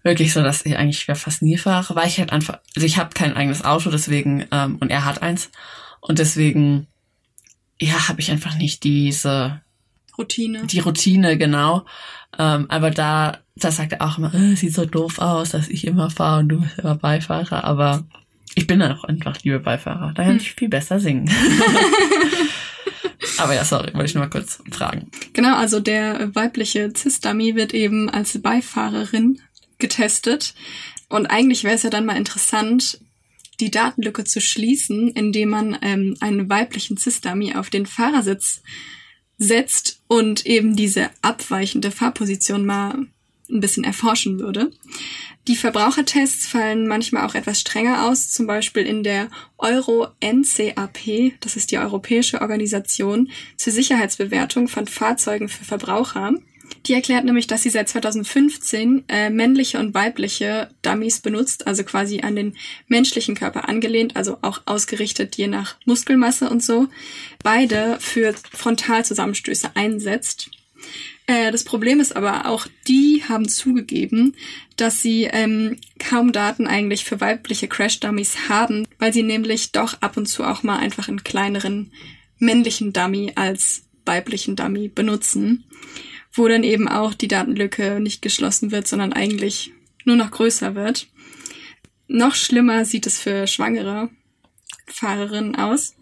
[0.04, 3.10] wirklich so, dass ich eigentlich fast nie fahre, weil ich halt einfach, also ich habe
[3.14, 5.50] kein eigenes Auto, deswegen, ähm, und er hat eins.
[6.00, 6.88] Und deswegen,
[7.80, 9.62] ja, habe ich einfach nicht diese
[10.18, 10.66] Routine.
[10.66, 11.86] Die Routine, genau.
[12.38, 15.86] Ähm, aber da, da sagt er auch immer, äh, sieht so doof aus, dass ich
[15.86, 17.64] immer fahre und du bist immer Beifahrer.
[17.64, 18.06] Aber
[18.56, 20.14] ich bin dann auch einfach lieber Beifahrer.
[20.14, 20.42] Da kann hm.
[20.42, 21.30] ich viel besser singen.
[23.38, 25.12] Aber ja, sorry, wollte ich nur mal kurz fragen.
[25.34, 29.42] Genau, also der weibliche Cis-Dummy wird eben als Beifahrerin
[29.78, 30.56] getestet.
[31.10, 33.00] Und eigentlich wäre es ja dann mal interessant,
[33.60, 38.62] die Datenlücke zu schließen, indem man ähm, einen weiblichen Cis-Dummy auf den Fahrersitz
[39.38, 43.08] setzt und eben diese abweichende Fahrposition mal
[43.50, 44.72] ein bisschen erforschen würde.
[45.48, 51.72] Die Verbrauchertests fallen manchmal auch etwas strenger aus, zum Beispiel in der Euro-NCAP, das ist
[51.72, 56.34] die Europäische Organisation zur Sicherheitsbewertung von Fahrzeugen für Verbraucher.
[56.86, 62.22] Die erklärt nämlich, dass sie seit 2015 äh, männliche und weibliche Dummies benutzt, also quasi
[62.22, 62.56] an den
[62.88, 66.88] menschlichen Körper angelehnt, also auch ausgerichtet je nach Muskelmasse und so,
[67.44, 70.50] beide für Frontalzusammenstöße einsetzt.
[71.26, 74.36] Äh, das Problem ist aber auch, die haben zugegeben,
[74.78, 80.16] dass sie ähm, kaum Daten eigentlich für weibliche Crash-Dummies haben, weil sie nämlich doch ab
[80.16, 81.92] und zu auch mal einfach einen kleineren
[82.40, 85.66] männlichen Dummy als weiblichen Dummy benutzen,
[86.34, 89.72] wo dann eben auch die Datenlücke nicht geschlossen wird, sondern eigentlich
[90.06, 91.08] nur noch größer wird.
[92.08, 94.10] Noch schlimmer sieht es für schwangere
[94.88, 95.94] Fahrerinnen aus.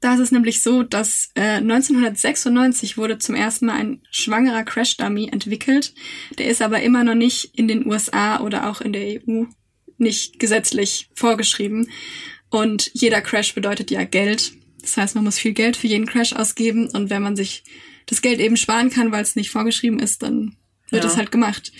[0.00, 5.30] Da ist es nämlich so, dass äh, 1996 wurde zum ersten Mal ein schwangerer Crash-Dummy
[5.32, 5.94] entwickelt.
[6.38, 9.44] Der ist aber immer noch nicht in den USA oder auch in der EU
[9.96, 11.88] nicht gesetzlich vorgeschrieben.
[12.50, 14.52] Und jeder Crash bedeutet ja Geld.
[14.82, 16.88] Das heißt, man muss viel Geld für jeden Crash ausgeben.
[16.90, 17.64] Und wenn man sich
[18.06, 20.56] das Geld eben sparen kann, weil es nicht vorgeschrieben ist, dann
[20.90, 21.72] wird es halt gemacht.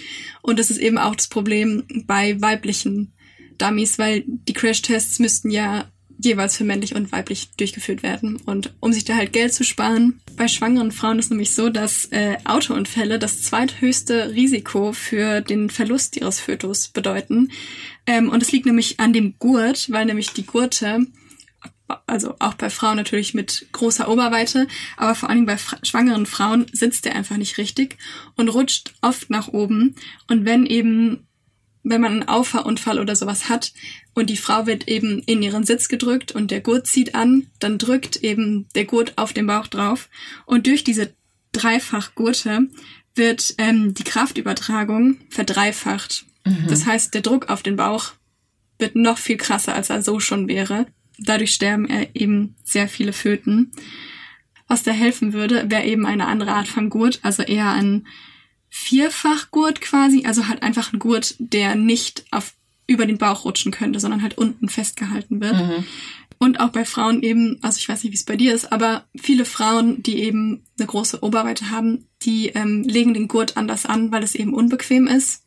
[0.43, 3.13] Und das ist eben auch das Problem bei weiblichen
[3.59, 5.89] Dummies, weil die Crash-Tests müssten ja
[6.19, 8.37] jeweils für männlich und weiblich durchgeführt werden.
[8.47, 12.07] Und um sich da halt Geld zu sparen, bei schwangeren Frauen ist nämlich so, dass
[12.07, 17.51] äh, Autounfälle das zweithöchste Risiko für den Verlust ihres Fötus bedeuten.
[18.07, 21.07] Ähm, und es liegt nämlich an dem Gurt, weil nämlich die Gurte
[22.07, 24.67] also auch bei Frauen natürlich mit großer Oberweite,
[24.97, 27.99] aber vor allen Dingen bei schwangeren Frauen sitzt der einfach nicht richtig
[28.37, 29.95] und rutscht oft nach oben.
[30.29, 31.27] Und wenn eben
[31.85, 33.73] wenn man einen Auffahrunfall oder sowas hat
[34.15, 37.79] und die Frau wird eben in ihren Sitz gedrückt und der Gurt zieht an, dann
[37.79, 40.09] drückt eben der Gurt auf den Bauch drauf
[40.47, 41.13] und durch diese
[41.53, 42.69] Dreifachgurte
[43.15, 46.25] wird ähm, die Kraftübertragung verdreifacht.
[46.45, 46.67] Mhm.
[46.69, 48.13] Das heißt, der Druck auf den Bauch
[48.79, 50.87] wird noch viel krasser, als er so schon wäre.
[51.19, 53.73] Dadurch sterben eben sehr viele Föten.
[54.67, 58.07] Was da helfen würde, wäre eben eine andere Art von Gurt, also eher ein
[58.71, 62.55] Vierfachgurt quasi, also halt einfach ein Gurt, der nicht auf
[62.87, 65.55] über den Bauch rutschen könnte, sondern halt unten festgehalten wird.
[65.55, 65.85] Mhm.
[66.39, 69.07] Und auch bei Frauen eben, also ich weiß nicht, wie es bei dir ist, aber
[69.17, 74.13] viele Frauen, die eben eine große Oberweite haben, die ähm, legen den Gurt anders an,
[74.13, 75.47] weil es eben unbequem ist,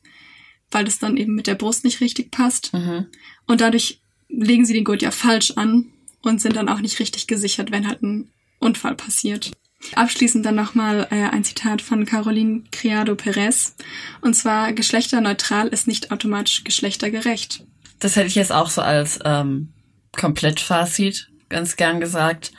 [0.72, 2.74] weil es dann eben mit der Brust nicht richtig passt.
[2.74, 3.08] Mhm.
[3.46, 5.92] Und dadurch legen sie den Gurt ja falsch an
[6.22, 8.30] und sind dann auch nicht richtig gesichert, wenn halt ein
[8.60, 9.52] Unfall passiert.
[9.96, 13.76] Abschließend dann nochmal äh, ein Zitat von Caroline Criado Perez.
[14.22, 17.64] Und zwar, geschlechterneutral ist nicht automatisch geschlechtergerecht.
[18.00, 19.74] Das hätte ich jetzt auch so als ähm,
[20.16, 22.52] Komplettfazit ganz gern gesagt,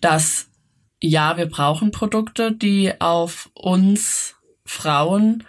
[0.00, 0.48] dass
[1.00, 5.44] ja, wir brauchen Produkte, die auf uns Frauen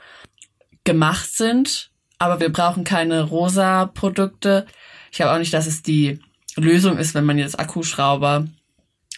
[0.84, 4.66] gemacht sind, aber wir brauchen keine rosa Produkte.
[5.14, 6.18] Ich glaube auch nicht, dass es die
[6.56, 8.48] Lösung ist, wenn man jetzt Akkuschrauber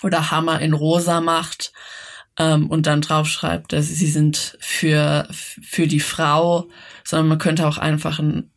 [0.04, 1.72] oder Hammer in rosa macht
[2.38, 6.68] ähm, und dann draufschreibt, dass sie sind für, für die Frau,
[7.06, 8.52] sondern man könnte auch einfach ein,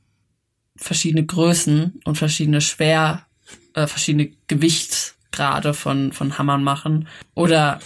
[0.74, 3.24] verschiedene Größen und verschiedene Schwer,
[3.74, 7.06] äh, verschiedene Gewichtsgrade von, von Hammern machen
[7.36, 7.78] oder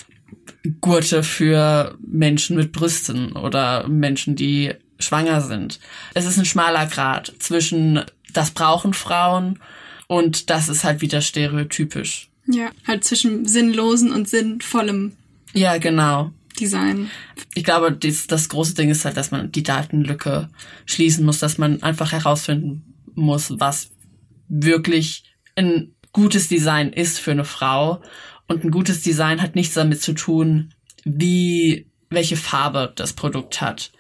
[0.81, 5.79] Gurte für Menschen mit Brüsten oder Menschen, die schwanger sind.
[6.15, 8.03] Es ist ein schmaler Grad zwischen
[8.33, 9.59] das brauchen Frauen
[10.07, 12.29] Und das ist halt wieder stereotypisch.
[12.47, 15.13] Ja, halt zwischen sinnlosen und sinnvollem
[15.55, 16.33] Ja, genau.
[16.61, 17.11] Design.
[17.55, 20.51] Ich glaube, das, das große Ding ist halt, dass man die Datenlücke
[20.85, 23.91] schließen muss, dass man einfach herausfinden muss, was
[24.49, 25.25] wirklich
[25.57, 28.03] ein gutes Design ist für eine Frau.
[28.49, 33.93] Und ein gutes Design hat nichts damit zu tun, wie, welche Farbe das Produkt hat.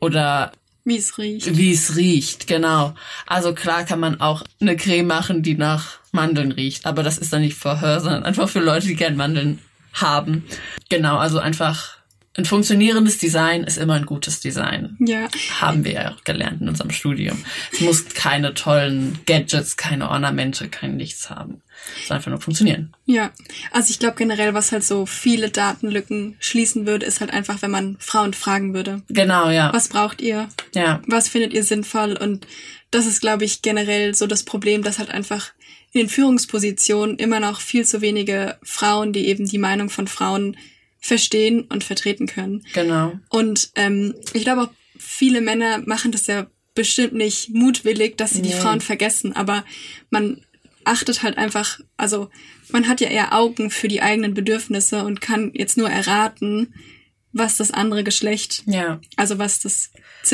[0.00, 0.52] Oder
[0.84, 1.56] Wie es riecht.
[1.56, 2.94] wie es riecht, genau.
[3.26, 7.32] Also klar kann man auch eine Creme machen, die nach Mandeln riecht, aber das ist
[7.32, 9.58] dann nicht für her, sondern einfach für Leute, die gern Mandeln
[9.92, 10.44] haben.
[10.88, 11.99] Genau, also einfach
[12.40, 14.96] ein funktionierendes Design ist immer ein gutes Design.
[14.98, 15.28] Ja.
[15.60, 17.44] Haben wir ja auch gelernt in unserem Studium.
[17.72, 21.62] Es muss keine tollen Gadgets, keine Ornamente, kein nichts haben.
[22.00, 22.94] Es soll einfach nur funktionieren.
[23.06, 23.30] Ja,
[23.70, 27.70] also ich glaube generell, was halt so viele Datenlücken schließen würde, ist halt einfach, wenn
[27.70, 29.02] man Frauen fragen würde.
[29.08, 29.72] Genau, ja.
[29.72, 30.48] Was braucht ihr?
[30.74, 31.02] Ja.
[31.06, 32.16] Was findet ihr sinnvoll?
[32.16, 32.46] Und
[32.90, 35.52] das ist, glaube ich, generell so das Problem, dass halt einfach
[35.92, 40.56] in den Führungspositionen immer noch viel zu wenige Frauen, die eben die Meinung von Frauen
[41.00, 42.64] verstehen und vertreten können.
[42.74, 43.12] Genau.
[43.30, 48.42] Und ähm, ich glaube auch, viele Männer machen das ja bestimmt nicht mutwillig, dass sie
[48.42, 48.54] die Nee.
[48.60, 49.64] Frauen vergessen, aber
[50.10, 50.44] man
[50.84, 52.30] achtet halt einfach, also
[52.70, 56.74] man hat ja eher Augen für die eigenen Bedürfnisse und kann jetzt nur erraten,
[57.32, 59.00] was das andere Geschlecht, Ja.
[59.16, 59.90] also was das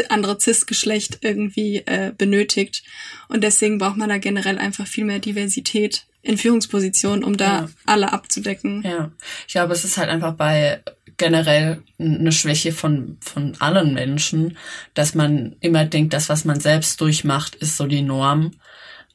[0.09, 2.85] andere Cis-Geschlecht irgendwie äh, benötigt.
[3.29, 7.69] Und deswegen braucht man da generell einfach viel mehr Diversität in Führungspositionen, um da Ja.
[7.87, 8.83] alle abzudecken.
[8.85, 9.11] Ja,
[9.47, 10.83] ich glaube, es ist halt einfach bei
[11.17, 14.59] generell eine Schwäche von, von allen Menschen,
[14.95, 18.53] dass man immer denkt, das, was man selbst durchmacht, ist so die Norm.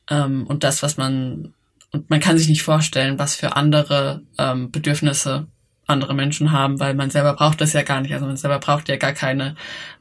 [0.09, 1.53] Ähm, und das, was man,
[1.91, 5.47] und man kann sich nicht vorstellen, was für andere ähm, Bedürfnisse
[5.87, 8.13] andere Menschen haben, weil man selber braucht das ja gar nicht.
[8.13, 9.55] Also man selber braucht ja gar keine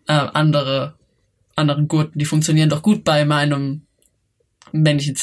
[0.06, 0.94] äh, andere,
[1.56, 2.18] anderen Gurten.
[2.18, 3.82] Die funktionieren doch gut bei meinem
[4.72, 5.16] männlichen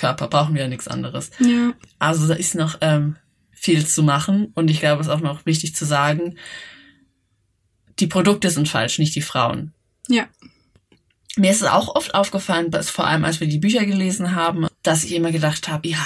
[0.00, 0.28] Cis-Körper.
[0.28, 1.30] Brauchen wir ja nichts anderes.
[1.40, 1.72] Ja.
[1.98, 3.16] Also da ist noch ähm,
[3.52, 6.36] viel zu machen und ich glaube, es ist auch noch wichtig zu sagen,
[7.98, 9.72] die Produkte sind falsch, nicht die Frauen.
[10.08, 10.26] Ja.
[11.36, 14.66] Mir ist es auch oft aufgefallen, dass vor allem als wir die Bücher gelesen haben,
[14.82, 15.98] dass ich immer gedacht habe, ja,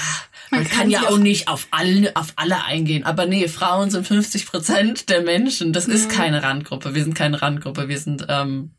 [0.51, 3.03] man, Man kann, kann ja auch auf- nicht auf alle, auf alle eingehen.
[3.05, 5.73] Aber nee, Frauen sind 50 Prozent der Menschen.
[5.73, 6.93] Das ist keine Randgruppe.
[6.93, 7.87] Wir sind keine Randgruppe.
[7.87, 8.71] Wir sind, ähm,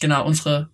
[0.00, 0.68] genau, unsere,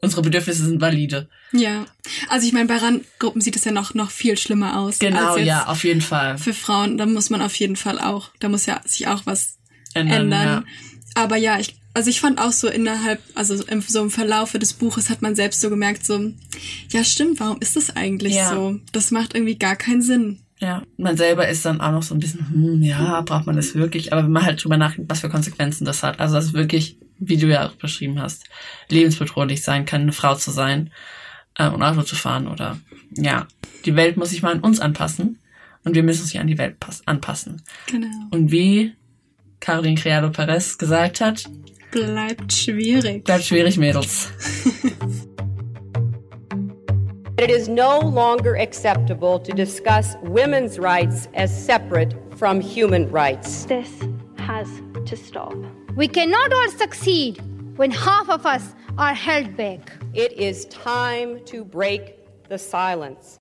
[0.00, 1.28] unsere Bedürfnisse sind valide.
[1.52, 1.86] Ja,
[2.28, 4.98] also ich meine, bei Randgruppen sieht es ja noch, noch viel schlimmer aus.
[4.98, 6.38] Genau, ja, auf jeden Fall.
[6.38, 9.58] Für Frauen, da muss man auf jeden Fall auch, da muss ja sich auch was
[9.94, 10.46] Ändern, ändern.
[10.46, 10.64] ja.
[11.14, 14.74] Aber ja, ich, also ich fand auch so innerhalb, also im, so im Verlaufe des
[14.74, 16.32] Buches hat man selbst so gemerkt, so,
[16.90, 18.50] ja stimmt, warum ist das eigentlich Ja.
[18.50, 18.78] so?
[18.92, 20.40] Das macht irgendwie gar keinen Sinn.
[20.60, 23.74] Ja, man selber ist dann auch noch so ein bisschen, hm, ja, braucht man das
[23.76, 24.12] wirklich?
[24.12, 26.18] Aber wenn man halt drüber nachdenkt, was für Konsequenzen das hat.
[26.18, 28.44] Also, dass es wirklich, wie du ja auch beschrieben hast,
[28.88, 30.90] lebensbedrohlich sein kann, eine Frau zu sein
[31.56, 32.78] äh, und Auto zu fahren oder,
[33.12, 33.46] ja,
[33.84, 35.38] die Welt muss sich mal an uns anpassen
[35.84, 37.62] und wir müssen sich an die Welt pass anpassen.
[37.86, 38.08] Genau.
[38.30, 38.94] Und wie
[39.60, 41.44] Caroline Criado Perez gesagt hat,
[41.90, 43.24] Bleibt schwierig.
[43.24, 44.30] bleibt schwierig, Mädels.
[47.40, 53.64] It is no longer acceptable to discuss women's rights as separate from human rights.
[53.64, 53.88] This
[54.38, 54.66] has
[55.06, 55.54] to stop.
[55.94, 57.42] We cannot all succeed
[57.76, 59.92] when half of us are held back.
[60.14, 62.16] It is time to break
[62.48, 63.36] the silence.